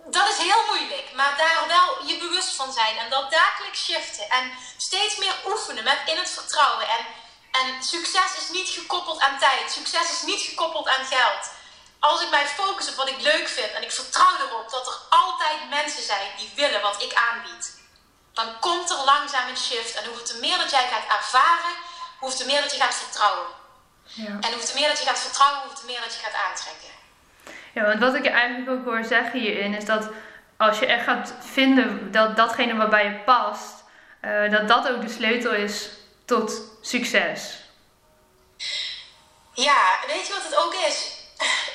dat 0.05 0.27
is 0.29 0.37
heel 0.37 0.63
moeilijk, 0.65 1.07
maar 1.13 1.37
daar 1.37 1.67
wel 1.67 2.07
je 2.07 2.17
bewust 2.17 2.55
van 2.55 2.73
zijn 2.73 2.97
en 2.97 3.09
dat 3.09 3.31
dagelijks 3.31 3.83
shiften 3.83 4.29
en 4.29 4.51
steeds 4.77 5.17
meer 5.17 5.35
oefenen 5.45 5.83
met 5.83 5.99
in 6.05 6.17
het 6.17 6.29
vertrouwen 6.29 6.87
en 6.87 7.05
en 7.51 7.83
succes 7.83 8.37
is 8.37 8.49
niet 8.49 8.69
gekoppeld 8.69 9.19
aan 9.19 9.39
tijd. 9.39 9.71
Succes 9.71 10.11
is 10.11 10.21
niet 10.21 10.41
gekoppeld 10.41 10.87
aan 10.87 11.05
geld. 11.05 11.51
Als 11.99 12.21
ik 12.21 12.29
mij 12.29 12.47
focus 12.47 12.89
op 12.89 12.95
wat 12.95 13.09
ik 13.09 13.21
leuk 13.21 13.47
vind 13.47 13.71
en 13.71 13.83
ik 13.83 13.91
vertrouw 13.91 14.35
erop 14.37 14.69
dat 14.69 14.87
er 14.87 14.97
altijd 15.09 15.69
mensen 15.69 16.03
zijn 16.03 16.31
die 16.37 16.51
willen 16.55 16.81
wat 16.81 17.01
ik 17.01 17.13
aanbied, 17.13 17.78
dan 18.33 18.59
komt 18.59 18.89
er 18.89 19.05
langzaam 19.05 19.49
een 19.49 19.57
shift. 19.57 19.95
En 19.95 20.05
hoeveel 20.05 20.25
te 20.25 20.39
meer 20.41 20.57
dat 20.57 20.71
jij 20.71 20.87
gaat 20.91 21.17
ervaren, 21.17 21.75
hoeveel 22.19 22.39
te 22.39 22.45
meer 22.45 22.61
dat 22.61 22.75
je 22.75 22.81
gaat 22.81 22.95
vertrouwen. 22.95 23.47
Ja. 24.03 24.25
En 24.25 24.51
hoeveel 24.51 24.71
te 24.71 24.79
meer 24.79 24.87
dat 24.87 24.99
je 24.99 25.05
gaat 25.05 25.19
vertrouwen, 25.19 25.59
hoeveel 25.59 25.79
te 25.79 25.85
meer 25.85 26.01
dat 26.01 26.13
je 26.15 26.21
gaat 26.25 26.49
aantrekken. 26.49 26.97
Ja, 27.73 27.83
want 27.85 27.99
wat 27.99 28.15
ik 28.15 28.25
eigenlijk 28.25 28.69
ook 28.69 28.85
hoor 28.85 29.03
zeggen 29.03 29.39
hierin 29.39 29.73
is 29.73 29.85
dat 29.85 30.09
als 30.57 30.79
je 30.79 30.85
echt 30.85 31.03
gaat 31.03 31.33
vinden 31.39 32.11
dat 32.11 32.35
datgene 32.35 32.75
wat 32.75 32.89
bij 32.89 33.03
je 33.03 33.19
past, 33.25 33.83
eh, 34.19 34.51
dat 34.51 34.67
dat 34.67 34.89
ook 34.89 35.01
de 35.01 35.09
sleutel 35.09 35.53
is 35.53 35.89
tot 36.25 36.61
succes. 36.81 37.57
Ja, 39.53 39.99
weet 40.07 40.27
je 40.27 40.33
wat 40.33 40.43
het 40.43 40.55
ook 40.55 40.73
is? 40.73 41.17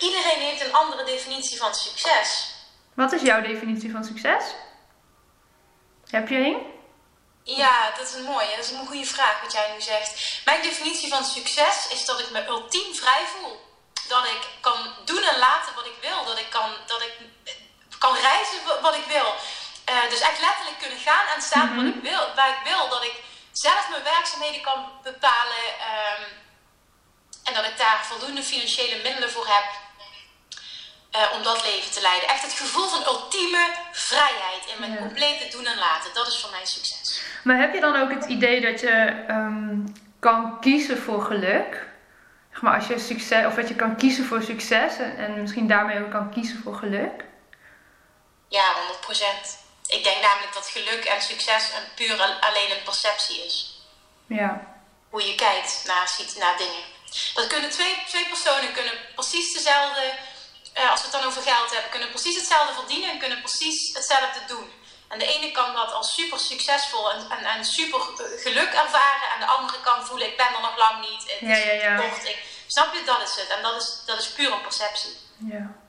Iedereen 0.01 0.41
heeft 0.41 0.65
een 0.65 0.73
andere 0.73 1.05
definitie 1.05 1.59
van 1.59 1.75
succes. 1.75 2.55
Wat 2.95 3.13
is 3.13 3.23
jouw 3.23 3.41
definitie 3.41 3.91
van 3.91 4.05
succes? 4.05 4.45
Heb 6.11 6.29
je 6.29 6.37
een? 6.37 6.73
Ja, 7.45 7.91
dat 7.97 8.09
is 8.09 8.15
een 8.15 8.25
mooie. 8.25 8.57
Dat 8.57 8.65
is 8.65 8.71
een 8.71 8.87
goede 8.87 9.07
vraag 9.07 9.41
wat 9.41 9.53
jij 9.53 9.73
nu 9.73 9.81
zegt. 9.81 10.41
Mijn 10.45 10.63
definitie 10.63 11.09
van 11.09 11.25
succes 11.25 11.89
is 11.89 12.05
dat 12.05 12.21
ik 12.21 12.31
me 12.31 12.47
ultiem 12.47 12.95
vrij 12.95 13.25
voel. 13.27 13.61
Dat 14.09 14.25
ik 14.25 14.49
kan 14.61 14.95
doen 15.05 15.23
en 15.23 15.39
laten 15.39 15.75
wat 15.75 15.87
ik 15.87 15.97
wil. 16.01 16.25
Dat 16.25 16.39
ik 16.39 16.51
kan, 16.51 16.71
dat 16.87 17.03
ik 17.03 17.13
kan 17.99 18.17
reizen 18.17 18.59
wat 18.83 18.95
ik 18.95 19.05
wil. 19.09 19.35
Uh, 19.91 20.11
dus 20.11 20.21
echt 20.21 20.41
letterlijk 20.41 20.79
kunnen 20.79 20.99
gaan 20.99 21.27
en 21.35 21.43
staan 21.43 21.69
mm 21.69 21.77
wat 21.77 21.95
ik 21.95 22.03
wil, 22.11 22.35
waar 22.35 22.49
ik 22.49 22.65
wil. 22.73 22.89
Dat 22.89 23.05
ik 23.05 23.15
zelf 23.53 23.89
mijn 23.91 24.03
werkzaamheden 24.03 24.61
kan 24.61 24.91
bepalen. 25.03 25.65
Um, 25.91 26.43
en 27.45 27.55
dat 27.55 27.65
ik 27.65 27.79
daar 27.79 28.05
voldoende 28.05 28.43
financiële 28.43 29.03
middelen 29.03 29.31
voor 29.31 29.47
heb. 29.47 29.65
Uh, 31.17 31.37
om 31.37 31.43
dat 31.43 31.65
leven 31.65 31.91
te 31.91 32.01
leiden. 32.01 32.29
Echt 32.29 32.43
het 32.43 32.53
gevoel 32.53 32.89
van 32.89 33.07
ultieme 33.07 33.69
vrijheid 33.93 34.67
in 34.67 34.81
mijn 34.81 34.97
complete 34.97 35.49
doen 35.57 35.67
en 35.67 35.79
laten. 35.79 36.15
Dat 36.15 36.27
is 36.27 36.39
voor 36.39 36.51
mij 36.51 36.67
succes. 36.67 37.23
Maar 37.45 37.59
heb 37.59 37.75
je 37.75 37.81
dan 37.81 37.97
ook 37.97 38.11
het 38.11 38.25
idee 38.25 38.61
dat 38.61 38.81
je 38.81 39.25
um, 39.29 39.93
kan 40.21 40.61
kiezen 40.61 40.99
voor 40.99 41.23
geluk? 41.23 41.87
Maar 42.61 42.75
als 42.75 42.87
je 42.87 42.99
succes, 42.99 43.47
of 43.47 43.55
dat 43.55 43.69
je 43.69 43.75
kan 43.75 43.97
kiezen 43.97 44.25
voor 44.25 44.43
succes 44.43 44.99
en, 44.99 45.17
en 45.17 45.41
misschien 45.41 45.69
daarmee 45.69 46.05
ook 46.05 46.11
kan 46.11 46.31
kiezen 46.31 46.61
voor 46.63 46.75
geluk? 46.75 47.25
Ja, 48.49 48.75
100%. 48.75 49.65
Ik 49.87 50.05
denk 50.05 50.21
namelijk 50.23 50.55
dat 50.55 50.69
geluk 50.69 51.05
en 51.05 51.23
succes 51.23 51.71
een 51.77 51.95
puur 51.95 52.21
alleen 52.21 52.71
een 52.71 52.85
perceptie 52.85 53.45
is. 53.45 53.81
Ja. 54.27 54.77
Hoe 55.11 55.27
je 55.27 55.35
kijkt 55.35 55.83
naar, 55.87 56.11
naar 56.39 56.57
dingen. 56.57 56.85
Dat 57.35 57.47
kunnen 57.47 57.71
twee, 57.71 58.03
twee 58.07 58.27
personen 58.27 58.73
kunnen 58.73 58.93
precies 59.15 59.53
dezelfde, 59.53 60.13
uh, 60.75 60.91
als 60.91 61.01
we 61.01 61.07
het 61.07 61.17
dan 61.17 61.27
over 61.31 61.43
geld 61.43 61.73
hebben, 61.73 61.91
kunnen 61.91 62.11
precies 62.11 62.37
hetzelfde 62.37 62.75
verdienen 62.75 63.11
en 63.11 63.19
kunnen 63.19 63.41
precies 63.41 63.95
hetzelfde 63.95 64.41
doen. 64.47 64.73
En 65.09 65.19
de 65.19 65.27
ene 65.27 65.51
kan 65.51 65.75
dat 65.75 65.93
als 65.93 66.15
super 66.15 66.39
succesvol 66.39 67.13
en, 67.13 67.31
en, 67.31 67.45
en 67.45 67.65
super 67.65 68.01
geluk 68.37 68.73
ervaren. 68.73 69.29
En 69.35 69.41
de 69.41 69.47
andere 69.47 69.81
kan 69.81 70.07
voelen, 70.07 70.29
ik 70.29 70.37
ben 70.37 70.55
er 70.55 70.61
nog 70.61 70.77
lang 70.77 71.01
niet. 71.01 71.23
Het 71.33 71.41
ja, 71.41 71.57
ja, 71.57 71.73
ja. 71.73 71.97
Kort, 71.97 72.29
ik, 72.29 72.39
snap 72.67 72.95
je, 72.95 73.03
dat 73.05 73.23
is 73.23 73.35
het. 73.35 73.49
En 73.49 73.63
dat 73.63 73.83
is, 73.83 74.03
dat 74.07 74.19
is 74.19 74.29
puur 74.29 74.53
een 74.53 74.63
perceptie. 74.63 75.17
Ja. 75.39 75.83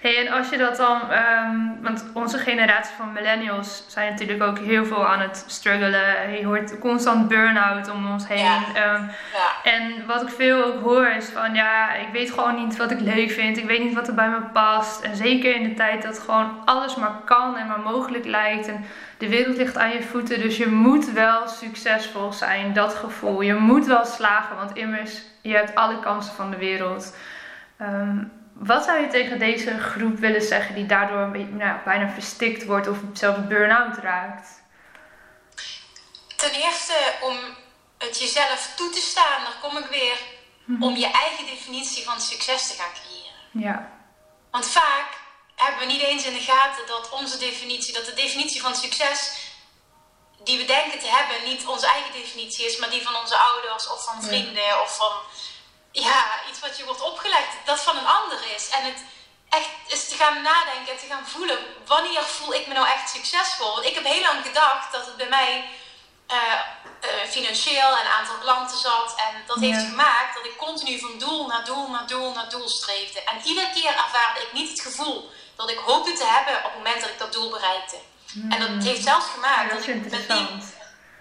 Hey, 0.00 0.26
en 0.26 0.32
als 0.32 0.48
je 0.48 0.56
dat 0.56 0.76
dan, 0.76 1.00
um, 1.12 1.78
want 1.82 2.04
onze 2.12 2.38
generatie 2.38 2.94
van 2.96 3.12
millennials 3.12 3.84
zijn 3.86 4.10
natuurlijk 4.10 4.42
ook 4.42 4.58
heel 4.58 4.84
veel 4.84 5.06
aan 5.06 5.20
het 5.20 5.44
struggelen. 5.46 6.38
Je 6.38 6.46
hoort 6.46 6.78
constant 6.78 7.28
burn-out 7.28 7.90
om 7.90 8.10
ons 8.10 8.28
heen. 8.28 8.38
Ja. 8.38 8.94
Um, 8.94 9.10
ja. 9.32 9.70
En 9.72 10.06
wat 10.06 10.22
ik 10.22 10.28
veel 10.28 10.64
ook 10.64 10.82
hoor 10.82 11.06
is 11.06 11.28
van 11.28 11.54
ja, 11.54 11.94
ik 11.94 12.08
weet 12.12 12.30
gewoon 12.30 12.54
niet 12.54 12.76
wat 12.76 12.90
ik 12.90 13.00
leuk 13.00 13.30
vind. 13.30 13.56
Ik 13.56 13.66
weet 13.66 13.84
niet 13.84 13.94
wat 13.94 14.08
er 14.08 14.14
bij 14.14 14.28
me 14.28 14.40
past. 14.52 15.02
En 15.02 15.16
zeker 15.16 15.54
in 15.54 15.62
de 15.62 15.74
tijd 15.74 16.02
dat 16.02 16.18
gewoon 16.18 16.62
alles 16.64 16.96
maar 16.96 17.14
kan 17.24 17.56
en 17.56 17.66
maar 17.66 17.80
mogelijk 17.80 18.24
lijkt. 18.24 18.68
En 18.68 18.84
de 19.18 19.28
wereld 19.28 19.56
ligt 19.56 19.78
aan 19.78 19.92
je 19.92 20.02
voeten. 20.02 20.40
Dus 20.40 20.56
je 20.56 20.68
moet 20.68 21.12
wel 21.12 21.48
succesvol 21.48 22.32
zijn, 22.32 22.72
dat 22.72 22.94
gevoel. 22.94 23.40
Je 23.40 23.54
moet 23.54 23.86
wel 23.86 24.04
slagen, 24.04 24.56
want 24.56 24.76
immers, 24.76 25.22
je 25.40 25.54
hebt 25.54 25.74
alle 25.74 26.00
kansen 26.00 26.34
van 26.34 26.50
de 26.50 26.56
wereld. 26.56 27.16
Um, 27.80 28.32
wat 28.58 28.84
zou 28.84 29.00
je 29.00 29.08
tegen 29.08 29.38
deze 29.38 29.78
groep 29.78 30.18
willen 30.18 30.42
zeggen 30.42 30.74
die 30.74 30.86
daardoor 30.86 31.38
nou, 31.48 31.78
bijna 31.84 32.10
verstikt 32.10 32.64
wordt 32.64 32.88
of 32.88 32.98
zelfs 33.12 33.46
burn-out 33.46 33.96
raakt? 33.96 34.48
Ten 36.36 36.50
eerste 36.50 36.94
om 37.20 37.36
het 37.98 38.18
jezelf 38.18 38.72
toe 38.76 38.90
te 38.90 39.00
staan, 39.00 39.44
daar 39.44 39.58
kom 39.62 39.76
ik 39.76 39.86
weer, 39.86 40.18
mhm. 40.64 40.82
om 40.82 40.96
je 40.96 41.10
eigen 41.10 41.46
definitie 41.46 42.04
van 42.04 42.20
succes 42.20 42.66
te 42.66 42.74
gaan 42.82 42.92
creëren. 42.92 43.66
Ja. 43.68 43.90
Want 44.50 44.66
vaak 44.66 45.08
hebben 45.54 45.80
we 45.80 45.92
niet 45.92 46.02
eens 46.02 46.26
in 46.26 46.34
de 46.34 46.40
gaten 46.40 46.86
dat 46.86 47.10
onze 47.10 47.38
definitie, 47.38 47.94
dat 47.94 48.04
de 48.04 48.14
definitie 48.14 48.60
van 48.60 48.74
succes 48.74 49.44
die 50.44 50.58
we 50.58 50.64
denken 50.64 50.98
te 50.98 51.08
hebben, 51.08 51.48
niet 51.48 51.66
onze 51.66 51.86
eigen 51.86 52.12
definitie 52.12 52.66
is, 52.66 52.78
maar 52.78 52.90
die 52.90 53.02
van 53.02 53.16
onze 53.16 53.36
ouders 53.36 53.90
of 53.90 54.04
van 54.04 54.22
vrienden 54.22 54.82
of 54.82 54.96
van 54.96 55.12
ja, 56.02 56.24
iets 56.48 56.60
wat 56.60 56.76
je 56.76 56.84
wordt 56.84 57.02
opgelegd, 57.02 57.52
dat 57.64 57.82
van 57.82 57.96
een 57.96 58.06
ander 58.06 58.38
is. 58.54 58.68
En 58.68 58.84
het 58.84 59.04
echt 59.48 59.68
is 59.86 60.08
te 60.08 60.14
gaan 60.14 60.42
nadenken 60.42 60.92
en 60.92 60.98
te 60.98 61.06
gaan 61.06 61.26
voelen, 61.26 61.58
wanneer 61.86 62.22
voel 62.22 62.54
ik 62.54 62.66
me 62.66 62.74
nou 62.74 62.86
echt 62.86 63.10
succesvol? 63.10 63.74
Want 63.74 63.86
ik 63.86 63.94
heb 63.94 64.04
heel 64.04 64.20
lang 64.20 64.46
gedacht 64.46 64.92
dat 64.92 65.06
het 65.06 65.16
bij 65.16 65.28
mij 65.28 65.68
uh, 66.30 66.36
uh, 66.36 67.28
financieel 67.28 67.98
en 67.98 68.12
aantal 68.18 68.38
klanten 68.40 68.78
zat. 68.78 69.14
En 69.16 69.42
dat 69.46 69.58
heeft 69.60 69.88
gemaakt 69.88 70.34
dat 70.34 70.44
ik 70.44 70.56
continu 70.56 70.98
van 70.98 71.18
doel 71.18 71.46
naar 71.46 71.64
doel 71.64 71.88
naar 71.88 72.06
doel 72.06 72.32
naar 72.32 72.48
doel 72.48 72.68
streefde. 72.68 73.24
En 73.24 73.40
iedere 73.44 73.70
keer 73.70 73.94
ervaarde 73.94 74.40
ik 74.40 74.52
niet 74.52 74.70
het 74.70 74.80
gevoel 74.80 75.30
dat 75.56 75.70
ik 75.70 75.78
hoopte 75.78 76.12
te 76.12 76.24
hebben 76.26 76.56
op 76.56 76.62
het 76.64 76.74
moment 76.74 77.00
dat 77.00 77.10
ik 77.10 77.18
dat 77.18 77.32
doel 77.32 77.50
bereikte. 77.50 77.96
En 78.48 78.60
dat 78.60 78.84
heeft 78.84 79.02
zelfs 79.02 79.26
gemaakt 79.26 79.70
dat, 79.70 79.78
dat 79.78 79.88
ik 79.88 80.10
met 80.10 80.28
die, 80.28 80.48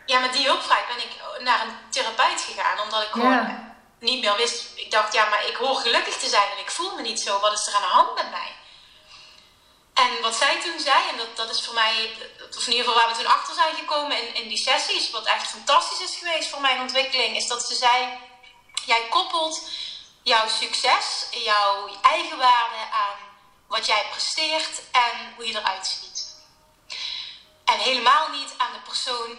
ja, 0.06 0.20
met 0.20 0.34
die 0.34 0.46
hulpvraag 0.46 0.88
ben 0.88 0.98
ik 0.98 1.12
naar 1.40 1.62
een 1.62 1.76
therapeut 1.90 2.42
gegaan. 2.42 2.80
Omdat 2.80 3.02
ik 3.02 3.12
gewoon 3.12 3.65
niet 4.06 4.22
meer 4.22 4.36
wist. 4.36 4.66
Ik 4.76 4.92
dacht, 4.92 5.14
ja, 5.14 5.26
maar 5.26 5.46
ik 5.46 5.56
hoor 5.56 5.76
gelukkig 5.76 6.18
te 6.18 6.30
zijn 6.30 6.52
en 6.52 6.58
ik 6.58 6.72
voel 6.72 6.96
me 6.96 7.02
niet 7.02 7.20
zo. 7.20 7.40
Wat 7.40 7.54
is 7.60 7.68
er 7.68 7.76
aan 7.76 7.82
de 7.82 7.88
hand 7.88 8.16
met 8.16 8.32
mij? 8.32 8.56
En 9.94 10.22
wat 10.22 10.36
zij 10.36 10.62
toen 10.62 10.80
zei, 10.80 11.10
en 11.10 11.18
dat, 11.18 11.36
dat 11.36 11.50
is 11.50 11.66
voor 11.66 11.74
mij, 11.74 12.18
of 12.58 12.66
in 12.66 12.72
ieder 12.72 12.86
geval 12.86 13.02
waar 13.02 13.16
we 13.16 13.18
toen 13.24 13.34
achter 13.34 13.56
zijn 13.56 13.76
gekomen 13.76 14.28
in, 14.28 14.36
in 14.36 14.48
die 14.48 14.58
sessies, 14.58 15.12
wat 15.12 15.26
echt 15.26 15.48
fantastisch 15.48 16.00
is 16.00 16.16
geweest 16.16 16.50
voor 16.50 16.62
mijn 16.62 16.82
ontwikkeling, 16.82 17.36
is 17.36 17.48
dat 17.48 17.68
ze 17.68 17.76
zei: 17.76 18.18
Jij 18.86 19.08
koppelt 19.10 19.70
jouw 20.24 20.48
succes, 20.48 21.26
jouw 21.32 21.90
eigenwaarde 22.02 22.92
aan 22.92 23.18
wat 23.68 23.86
jij 23.86 24.06
presteert 24.12 24.82
en 24.92 25.34
hoe 25.36 25.48
je 25.48 25.58
eruit 25.58 25.88
ziet. 25.88 26.36
En 27.66 27.80
helemaal 27.80 28.30
niet 28.30 28.54
aan 28.58 28.74
de 28.74 28.80
persoon 28.80 29.38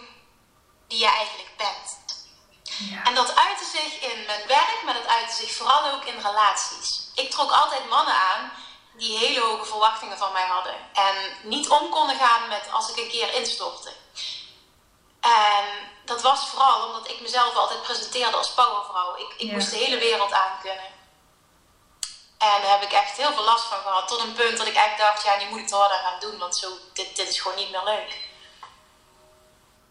die 0.87 0.99
je 0.99 1.07
eigenlijk 1.07 1.57
bent. 1.57 2.06
En 3.03 3.15
dat 3.15 3.35
uitte 3.35 3.65
zich 3.65 4.11
in 4.11 4.25
mijn 4.25 4.47
werk, 4.47 4.81
maar 4.85 4.93
dat 4.93 5.07
uitte 5.07 5.35
zich 5.35 5.51
vooral 5.51 5.91
ook 5.91 6.05
in 6.05 6.19
relaties. 6.21 7.01
Ik 7.15 7.31
trok 7.31 7.51
altijd 7.51 7.89
mannen 7.89 8.15
aan 8.15 8.51
die 8.97 9.17
hele 9.17 9.39
hoge 9.39 9.65
verwachtingen 9.65 10.17
van 10.17 10.31
mij 10.31 10.45
hadden. 10.45 10.75
En 10.93 11.15
niet 11.41 11.69
om 11.69 11.89
konden 11.89 12.17
gaan 12.17 12.47
met 12.47 12.71
als 12.71 12.89
ik 12.89 12.97
een 12.97 13.09
keer 13.09 13.33
instortte. 13.33 13.93
En 15.19 15.65
dat 16.05 16.21
was 16.21 16.47
vooral 16.47 16.85
omdat 16.85 17.09
ik 17.09 17.21
mezelf 17.21 17.55
altijd 17.55 17.81
presenteerde 17.81 18.37
als 18.37 18.53
powervrouw. 18.53 19.15
Ik, 19.15 19.33
ik 19.37 19.51
moest 19.51 19.69
de 19.69 19.77
hele 19.77 19.97
wereld 19.97 20.33
aankunnen. 20.33 20.95
En 22.37 22.61
daar 22.61 22.71
heb 22.71 22.81
ik 22.81 22.91
echt 22.91 23.17
heel 23.17 23.33
veel 23.33 23.43
last 23.43 23.65
van 23.65 23.79
gehad. 23.79 24.07
Tot 24.07 24.19
een 24.19 24.33
punt 24.33 24.57
dat 24.57 24.67
ik 24.67 24.75
echt 24.75 24.97
dacht, 24.97 25.23
ja, 25.23 25.37
nu 25.37 25.45
moet 25.49 25.59
ik 25.59 25.65
het 25.65 25.73
harder 25.73 25.97
gaan 25.97 26.19
doen. 26.19 26.37
Want 26.37 26.55
zo, 26.55 26.69
dit, 26.93 27.15
dit 27.15 27.29
is 27.29 27.39
gewoon 27.39 27.57
niet 27.57 27.71
meer 27.71 27.83
leuk. 27.83 28.25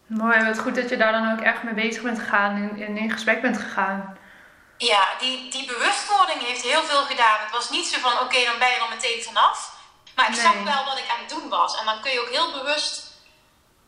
Mooi, 0.07 0.43
wat 0.43 0.59
goed 0.59 0.75
dat 0.75 0.89
je 0.89 0.97
daar 0.97 1.11
dan 1.11 1.31
ook 1.31 1.41
echt 1.41 1.63
mee 1.63 1.73
bezig 1.73 2.01
bent 2.01 2.19
gegaan 2.19 2.55
en 2.79 2.97
in, 2.97 3.11
gesprek 3.11 3.41
bent 3.41 3.57
gegaan. 3.57 4.17
Ja, 4.77 5.03
die, 5.19 5.51
die 5.51 5.65
bewustwording 5.65 6.41
heeft 6.41 6.61
heel 6.61 6.83
veel 6.83 7.03
gedaan. 7.05 7.39
Het 7.39 7.51
was 7.51 7.69
niet 7.69 7.85
zo 7.85 7.99
van, 7.99 8.11
oké, 8.11 8.43
dan 8.45 8.59
ben 8.59 8.69
je 8.69 8.75
er 8.75 8.95
meteen 8.95 9.23
vanaf. 9.23 9.75
Maar 10.15 10.29
ik 10.29 10.35
zag 10.35 10.53
wel 10.63 10.85
wat 10.85 10.97
ik 10.97 11.09
aan 11.09 11.19
het 11.25 11.29
doen 11.29 11.49
was. 11.49 11.79
En 11.79 11.85
dan 11.85 12.01
kun 12.01 12.11
je 12.11 12.21
ook 12.21 12.29
heel 12.29 12.51
bewust 12.51 13.11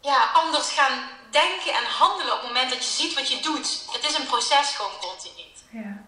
ja, 0.01 0.29
anders 0.33 0.71
gaan 0.71 0.99
denken 1.29 1.73
en 1.73 1.85
handelen 1.99 2.33
op 2.33 2.39
het 2.39 2.47
moment 2.47 2.69
dat 2.69 2.85
je 2.85 3.03
ziet 3.03 3.13
wat 3.13 3.31
je 3.31 3.41
doet. 3.41 3.85
Het 3.91 4.03
is 4.09 4.17
een 4.17 4.25
proces 4.25 4.75
gewoon 4.75 4.91
continu. 4.99 5.39
Ja. 5.69 6.07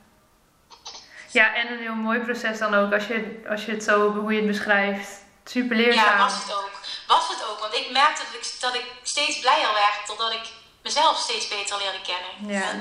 Ja, 1.31 1.55
en 1.55 1.71
een 1.71 1.79
heel 1.79 1.95
mooi 1.95 2.19
proces 2.19 2.57
dan 2.57 2.73
ook, 2.73 2.93
als 2.93 3.07
je, 3.07 3.43
als 3.49 3.65
je 3.65 3.71
het 3.71 3.83
zo, 3.83 4.13
hoe 4.13 4.31
je 4.31 4.37
het 4.37 4.47
beschrijft. 4.47 5.09
Super 5.43 5.75
leerzaam. 5.75 6.05
Ja, 6.05 6.17
was 6.17 6.33
het 6.33 6.53
ook 6.53 6.69
was 7.13 7.25
het 7.33 7.41
ook. 7.49 7.59
Want 7.65 7.75
ik 7.81 7.87
merkte 7.99 8.23
dat 8.25 8.35
ik, 8.39 8.45
dat 8.65 8.75
ik 8.81 8.87
steeds 9.15 9.39
blijer 9.43 9.73
werd 9.83 9.97
doordat 10.07 10.33
ik 10.39 10.45
mezelf 10.87 11.15
steeds 11.17 11.47
beter 11.55 11.77
leerde 11.81 12.03
kennen. 12.11 12.33
Ja. 12.55 12.69
En 12.69 12.77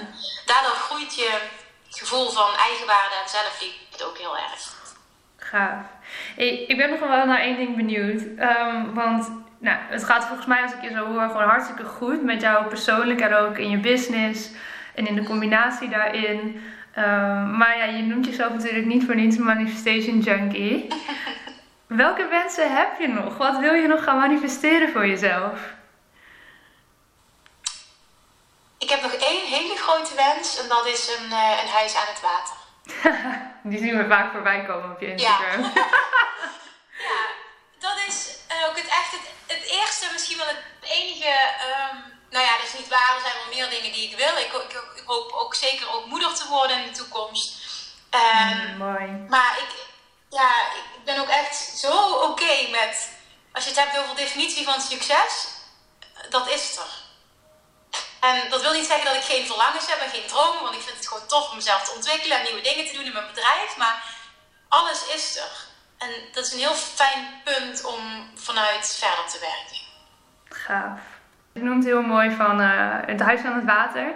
daardoor 0.50 0.78
groeit 0.86 1.14
je 1.22 1.30
gevoel 1.90 2.30
van 2.30 2.50
eigenwaarde 2.68 3.16
en 3.22 3.28
zelfliefde 3.38 4.04
ook 4.08 4.18
heel 4.18 4.36
erg. 4.36 4.62
Gaaf. 5.36 5.84
Hey, 6.36 6.52
ik 6.72 6.76
ben 6.76 6.90
nog 6.90 7.00
wel 7.00 7.26
naar 7.26 7.40
één 7.40 7.56
ding 7.56 7.76
benieuwd. 7.76 8.20
Um, 8.20 8.94
want 8.94 9.30
nou, 9.58 9.78
het 9.88 10.04
gaat 10.04 10.24
volgens 10.24 10.46
mij, 10.46 10.62
als 10.62 10.72
ik 10.72 10.82
je 10.82 10.90
zo 10.90 11.06
hoor, 11.06 11.28
gewoon 11.28 11.48
hartstikke 11.48 11.84
goed 11.84 12.22
met 12.22 12.40
jou 12.40 12.66
persoonlijk 12.66 13.20
en 13.20 13.35
ook 13.35 13.58
in 13.58 13.70
je 13.70 13.78
business 13.78 14.48
en 14.94 15.06
in 15.06 15.14
de 15.14 15.24
combinatie 15.24 15.88
daarin. 15.88 16.62
Um, 16.98 17.56
maar 17.56 17.76
ja, 17.78 17.85
je 17.85 18.02
noemt 18.02 18.26
jezelf 18.26 18.52
natuurlijk 18.52 18.87
niet 18.87 19.04
voor 19.04 19.14
niets 19.14 19.37
manifestation 19.37 20.18
junkie. 20.18 20.87
Welke 21.90 22.26
wensen 22.26 22.76
heb 22.76 22.98
je 23.00 23.08
nog? 23.08 23.36
Wat 23.36 23.58
wil 23.58 23.72
je 23.72 23.86
nog 23.86 24.04
gaan 24.04 24.16
manifesteren 24.16 24.92
voor 24.92 25.06
jezelf? 25.06 25.58
Ik 28.78 28.90
heb 28.90 29.02
nog 29.02 29.12
één 29.12 29.46
hele 29.46 29.76
grote 29.76 30.14
wens 30.14 30.58
en 30.58 30.68
dat 30.68 30.86
is 30.86 31.08
een, 31.08 31.32
eh, 31.32 31.62
een 31.62 31.68
huis 31.68 31.96
aan 31.96 32.12
het 32.14 32.20
water. 32.20 32.56
Die 33.70 33.78
zien 33.78 33.96
we 33.96 34.08
vaak 34.08 34.32
voorbij 34.32 34.64
komen 34.64 34.90
op 34.90 35.00
je 35.00 35.12
Instagram. 35.12 35.60
Ja, 35.62 35.70
ja 37.08 37.20
dat 37.78 37.96
is 38.08 38.36
eh, 38.48 38.68
ook 38.68 38.76
het 38.76 38.88
echt 38.88 39.12
het, 39.46 39.70
eerste, 39.70 40.08
misschien 40.12 40.38
wel 40.38 40.46
het 40.46 40.64
enige. 40.80 41.30
Ehm, 41.68 41.96
nou 42.30 42.44
ja, 42.44 42.56
dat 42.56 42.66
is 42.66 42.78
niet 42.78 42.88
waar. 42.88 43.14
Er 43.14 43.20
zijn 43.20 43.34
wel 43.34 43.54
meer 43.54 43.70
dingen 43.70 43.92
die 43.92 44.10
ik 44.10 44.16
wil. 44.16 44.36
Ik, 44.36 44.52
ik, 44.96 45.02
hoop 45.06 45.32
ook 45.32 45.54
zeker 45.54 45.94
ook 45.94 46.06
moeder 46.06 46.34
te 46.34 46.48
worden 46.48 46.76
in 46.78 46.92
de 46.92 46.98
toekomst. 46.98 47.66
Ehm, 48.10 48.70
mm, 48.70 48.76
mooi. 48.76 49.24
Maar 49.28 49.58
ik, 49.58 49.89
ja, 50.31 50.50
ik 50.96 51.04
ben 51.04 51.18
ook 51.18 51.28
echt 51.28 51.56
zo 51.56 52.12
oké 52.12 52.70
met, 52.70 53.10
als 53.52 53.64
je 53.64 53.70
het 53.70 53.78
hebt 53.78 53.98
over 53.98 54.16
definitie 54.16 54.64
van 54.64 54.81
succes, 54.81 55.48
dat 56.31 56.48
is 56.48 56.76
er. 56.76 56.98
En 58.20 58.50
dat 58.50 58.62
wil 58.62 58.72
niet 58.72 58.87
zeggen 58.87 59.04
dat 59.04 59.14
ik 59.14 59.31
geen 59.33 59.46
verlangens 59.46 59.87
heb 59.87 60.00
en 60.00 60.10
geen 60.10 60.26
dromen, 60.26 60.62
want 60.62 60.74
ik 60.74 60.81
vind 60.81 60.96
het 60.96 61.08
gewoon 61.08 61.26
tof 61.26 61.50
om 61.50 61.56
mezelf 61.56 61.85
te 61.85 61.94
ontwikkelen 61.94 62.37
en 62.37 62.44
nieuwe 62.44 62.60
dingen 62.60 62.87
te 62.87 62.92
doen 62.92 63.04
in 63.04 63.12
mijn 63.12 63.26
bedrijf. 63.26 63.76
Maar 63.76 64.02
alles 64.68 65.06
is 65.06 65.37
er. 65.38 65.68
En 65.98 66.10
dat 66.33 66.46
is 66.46 66.52
een 66.52 66.58
heel 66.58 66.74
fijn 66.74 67.40
punt 67.44 67.85
om 67.85 68.31
vanuit 68.35 68.96
verder 68.98 69.26
te 69.26 69.38
werken. 69.38 69.78
Gaaf. 70.48 71.00
Je 71.52 71.60
noemt 71.60 71.85
heel 71.85 72.02
mooi 72.02 72.31
van 72.37 72.60
uh, 72.60 72.96
het 73.06 73.20
huis 73.20 73.42
aan 73.44 73.54
het 73.54 73.64
water. 73.64 74.14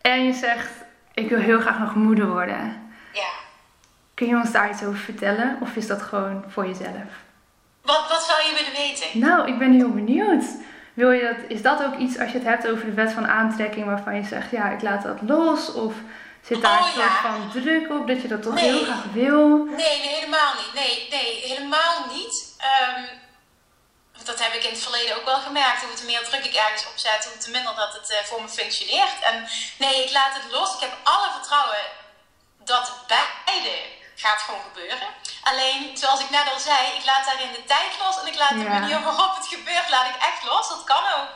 En 0.00 0.24
je 0.24 0.32
zegt, 0.32 0.70
ik 1.14 1.28
wil 1.28 1.38
heel 1.38 1.60
graag 1.60 1.78
nog 1.78 1.94
moeder 1.94 2.26
worden. 2.26 2.92
Ja. 3.12 3.30
Kun 4.18 4.26
je 4.28 4.36
ons 4.36 4.52
daar 4.52 4.70
iets 4.70 4.82
over 4.82 4.98
vertellen? 4.98 5.58
Of 5.60 5.74
is 5.74 5.86
dat 5.86 6.02
gewoon 6.02 6.44
voor 6.48 6.66
jezelf? 6.66 7.10
Wat, 7.82 8.08
wat 8.08 8.22
zou 8.22 8.38
je 8.46 8.54
willen 8.58 8.72
weten? 8.72 9.18
Nou, 9.18 9.48
ik 9.48 9.58
ben 9.58 9.72
heel 9.72 9.90
benieuwd. 9.90 10.44
Wil 10.94 11.10
je 11.10 11.22
dat, 11.22 11.50
is 11.56 11.62
dat 11.62 11.82
ook 11.84 11.96
iets 11.96 12.18
als 12.18 12.30
je 12.32 12.38
het 12.38 12.46
hebt 12.46 12.68
over 12.68 12.84
de 12.84 12.92
wet 12.92 13.12
van 13.12 13.28
aantrekking 13.28 13.86
waarvan 13.86 14.14
je 14.14 14.24
zegt, 14.24 14.50
ja, 14.50 14.64
ik 14.70 14.82
laat 14.82 15.02
dat 15.02 15.18
los? 15.22 15.72
Of 15.72 15.94
zit 16.42 16.62
daar 16.62 16.78
Oh, 16.80 16.86
een 16.86 16.92
soort 16.92 17.04
ja. 17.04 17.20
van 17.30 17.50
druk 17.62 17.90
op 17.90 18.06
dat 18.06 18.22
je 18.22 18.28
dat 18.28 18.42
toch 18.42 18.54
Nee. 18.54 18.64
heel 18.64 18.84
graag 18.84 19.04
wil? 19.12 19.64
Nee, 19.64 19.76
nee, 19.76 20.08
helemaal 20.16 20.52
niet. 20.54 20.72
Nee, 20.74 21.06
nee, 21.10 21.30
helemaal 21.50 21.96
niet. 22.14 22.54
Ehm, 22.58 23.02
dat 24.24 24.42
heb 24.44 24.52
ik 24.52 24.64
in 24.64 24.70
het 24.70 24.82
verleden 24.82 25.16
ook 25.16 25.24
wel 25.24 25.40
gemerkt. 25.48 25.82
Hoe 25.84 25.94
te 25.94 26.04
meer 26.06 26.24
druk 26.24 26.44
ik 26.44 26.54
ergens 26.54 26.86
op 26.86 26.96
zet, 26.96 27.28
hoe 27.32 27.38
te 27.42 27.50
minder 27.50 27.74
dat 27.76 27.92
het 27.98 28.10
eh, 28.10 28.24
voor 28.28 28.42
me 28.42 28.48
functioneert. 28.48 29.18
En 29.30 29.36
nee, 29.78 30.04
ik 30.04 30.12
laat 30.12 30.34
het 30.38 30.52
los. 30.52 30.74
Ik 30.74 30.80
heb 30.80 30.94
alle 31.02 31.30
vertrouwen 31.38 31.84
dat 32.64 32.86
beide 33.06 33.76
gaat 34.18 34.42
gewoon 34.42 34.62
gebeuren. 34.72 35.08
Alleen, 35.42 35.96
zoals 35.96 36.20
ik 36.20 36.30
net 36.30 36.52
al 36.52 36.60
zei, 36.60 36.96
ik 36.98 37.04
laat 37.04 37.24
daarin 37.24 37.52
de 37.52 37.64
tijd 37.64 37.92
los 37.98 38.20
en 38.20 38.26
ik 38.26 38.38
laat 38.38 38.58
de 38.58 38.68
manier 38.76 39.02
waarop 39.02 39.36
het 39.36 39.46
gebeurt, 39.46 39.88
laat 39.88 40.08
ik 40.14 40.22
echt 40.22 40.44
los. 40.44 40.68
Dat 40.68 40.84
kan 40.84 41.04
ook. 41.18 41.30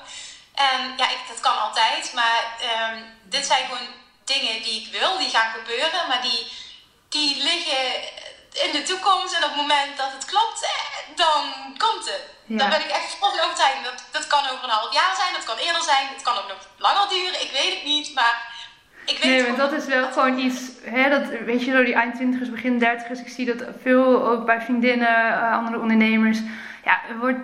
En 0.54 0.94
ja, 0.96 1.08
ik, 1.08 1.18
dat 1.28 1.40
kan 1.40 1.60
altijd, 1.60 2.12
maar 2.12 2.44
ehm, 2.60 3.02
dit 3.22 3.46
zijn 3.46 3.64
gewoon 3.64 3.88
dingen 4.24 4.62
die 4.62 4.80
ik 4.80 4.92
wil, 4.92 5.18
die 5.18 5.30
gaan 5.30 5.52
gebeuren, 5.52 6.08
maar 6.08 6.22
die, 6.22 6.52
die 7.08 7.42
liggen 7.42 8.02
in 8.52 8.72
de 8.72 8.82
toekomst 8.82 9.34
en 9.34 9.44
op 9.44 9.50
het 9.50 9.60
moment 9.60 9.96
dat 9.96 10.12
het 10.12 10.24
klopt, 10.24 10.62
eh, 10.62 11.16
dan 11.16 11.42
komt 11.78 12.04
het. 12.04 12.24
Ja. 12.46 12.56
Dan 12.58 12.70
ben 12.70 12.80
ik 12.80 12.90
echt 12.90 13.16
vol 13.18 13.30
van 13.30 13.40
overtuiging. 13.40 13.84
Dat, 13.84 14.02
dat 14.10 14.26
kan 14.26 14.48
over 14.48 14.64
een 14.64 14.78
half 14.78 14.92
jaar 14.92 15.16
zijn, 15.16 15.32
dat 15.32 15.44
kan 15.44 15.56
eerder 15.56 15.82
zijn, 15.82 16.08
het 16.08 16.22
kan 16.22 16.38
ook 16.38 16.48
nog 16.48 16.58
langer 16.76 17.08
duren, 17.08 17.42
ik 17.42 17.50
weet 17.50 17.74
het 17.74 17.84
niet, 17.84 18.14
maar 18.14 18.51
ik 19.06 19.18
weet 19.22 19.24
Nee, 19.32 19.44
want 19.44 19.56
dat 19.56 19.72
is 19.72 19.86
wel 19.86 20.04
gewoon 20.12 20.38
iets, 20.38 20.70
hè, 20.84 21.08
dat, 21.10 21.22
weet 21.44 21.64
je, 21.64 21.72
door 21.72 21.84
die 21.84 21.94
eind 21.94 22.14
twintigers, 22.14 22.50
begin 22.50 22.78
dertigers, 22.78 23.20
ik 23.20 23.28
zie 23.28 23.46
dat 23.46 23.64
veel 23.82 24.26
ook 24.28 24.46
bij 24.46 24.60
vriendinnen, 24.60 25.08
eh, 25.08 25.52
andere 25.58 25.78
ondernemers. 25.78 26.38
Ja, 26.84 26.98
het, 27.06 27.18
wordt, 27.18 27.38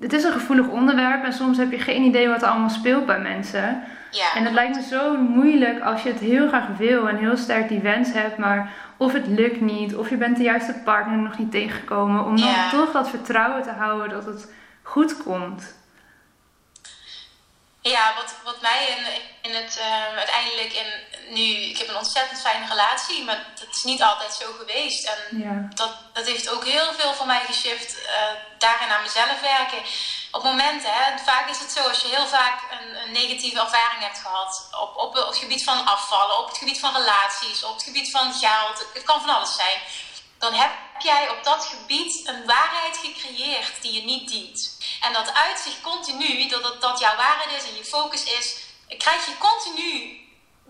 het 0.00 0.12
is 0.12 0.24
een 0.24 0.32
gevoelig 0.32 0.68
onderwerp 0.68 1.24
en 1.24 1.32
soms 1.32 1.58
heb 1.58 1.70
je 1.70 1.78
geen 1.78 2.02
idee 2.02 2.28
wat 2.28 2.42
er 2.42 2.48
allemaal 2.48 2.70
speelt 2.70 3.06
bij 3.06 3.20
mensen. 3.20 3.82
ja. 4.10 4.34
En 4.34 4.44
het 4.44 4.52
lijkt 4.52 4.76
me 4.76 4.82
zo 4.82 5.16
moeilijk 5.16 5.80
als 5.80 6.02
je 6.02 6.08
het 6.08 6.20
heel 6.20 6.48
graag 6.48 6.66
wil 6.78 7.08
en 7.08 7.16
heel 7.16 7.36
sterk 7.36 7.68
die 7.68 7.80
wens 7.80 8.12
hebt, 8.12 8.36
maar 8.38 8.70
of 8.96 9.12
het 9.12 9.26
lukt 9.26 9.60
niet, 9.60 9.96
of 9.96 10.10
je 10.10 10.16
bent 10.16 10.36
de 10.36 10.42
juiste 10.42 10.74
partner 10.84 11.16
nog 11.18 11.38
niet 11.38 11.50
tegengekomen, 11.50 12.24
om 12.24 12.36
dan 12.36 12.48
Ja. 12.48 12.70
toch 12.70 12.92
dat 12.92 13.08
vertrouwen 13.10 13.62
te 13.62 13.70
houden 13.70 14.08
dat 14.08 14.24
het 14.24 14.52
goed 14.82 15.22
komt. 15.22 15.77
Ja, 17.88 18.14
wat, 18.14 18.34
wat 18.44 18.60
mij 18.60 18.86
in, 18.86 19.22
in 19.50 19.56
het 19.62 19.76
eh, 19.78 20.16
uiteindelijk 20.16 20.72
in 20.72 20.86
nu, 21.28 21.42
ik 21.42 21.78
heb 21.78 21.88
een 21.88 21.96
ontzettend 21.96 22.40
fijne 22.40 22.66
relatie, 22.68 23.24
maar 23.24 23.46
dat 23.60 23.76
is 23.76 23.82
niet 23.82 24.02
altijd 24.02 24.34
zo 24.34 24.52
geweest. 24.58 25.04
En 25.06 25.38
Ja. 25.38 25.68
dat, 25.74 25.90
dat 26.12 26.26
heeft 26.26 26.48
ook 26.50 26.64
heel 26.64 26.92
veel 26.92 27.14
voor 27.14 27.26
mij 27.26 27.40
geshift, 27.46 28.04
eh, 28.04 28.22
daarin 28.58 28.88
aan 28.88 29.02
mezelf 29.02 29.40
werken. 29.40 29.82
Op 30.30 30.42
momenten, 30.42 30.92
hè, 30.92 31.18
vaak 31.24 31.48
is 31.48 31.58
het 31.58 31.72
zo, 31.72 31.88
als 31.88 32.00
je 32.00 32.08
heel 32.08 32.26
vaak 32.26 32.60
een, 32.70 33.02
een 33.02 33.12
negatieve 33.12 33.60
ervaring 33.60 34.02
hebt 34.02 34.18
gehad, 34.18 34.68
op, 34.80 34.96
op, 34.96 35.16
op 35.16 35.26
het 35.26 35.36
gebied 35.36 35.64
van 35.64 35.86
afvallen, 35.86 36.38
op 36.38 36.48
het 36.48 36.58
gebied 36.58 36.80
van 36.80 36.94
relaties, 36.96 37.64
op 37.64 37.74
het 37.74 37.82
gebied 37.82 38.10
van 38.10 38.34
geld, 38.34 38.78
het, 38.78 38.86
het 38.94 39.02
kan 39.04 39.20
van 39.20 39.34
alles 39.34 39.54
zijn. 39.54 39.78
Dan 40.38 40.52
heb 40.52 40.70
jij 40.98 41.30
op 41.30 41.44
dat 41.44 41.64
gebied 41.64 42.28
een 42.28 42.46
waarheid 42.46 42.96
gecreëerd 42.96 43.82
die 43.82 43.92
je 43.92 44.02
niet 44.02 44.28
dient. 44.28 44.76
En 45.00 45.12
dat 45.12 45.34
uit 45.34 45.58
zich 45.58 45.80
continu, 45.80 46.48
dat 46.48 46.64
het, 46.64 46.80
dat 46.80 46.98
jouw 46.98 47.16
waarheid 47.16 47.62
is 47.62 47.68
en 47.68 47.76
je 47.76 47.84
focus 47.84 48.24
is, 48.24 48.56
krijg 48.98 49.26
je 49.26 49.38
continu 49.38 50.16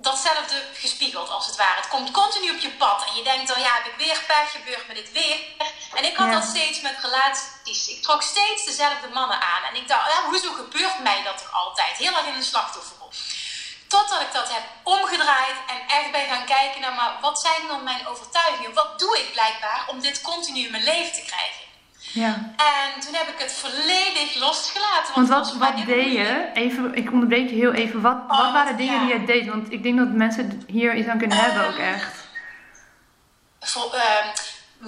datzelfde 0.01 0.65
gespiegeld 0.75 1.29
als 1.31 1.47
het 1.47 1.57
ware. 1.57 1.77
Het 1.81 1.89
komt 1.89 2.11
continu 2.11 2.51
op 2.51 2.59
je 2.59 2.71
pad 2.71 3.05
en 3.09 3.15
je 3.17 3.23
denkt 3.23 3.49
dan, 3.49 3.61
ja, 3.61 3.75
heb 3.75 3.87
ik 3.87 3.97
weer 4.07 4.25
pech, 4.27 4.51
gebeurt 4.51 4.89
me 4.89 4.95
dit 4.95 5.13
weer. 5.13 5.37
En 5.95 6.05
ik 6.05 6.17
had 6.17 6.27
Ja. 6.27 6.33
dat 6.33 6.45
steeds 6.49 6.81
met 6.81 6.97
relaties. 7.03 7.89
Ik 7.89 8.03
trok 8.03 8.23
steeds 8.23 8.65
dezelfde 8.65 9.09
mannen 9.09 9.41
aan. 9.41 9.63
En 9.63 9.75
ik 9.75 9.89
dacht, 9.89 10.13
ja, 10.13 10.23
hoezo 10.25 10.53
gebeurt 10.53 10.99
mij 10.99 11.23
dat 11.23 11.41
er 11.41 11.49
altijd? 11.49 11.97
Heel 11.97 12.17
erg 12.17 12.27
in 12.27 12.35
een 12.35 12.43
slachtofferrol. 12.43 13.11
Totdat 13.89 14.21
ik 14.21 14.33
dat 14.33 14.53
heb 14.53 14.63
omgedraaid 14.83 15.57
en 15.67 15.89
echt 15.89 16.11
ben 16.13 16.27
gaan 16.27 16.45
kijken 16.45 16.81
naar, 16.81 16.93
maar 16.93 17.17
wat 17.21 17.41
zijn 17.41 17.67
dan 17.67 17.85
mijn 17.85 18.07
overtuigingen? 18.07 18.75
Wat 18.75 18.99
doe 18.99 19.19
ik 19.19 19.33
blijkbaar 19.33 19.85
om 19.87 20.01
dit 20.01 20.21
continu 20.21 20.65
in 20.65 20.71
mijn 20.71 20.85
leven 20.85 21.13
te 21.13 21.25
krijgen? 21.27 21.68
Ja. 22.13 22.53
En 22.57 23.01
toen 23.01 23.15
heb 23.15 23.29
ik 23.29 23.39
het 23.39 23.53
volledig 23.53 24.35
losgelaten. 24.35 25.15
Want 25.15 25.29
wat, 25.29 25.53
wat 25.57 25.77
deed 25.87 26.13
je? 26.13 26.51
Even, 26.55 26.95
ik 26.95 27.13
onderbreek 27.13 27.49
je 27.49 27.55
heel 27.55 27.73
even. 27.73 28.01
Wat, 28.01 28.17
wat 28.29 28.39
Oh, 28.41 28.53
waren 28.53 28.77
dingen 28.77 28.95
ja. 28.95 29.01
die 29.01 29.21
je 29.21 29.25
deed? 29.25 29.47
Want 29.47 29.73
ik 29.73 29.83
denk 29.83 29.99
dat 29.99 30.09
mensen 30.09 30.63
hier 30.67 30.95
iets 30.95 31.09
aan 31.09 31.19
kunnen 31.19 31.39
hebben 31.39 31.67
ook 31.67 31.79
Ehm, 31.79 31.95
echt. 31.95 32.15
Ehm, 33.61 34.29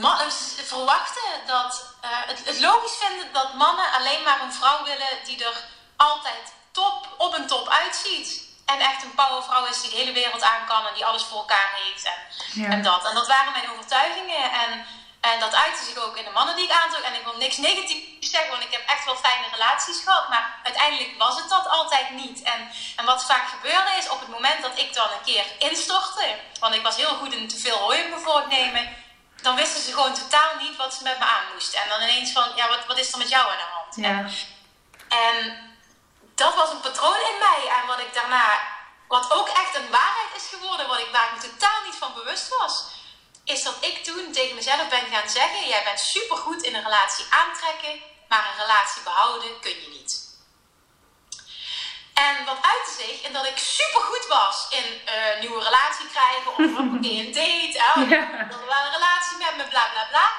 eh, 0.04 0.30
verwachten 0.64 1.30
dat 1.46 1.94
eh, 2.00 2.10
het, 2.26 2.42
het 2.44 2.60
logisch 2.60 2.96
vinden 3.00 3.26
dat 3.32 3.54
mannen 3.54 3.92
alleen 3.92 4.22
maar 4.24 4.40
een 4.42 4.52
vrouw 4.52 4.84
willen 4.84 5.12
die 5.24 5.44
er 5.44 5.64
altijd 5.96 6.52
top 6.72 7.14
op 7.18 7.34
een 7.34 7.46
top 7.46 7.68
uitziet. 7.68 8.48
En 8.66 8.80
echt 8.80 9.02
een 9.02 9.14
powervrouw 9.14 9.66
is 9.66 9.80
die 9.80 9.90
de 9.90 9.96
hele 9.96 10.12
wereld 10.12 10.42
aan 10.42 10.66
kan 10.66 10.86
en 10.86 10.94
die 10.94 11.04
alles 11.04 11.22
voor 11.22 11.38
elkaar 11.38 11.70
heeft. 11.84 12.04
En, 12.04 12.18
Ja. 12.62 12.68
en 12.68 12.82
dat. 12.82 13.08
En 13.08 13.14
dat 13.14 13.26
waren 13.26 13.52
mijn 13.52 13.70
overtuigingen. 13.70 14.44
En, 14.52 14.84
en 15.20 15.40
dat 15.40 15.54
uitte 15.54 15.84
zich 15.84 15.96
ook 15.96 16.16
in 16.16 16.24
de 16.24 16.30
mannen 16.30 16.56
die 16.56 16.64
ik 16.64 16.78
aantrok. 16.82 17.02
En 17.02 17.14
ik 17.14 17.24
wil 17.24 17.36
niks 17.36 17.56
negatiefs 17.56 18.30
zeggen, 18.30 18.50
want 18.50 18.62
ik 18.62 18.72
heb 18.72 18.82
echt 18.86 19.04
wel 19.04 19.16
fijne 19.16 19.46
relaties 19.52 20.02
gehad. 20.04 20.28
Maar 20.28 20.60
uiteindelijk 20.62 21.18
was 21.18 21.36
het 21.36 21.48
dat 21.48 21.68
altijd 21.68 22.10
niet. 22.10 22.42
En, 22.42 22.70
en 22.96 23.04
wat 23.04 23.24
vaak 23.24 23.48
gebeurde 23.48 23.90
is, 23.98 24.08
op 24.08 24.20
het 24.20 24.28
moment 24.28 24.62
dat 24.62 24.78
ik 24.78 24.94
dan 24.94 25.10
een 25.10 25.24
keer 25.24 25.44
instortte. 25.58 26.38
Want 26.60 26.74
ik 26.74 26.82
was 26.82 26.96
heel 26.96 27.14
goed 27.16 27.32
in 27.32 27.48
te 27.48 27.58
veel 27.58 27.76
hooi 27.76 28.02
op 28.02 28.10
me 28.10 28.18
voornemen. 28.18 28.96
Dan 29.42 29.56
wisten 29.56 29.82
ze 29.82 29.92
gewoon 29.92 30.14
totaal 30.14 30.54
niet 30.60 30.76
wat 30.76 30.94
ze 30.94 31.02
met 31.02 31.18
me 31.18 31.24
aan 31.24 31.52
moesten. 31.52 31.80
En 31.82 31.88
dan 31.88 32.02
ineens 32.02 32.32
van, 32.32 32.52
ja, 32.56 32.68
wat, 32.68 32.86
wat 32.86 32.98
is 32.98 33.12
er 33.12 33.18
met 33.18 33.28
jou 33.28 33.50
aan 33.50 33.56
de 33.56 33.72
hand? 33.72 33.96
En, 33.96 34.30
en 35.08 35.36
dat 36.34 36.54
was 36.54 36.70
een 36.70 36.80
patroon 36.80 37.20
in 37.32 37.38
mij. 37.38 37.72
En 37.80 37.86
wat 37.86 38.00
ik 38.00 38.14
daarna, 38.14 38.60
wat 39.08 39.32
ook 39.32 39.48
echt 39.48 39.74
een 39.74 39.90
waarheid 39.90 40.34
is 40.36 40.46
geworden, 40.58 40.88
wat 40.88 40.98
ik, 40.98 41.08
waar 41.12 41.24
ik 41.24 41.42
me 41.42 41.48
totaal 41.48 41.84
niet 41.84 41.96
van 41.96 42.14
bewust 42.14 42.48
was, 42.58 42.84
is 43.50 43.62
dat 43.62 43.76
ik 43.80 44.04
toen 44.04 44.32
tegen 44.32 44.54
mezelf 44.54 44.88
ben 44.88 45.06
gaan 45.12 45.28
zeggen: 45.28 45.68
Jij 45.68 45.84
bent 45.84 46.00
supergoed 46.00 46.62
in 46.62 46.74
een 46.74 46.82
relatie 46.82 47.26
aantrekken, 47.30 48.02
maar 48.28 48.44
een 48.48 48.60
relatie 48.66 49.02
behouden 49.02 49.60
kun 49.60 49.80
je 49.82 49.88
niet. 49.88 50.28
En 52.14 52.44
wat 52.44 52.58
uitte 52.62 52.92
zich 53.02 53.22
in 53.22 53.32
dat 53.32 53.46
ik 53.46 53.58
supergoed 53.58 54.26
was 54.26 54.66
in 54.70 54.84
een 55.14 55.40
nieuwe 55.40 55.62
relatie 55.62 56.06
krijgen, 56.14 56.50
of 56.50 56.58
een 56.58 57.32
date, 57.40 57.78
of 57.94 58.08
Ja. 58.08 58.48
was 58.66 58.84
een 58.86 58.98
relatie 58.98 59.36
met 59.38 59.56
me, 59.56 59.64
bla 59.68 59.88
bla 59.92 60.06
bla. 60.10 60.30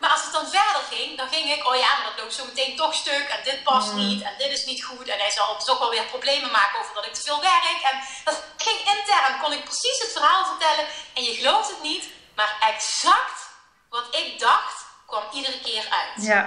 Maar 0.00 0.10
als 0.10 0.22
het 0.22 0.32
dan 0.32 0.48
verder 0.48 0.82
ging, 0.90 1.16
dan 1.16 1.28
ging 1.28 1.52
ik, 1.52 1.66
oh 1.66 1.76
ja, 1.76 1.96
maar 1.96 2.06
dat 2.10 2.18
loopt 2.20 2.34
zo 2.34 2.44
meteen 2.44 2.76
toch 2.76 2.94
stuk 2.94 3.28
en 3.28 3.44
dit 3.44 3.62
past 3.62 3.92
niet 3.92 4.22
en 4.22 4.34
dit 4.38 4.52
is 4.52 4.64
niet 4.64 4.84
goed 4.84 5.08
en 5.08 5.18
hij 5.18 5.30
zal 5.30 5.56
toch 5.64 5.78
wel 5.78 5.90
weer 5.90 6.04
problemen 6.04 6.50
maken 6.50 6.80
over 6.80 6.94
dat 6.94 7.06
ik 7.06 7.14
te 7.14 7.22
veel 7.22 7.40
werk. 7.40 7.80
En 7.90 8.00
dat 8.24 8.42
ging 8.56 8.78
intern, 8.78 9.40
kon 9.42 9.52
ik 9.52 9.64
precies 9.64 9.98
het 9.98 10.12
verhaal 10.12 10.46
vertellen 10.46 10.86
en 11.14 11.22
je 11.24 11.34
gelooft 11.34 11.68
het 11.68 11.82
niet, 11.82 12.04
maar 12.38 12.56
exact 12.60 13.40
wat 13.88 14.06
ik 14.10 14.38
dacht 14.38 14.78
kwam 15.06 15.24
iedere 15.32 15.60
keer 15.60 15.86
uit. 16.00 16.24
Ja. 16.32 16.42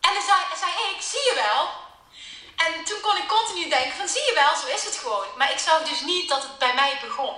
En 0.00 0.10
dan 0.14 0.22
zei, 0.30 0.38
zei 0.60 0.70
hey, 0.78 0.90
ik 0.96 1.02
zie 1.12 1.24
je 1.30 1.34
wel. 1.46 1.60
En 2.64 2.84
toen 2.84 3.00
kon 3.00 3.16
ik 3.16 3.28
continu 3.28 3.68
denken 3.68 3.96
van, 3.96 4.08
zie 4.08 4.26
je 4.28 4.34
wel, 4.42 4.56
zo 4.56 4.66
is 4.76 4.84
het 4.84 4.96
gewoon. 4.96 5.26
Maar 5.36 5.50
ik 5.50 5.58
zag 5.58 5.82
dus 5.82 6.00
niet 6.00 6.28
dat 6.28 6.42
het 6.42 6.58
bij 6.58 6.74
mij 6.74 6.98
begon. 7.02 7.36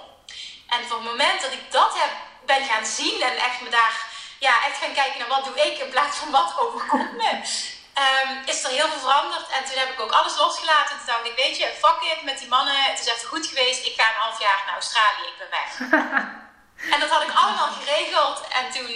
En 0.68 0.86
voor 0.86 0.96
het 0.96 1.10
moment 1.12 1.40
dat 1.42 1.52
ik 1.52 1.72
dat 1.72 1.92
heb, 2.00 2.12
ben 2.46 2.64
gaan 2.64 2.86
zien 2.86 3.22
en 3.22 3.36
echt 3.36 3.60
me 3.60 3.68
daar, 3.68 3.96
ja, 4.38 4.64
echt 4.66 4.78
gaan 4.78 4.92
kijken 4.92 5.18
naar 5.18 5.34
wat 5.36 5.44
doe 5.44 5.66
ik 5.66 5.78
in 5.78 5.90
plaats 5.90 6.16
van 6.16 6.30
wat 6.30 6.58
overkomt 6.58 7.12
me, 7.12 7.30
ehm, 8.04 8.30
is 8.44 8.64
er 8.64 8.70
heel 8.70 8.88
veel 8.88 9.06
veranderd. 9.08 9.48
En 9.48 9.64
toen 9.64 9.78
heb 9.78 9.90
ik 9.90 10.00
ook 10.00 10.12
alles 10.12 10.36
losgelaten. 10.36 10.96
Toen 10.96 11.06
dacht 11.06 11.26
ik, 11.26 11.36
weet 11.36 11.56
je, 11.56 11.78
fuck 11.82 12.00
it 12.12 12.22
met 12.22 12.38
die 12.38 12.48
mannen. 12.48 12.82
Het 12.82 13.00
is 13.00 13.06
even 13.06 13.28
goed 13.28 13.46
geweest. 13.46 13.86
Ik 13.86 14.00
ga 14.00 14.08
een 14.08 14.24
half 14.24 14.40
jaar 14.40 14.62
naar 14.66 14.74
Australië. 14.74 15.26
Ik 15.32 15.38
ben 15.38 15.50
weg. 15.58 15.70
En 16.92 17.00
dat 17.00 17.10
had 17.10 17.22
ik 17.22 17.32
allemaal 17.34 17.68
geregeld. 17.80 18.44
En 18.48 18.70
toen, 18.70 18.90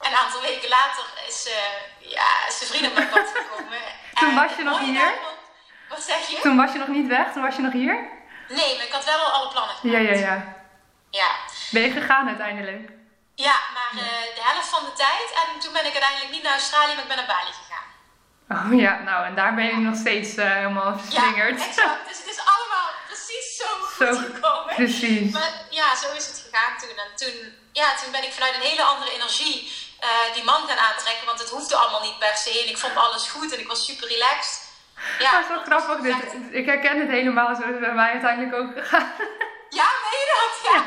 een 0.00 0.14
aantal 0.14 0.40
weken 0.40 0.68
later, 0.68 1.04
is, 1.28 1.46
eh 1.48 2.10
ja, 2.10 2.26
is 2.48 2.58
de 2.58 2.66
vriend 2.66 2.86
op 2.86 2.94
mijn 2.94 3.08
pad 3.08 3.32
gekomen. 3.34 3.78
Toen 4.18 4.28
En 4.28 4.34
was 4.34 4.56
je 4.56 4.62
nog 4.62 4.78
hier? 4.78 4.94
daarvan- 4.94 5.34
Wat 5.88 6.02
zeg 6.02 6.26
je? 6.28 6.40
Toen 6.40 6.56
was 6.56 6.72
je 6.72 6.78
nog 6.78 6.88
niet 6.88 7.06
weg, 7.06 7.32
toen 7.32 7.42
was 7.42 7.56
je 7.56 7.62
nog 7.62 7.72
hier. 7.72 8.08
Nee, 8.48 8.76
maar 8.76 8.86
ik 8.86 8.92
had 8.92 9.04
wel 9.04 9.18
al 9.18 9.30
alle 9.30 9.48
plannen 9.48 9.74
Ja, 9.82 9.98
gemaakt. 9.98 10.18
ja, 10.18 10.26
ja. 10.26 10.54
Ja, 11.10 11.30
Ben 11.70 11.82
je 11.82 11.90
gegaan 11.90 12.26
uiteindelijk? 12.28 12.90
ja 13.34 13.54
maar 13.74 13.90
eh, 14.04 14.34
de 14.34 14.40
helft 14.42 14.68
van 14.68 14.84
de 14.84 14.92
tijd. 14.92 15.28
En 15.40 15.60
toen 15.60 15.72
ben 15.72 15.84
ik 15.86 15.92
uiteindelijk 15.92 16.30
niet 16.30 16.42
naar 16.42 16.52
Australië, 16.52 16.92
maar 16.94 17.02
ik 17.02 17.08
ben 17.08 17.16
naar 17.16 17.26
Bali 17.26 17.50
gegaan. 17.52 17.84
Oh 18.72 18.80
ja, 18.80 18.98
nou 18.98 19.24
en 19.26 19.34
daar 19.34 19.54
ben 19.54 19.64
je 19.64 19.76
nog 19.76 19.96
steeds 19.96 20.34
eh, 20.36 20.52
helemaal 20.54 20.92
Ja, 20.92 20.98
verslingerd. 20.98 21.60
exact. 21.66 22.08
Dus 22.08 22.18
het 22.18 22.26
is 22.26 22.38
allemaal 22.52 22.88
precies 23.26 23.56
zo 23.60 23.68
goed 23.80 24.06
Zo, 24.06 24.12
gekomen. 24.32 24.74
Precies. 24.74 25.32
Maar 25.32 25.52
ja, 25.70 25.96
zo 26.02 26.08
is 26.20 26.26
het 26.26 26.38
gegaan 26.44 26.74
toen. 26.78 26.96
En 27.04 27.10
toen, 27.20 27.36
ja, 27.72 27.88
toen 28.00 28.12
ben 28.12 28.24
ik 28.24 28.32
vanuit 28.32 28.54
een 28.54 28.70
hele 28.70 28.82
andere 28.82 29.12
energie 29.18 29.56
eh, 30.00 30.34
die 30.34 30.44
man 30.44 30.62
gaan 30.68 30.82
aantrekken. 30.88 31.26
Want 31.26 31.40
het 31.40 31.50
hoefde 31.50 31.76
allemaal 31.76 32.06
niet 32.08 32.18
per 32.18 32.36
se. 32.44 32.62
En 32.62 32.68
ik 32.68 32.78
vond 32.78 32.96
alles 32.96 33.28
goed 33.28 33.52
en 33.52 33.60
ik 33.60 33.68
was 33.68 33.84
super 33.84 34.08
relaxed. 34.08 34.64
Ja, 35.18 35.30
dat 35.30 35.40
is 35.40 35.48
wel 35.48 35.64
grappig. 35.64 36.00
Dit, 36.00 36.16
ik 36.50 36.66
herken 36.66 37.00
het 37.00 37.10
helemaal 37.10 37.54
zo 37.54 37.62
is 37.62 37.78
bij 37.80 37.94
mij 37.94 38.10
uiteindelijk 38.10 38.54
ook 38.54 38.72
gegaan. 38.78 39.12
Ja, 39.68 39.88
meen 40.02 40.20
je 40.22 40.28
dat? 40.36 40.72
Ja. 40.72 40.84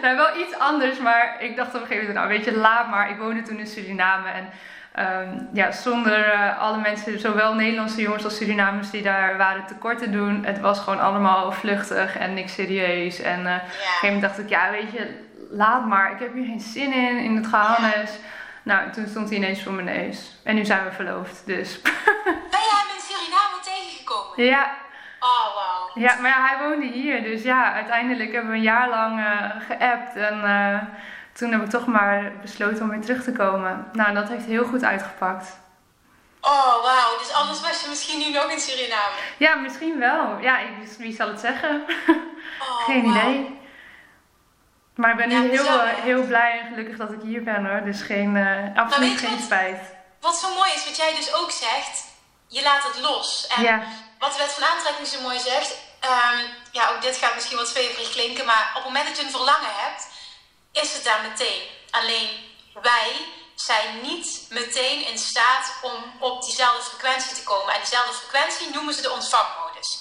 Nou, 0.00 0.16
wel 0.16 0.36
iets 0.36 0.54
anders, 0.54 0.98
maar 0.98 1.42
ik 1.42 1.56
dacht 1.56 1.74
op 1.74 1.80
een 1.80 1.86
gegeven 1.86 2.06
moment, 2.06 2.24
nou 2.24 2.28
weet 2.28 2.44
je, 2.44 2.60
laat 2.60 2.88
maar. 2.88 3.10
Ik 3.10 3.18
woonde 3.18 3.42
toen 3.42 3.58
in 3.58 3.66
Suriname 3.66 4.30
en 4.30 4.52
ehm, 4.92 5.38
ja, 5.52 5.72
zonder 5.72 6.32
eh, 6.32 6.58
alle 6.58 6.78
mensen, 6.78 7.20
zowel 7.20 7.54
Nederlandse 7.54 8.02
jongens 8.02 8.24
als 8.24 8.36
Surinamers 8.36 8.90
die 8.90 9.02
daar 9.02 9.36
waren, 9.36 9.66
tekort 9.66 9.98
te 9.98 10.10
doen. 10.10 10.44
Het 10.44 10.60
was 10.60 10.78
gewoon 10.80 11.00
allemaal 11.00 11.52
vluchtig 11.52 12.16
en 12.18 12.34
niks 12.34 12.54
serieus. 12.54 13.20
En 13.20 13.46
eh, 13.46 13.54
op 13.54 13.62
een 13.62 13.70
gegeven 13.70 13.98
moment 14.02 14.22
dacht 14.22 14.38
ik, 14.38 14.48
ja 14.48 14.70
weet 14.70 14.92
je, 14.92 15.28
laat 15.50 15.86
maar. 15.86 16.12
Ik 16.12 16.18
heb 16.18 16.34
hier 16.34 16.44
geen 16.44 16.60
zin 16.60 16.92
in, 16.92 17.18
in 17.18 17.36
het 17.36 17.46
gehannes. 17.46 18.18
Nou, 18.62 18.90
toen 18.90 19.06
stond 19.06 19.28
hij 19.28 19.38
ineens 19.38 19.62
voor 19.62 19.72
mijn 19.72 19.86
neus. 19.86 20.40
En 20.44 20.54
nu 20.54 20.64
zijn 20.64 20.84
we 20.84 20.92
verloofd, 20.92 21.42
dus. 21.46 21.80
Ben 22.50 22.60
jij 22.68 22.80
hem 22.80 22.94
in 22.96 23.02
Suriname 23.02 23.60
tegengekomen? 23.62 24.44
ja, 24.44 24.70
Oh, 25.20 25.54
wauw. 25.54 25.90
Ja, 26.02 26.20
maar 26.20 26.30
ja, 26.30 26.46
hij 26.46 26.68
woonde 26.68 26.86
hier. 26.86 27.22
Dus 27.22 27.42
ja, 27.42 27.72
uiteindelijk 27.72 28.32
hebben 28.32 28.50
we 28.50 28.56
een 28.56 28.62
jaar 28.62 28.88
lang 28.88 29.18
eh, 29.18 29.50
geappt. 29.68 30.16
En 30.16 30.44
toen 31.40 31.52
heb 31.52 31.62
ik 31.62 31.70
toch 31.70 31.86
maar 31.86 32.32
besloten 32.42 32.82
om 32.82 32.88
weer 32.88 33.00
terug 33.00 33.22
te 33.24 33.32
komen. 33.32 33.88
Nou, 33.92 34.14
dat 34.14 34.28
heeft 34.28 34.44
heel 34.44 34.64
goed 34.64 34.84
uitgepakt. 34.84 35.46
Oh, 36.40 36.82
wauw. 36.82 37.18
Dus 37.18 37.32
anders 37.32 37.60
was 37.60 37.80
je 37.80 37.88
misschien 37.88 38.18
nu 38.18 38.30
nog 38.30 38.50
in 38.50 38.60
Suriname. 38.60 39.14
Ja, 39.36 39.54
misschien 39.54 39.98
wel. 39.98 40.38
Ja, 40.40 40.58
ik, 40.58 40.68
wie 40.98 41.14
zal 41.14 41.28
het 41.28 41.40
zeggen? 41.40 41.84
Oh, 42.60 42.84
Geen 42.88 43.04
idee. 43.04 43.58
Maar 44.94 45.10
ik 45.10 45.16
ben 45.16 45.28
nu 45.28 45.34
Ja, 45.34 45.40
heel, 45.40 45.80
eh, 45.80 46.02
heel 46.02 46.22
blij 46.22 46.60
en 46.60 46.68
gelukkig 46.68 46.96
dat 46.96 47.12
ik 47.12 47.20
hier 47.22 47.42
ben 47.42 47.66
hoor. 47.66 47.84
Dus 47.84 48.02
geen, 48.02 48.36
eh, 48.36 48.82
absoluut 48.82 49.18
geen 49.18 49.30
wat? 49.30 49.44
spijt. 49.44 49.80
Wat 50.20 50.36
zo 50.36 50.54
mooi 50.54 50.70
is, 50.74 50.84
wat 50.84 50.96
jij 50.96 51.14
dus 51.14 51.34
ook 51.34 51.50
zegt, 51.50 52.04
je 52.46 52.62
laat 52.62 52.82
het 52.82 53.00
los. 53.00 53.46
En 53.56 53.62
Ja, 53.62 53.82
wat 54.18 54.32
de 54.32 54.38
wet 54.38 54.52
van 54.52 54.68
aantrekking 54.68 55.06
zo 55.06 55.20
mooi 55.20 55.38
zegt, 55.38 55.76
ehm, 56.00 56.38
ja, 56.70 56.88
ook 56.88 57.02
dit 57.02 57.16
gaat 57.16 57.34
misschien 57.34 57.56
wat 57.56 57.68
zweverig 57.68 58.10
klinken, 58.10 58.44
maar 58.46 58.68
op 58.68 58.82
het 58.82 58.92
moment 58.92 59.06
dat 59.06 59.16
je 59.16 59.24
een 59.24 59.38
verlangen 59.38 59.74
hebt, 59.84 60.08
is 60.72 60.92
het 60.92 61.04
daar 61.04 61.22
meteen. 61.22 61.62
Alleen 61.90 62.54
wij 62.82 63.26
zijn 63.54 64.00
niet 64.02 64.46
meteen 64.48 65.06
in 65.06 65.18
staat 65.18 65.72
om 65.82 66.16
op 66.18 66.42
diezelfde 66.42 66.90
frequentie 66.90 67.34
te 67.34 67.42
komen. 67.42 67.74
En 67.74 67.80
diezelfde 67.80 68.12
frequentie 68.12 68.70
noemen 68.70 68.94
ze 68.94 69.02
de 69.02 69.10
ontvangmodus. 69.10 69.98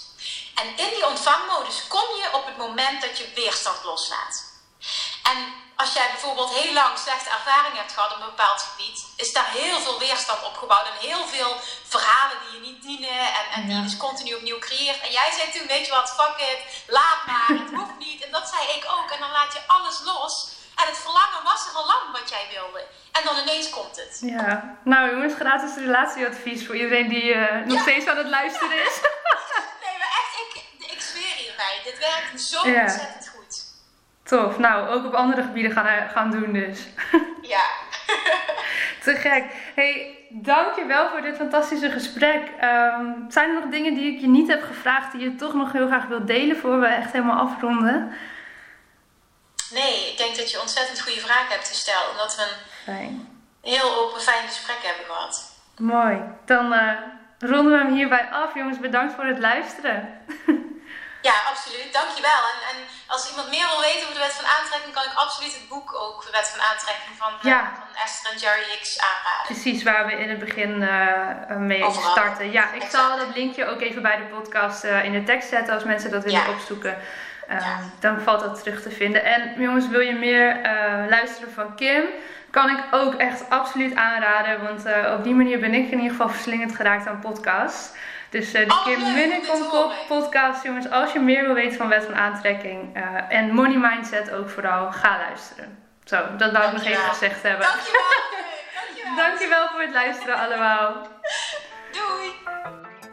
En 0.55 0.67
in 0.67 0.89
die 0.93 1.07
ontvangmodus 1.07 1.88
kom 1.88 2.15
je 2.15 2.34
op 2.34 2.45
het 2.45 2.57
moment 2.57 3.01
dat 3.01 3.17
je 3.17 3.32
weerstand 3.36 3.84
loslaat. 3.84 4.47
En 5.24 5.53
als 5.76 5.93
jij 5.93 6.09
bijvoorbeeld 6.11 6.53
heel 6.53 6.74
lang 6.74 6.97
slechte 6.97 7.30
ervaring 7.30 7.76
hebt 7.76 7.93
gehad 7.93 8.11
op 8.11 8.20
een 8.20 8.26
bepaald 8.26 8.61
gebied, 8.61 9.05
is 9.15 9.34
daar 9.34 9.49
heel 9.51 9.80
veel 9.80 9.99
weerstand 9.99 10.43
opgebouwd 10.43 10.88
en 10.88 11.07
heel 11.07 11.28
veel 11.28 11.55
verhalen 11.88 12.38
die 12.43 12.53
je 12.53 12.67
niet 12.67 12.82
dienen 12.82 13.34
en, 13.34 13.45
en 13.51 13.67
die 13.67 13.76
je 13.76 13.82
dus 13.82 13.97
continu 13.97 14.34
opnieuw 14.34 14.59
creëert. 14.59 14.99
En 15.01 15.11
jij 15.11 15.32
zei 15.32 15.51
toen, 15.51 15.67
weet 15.67 15.86
je 15.86 15.91
wat, 15.91 16.09
fuck 16.09 16.38
it, 16.38 16.84
laat 16.88 17.26
maar, 17.26 17.47
het 17.47 17.74
hoeft 17.78 17.97
niet. 17.97 18.24
En 18.24 18.32
dat 18.32 18.49
zei 18.49 18.78
ik 18.78 18.86
ook. 18.97 19.11
En 19.11 19.20
dan 19.20 19.32
laat 19.32 19.53
je 19.53 19.67
alles 19.67 19.99
los. 20.03 20.47
En 20.82 20.86
het 20.91 20.97
verlangen 20.97 21.41
was 21.43 21.61
er 21.69 21.75
al 21.80 21.86
lang 21.93 22.03
wat 22.11 22.30
jij 22.30 22.45
wilde. 22.57 22.82
En 23.11 23.21
dan 23.25 23.36
ineens 23.43 23.69
komt 23.69 23.95
het. 23.95 24.17
ja. 24.21 24.77
Nou 24.84 25.09
jongens, 25.11 25.34
gratis 25.34 25.75
relatieadvies 25.75 26.65
voor 26.65 26.75
iedereen 26.75 27.07
die 27.09 27.34
eh, 27.34 27.65
nog 27.65 27.75
Ja. 27.75 27.82
steeds 27.82 28.07
aan 28.07 28.17
het 28.17 28.30
luisteren 28.30 28.77
is. 28.86 28.99
Nee, 29.86 29.97
maar 29.97 30.13
echt, 30.21 30.34
ik, 30.45 30.53
ik 30.91 31.01
zweer 31.01 31.36
hierbij. 31.43 31.75
Dit 31.84 31.97
werkt 31.99 32.41
zo 32.41 32.69
Ja. 32.69 32.82
ontzettend 32.82 33.27
goed. 33.36 33.63
Tof. 34.23 34.57
Nou, 34.57 34.88
ook 34.89 35.05
op 35.05 35.13
andere 35.13 35.41
gebieden 35.41 35.71
gaan, 35.71 35.86
eh, 35.86 36.09
gaan 36.09 36.32
doen 36.32 36.53
dus. 36.53 36.80
Ja. 37.41 37.63
Te 39.03 39.15
gek. 39.15 39.43
Hey, 39.75 40.17
dankjewel 40.30 41.09
voor 41.09 41.21
dit 41.21 41.36
fantastische 41.36 41.89
gesprek. 41.91 42.49
Ehm, 42.59 43.05
zijn 43.30 43.49
er 43.49 43.55
nog 43.61 43.69
dingen 43.71 43.93
die 43.93 44.13
ik 44.15 44.21
je 44.21 44.27
niet 44.27 44.47
heb 44.47 44.63
gevraagd 44.63 45.11
die 45.11 45.21
je 45.21 45.36
toch 45.36 45.53
nog 45.53 45.71
heel 45.71 45.88
graag 45.88 46.05
wilt 46.05 46.27
delen 46.27 46.57
voor 46.57 46.80
we 46.80 46.86
echt 46.88 47.11
helemaal 47.11 47.47
afronden? 47.47 48.13
Nee, 49.72 50.11
ik 50.11 50.17
denk 50.17 50.36
dat 50.36 50.51
je 50.51 50.59
ontzettend 50.61 51.01
goede 51.01 51.22
vragen 51.22 51.51
hebt 51.51 51.67
gesteld. 51.67 52.11
En 52.11 52.17
dat 52.17 52.36
we 52.36 52.41
een 52.41 52.57
Fijn. 52.95 53.41
heel 53.61 53.97
open, 53.99 54.22
fijn 54.22 54.47
gesprek 54.47 54.78
hebben 54.82 55.05
gehad. 55.05 55.51
Mooi. 55.78 56.22
Dan 56.45 56.74
eh, 56.74 56.93
ronden 57.39 57.72
we 57.72 57.78
hem 57.86 57.93
hierbij 57.95 58.30
af. 58.32 58.53
Jongens, 58.55 58.80
bedankt 58.80 59.13
voor 59.13 59.26
het 59.26 59.39
luisteren. 59.39 60.01
Ja, 61.22 61.34
absoluut. 61.49 61.93
Dankjewel. 61.93 62.41
En, 62.51 62.59
en 62.76 62.78
als 63.07 63.30
iemand 63.30 63.49
meer 63.49 63.67
wil 63.72 63.80
weten 63.82 64.01
over 64.01 64.13
de 64.13 64.20
wet 64.20 64.34
van 64.41 64.45
aantrekking, 64.59 64.93
kan 64.93 65.03
ik 65.03 65.13
absoluut 65.15 65.53
het 65.53 65.67
boek 65.70 65.93
ook, 65.93 66.26
de 66.26 66.32
wet 66.32 66.47
van 66.47 66.61
aantrekking 66.72 67.15
van, 67.17 67.34
eh, 67.34 67.43
Ja. 67.51 67.72
van 67.80 67.95
Esther 68.03 68.32
en 68.32 68.38
Jerry 68.38 68.63
Hicks 68.72 68.99
aanraden. 68.99 69.45
Precies 69.45 69.84
waar 69.84 70.05
we 70.05 70.11
in 70.11 70.30
het 70.30 70.39
begin 70.39 70.82
eh, 70.84 71.55
mee 71.57 71.84
Overal. 71.84 72.11
starten. 72.11 72.51
Ja, 72.51 72.72
ik 72.74 72.84
zal 72.89 73.17
dat 73.17 73.36
linkje 73.36 73.65
ook 73.65 73.82
even 73.82 74.01
bij 74.01 74.17
de 74.17 74.24
podcast 74.24 74.84
in 74.84 75.11
de 75.11 75.24
tekst 75.24 75.49
zetten 75.49 75.74
als 75.74 75.84
mensen 75.84 76.11
dat 76.11 76.24
willen 76.24 76.39
Ja. 76.45 76.49
opzoeken. 76.49 76.97
Ehm, 77.49 77.59
Ja. 77.59 77.77
Dan 77.99 78.19
valt 78.21 78.39
dat 78.39 78.63
terug 78.63 78.81
te 78.81 78.89
vinden. 78.91 79.23
En 79.25 79.53
jongens, 79.61 79.87
wil 79.87 79.99
je 79.99 80.13
meer 80.13 80.61
eh, 80.61 81.09
luisteren 81.09 81.51
van 81.53 81.75
Kim? 81.75 82.03
Kan 82.49 82.69
ik 82.69 82.83
ook 82.91 83.13
echt 83.13 83.49
absoluut 83.49 83.95
aanraden. 83.95 84.63
Want 84.63 84.85
eh, 84.85 85.13
op 85.17 85.23
die 85.23 85.33
manier 85.35 85.59
ben 85.59 85.73
ik 85.73 85.85
in 85.91 85.97
ieder 85.97 86.11
geval 86.11 86.29
verslingerd 86.29 86.75
geraakt 86.75 87.07
aan 87.07 87.19
podcasts. 87.19 87.91
Dus 88.29 88.53
eh, 88.53 88.67
de 88.67 88.73
Oh, 88.73 88.83
Kim 88.83 88.97
leuk 88.97 89.05
om 89.07 89.13
Munnekom 89.13 89.39
dit 89.59 89.69
te 89.69 89.75
horen. 89.77 89.95
pod- 90.07 90.07
podcast, 90.07 90.63
jongens. 90.63 90.89
Als 90.89 91.11
je 91.13 91.19
meer 91.19 91.45
wil 91.45 91.53
weten 91.53 91.77
van 91.77 91.87
wet 91.87 92.05
van 92.05 92.15
aantrekking 92.15 93.03
en 93.29 93.53
money 93.53 93.77
mindset 93.91 94.31
ook 94.31 94.49
vooral, 94.49 94.91
ga 94.91 95.17
luisteren. 95.27 95.77
Zo, 96.03 96.17
dat 96.37 96.51
wou 96.51 96.65
ik 96.65 96.71
nog 96.71 96.83
even 96.83 97.03
gezegd 97.03 97.43
hebben. 97.43 97.67
Dankjewel. 97.67 98.01
Dankjewel. 98.85 99.15
Dankjewel 99.25 99.67
voor 99.67 99.81
het 99.81 99.93
luisteren 99.93 100.35
allemaal. 100.35 101.07
Doei. 101.91 102.33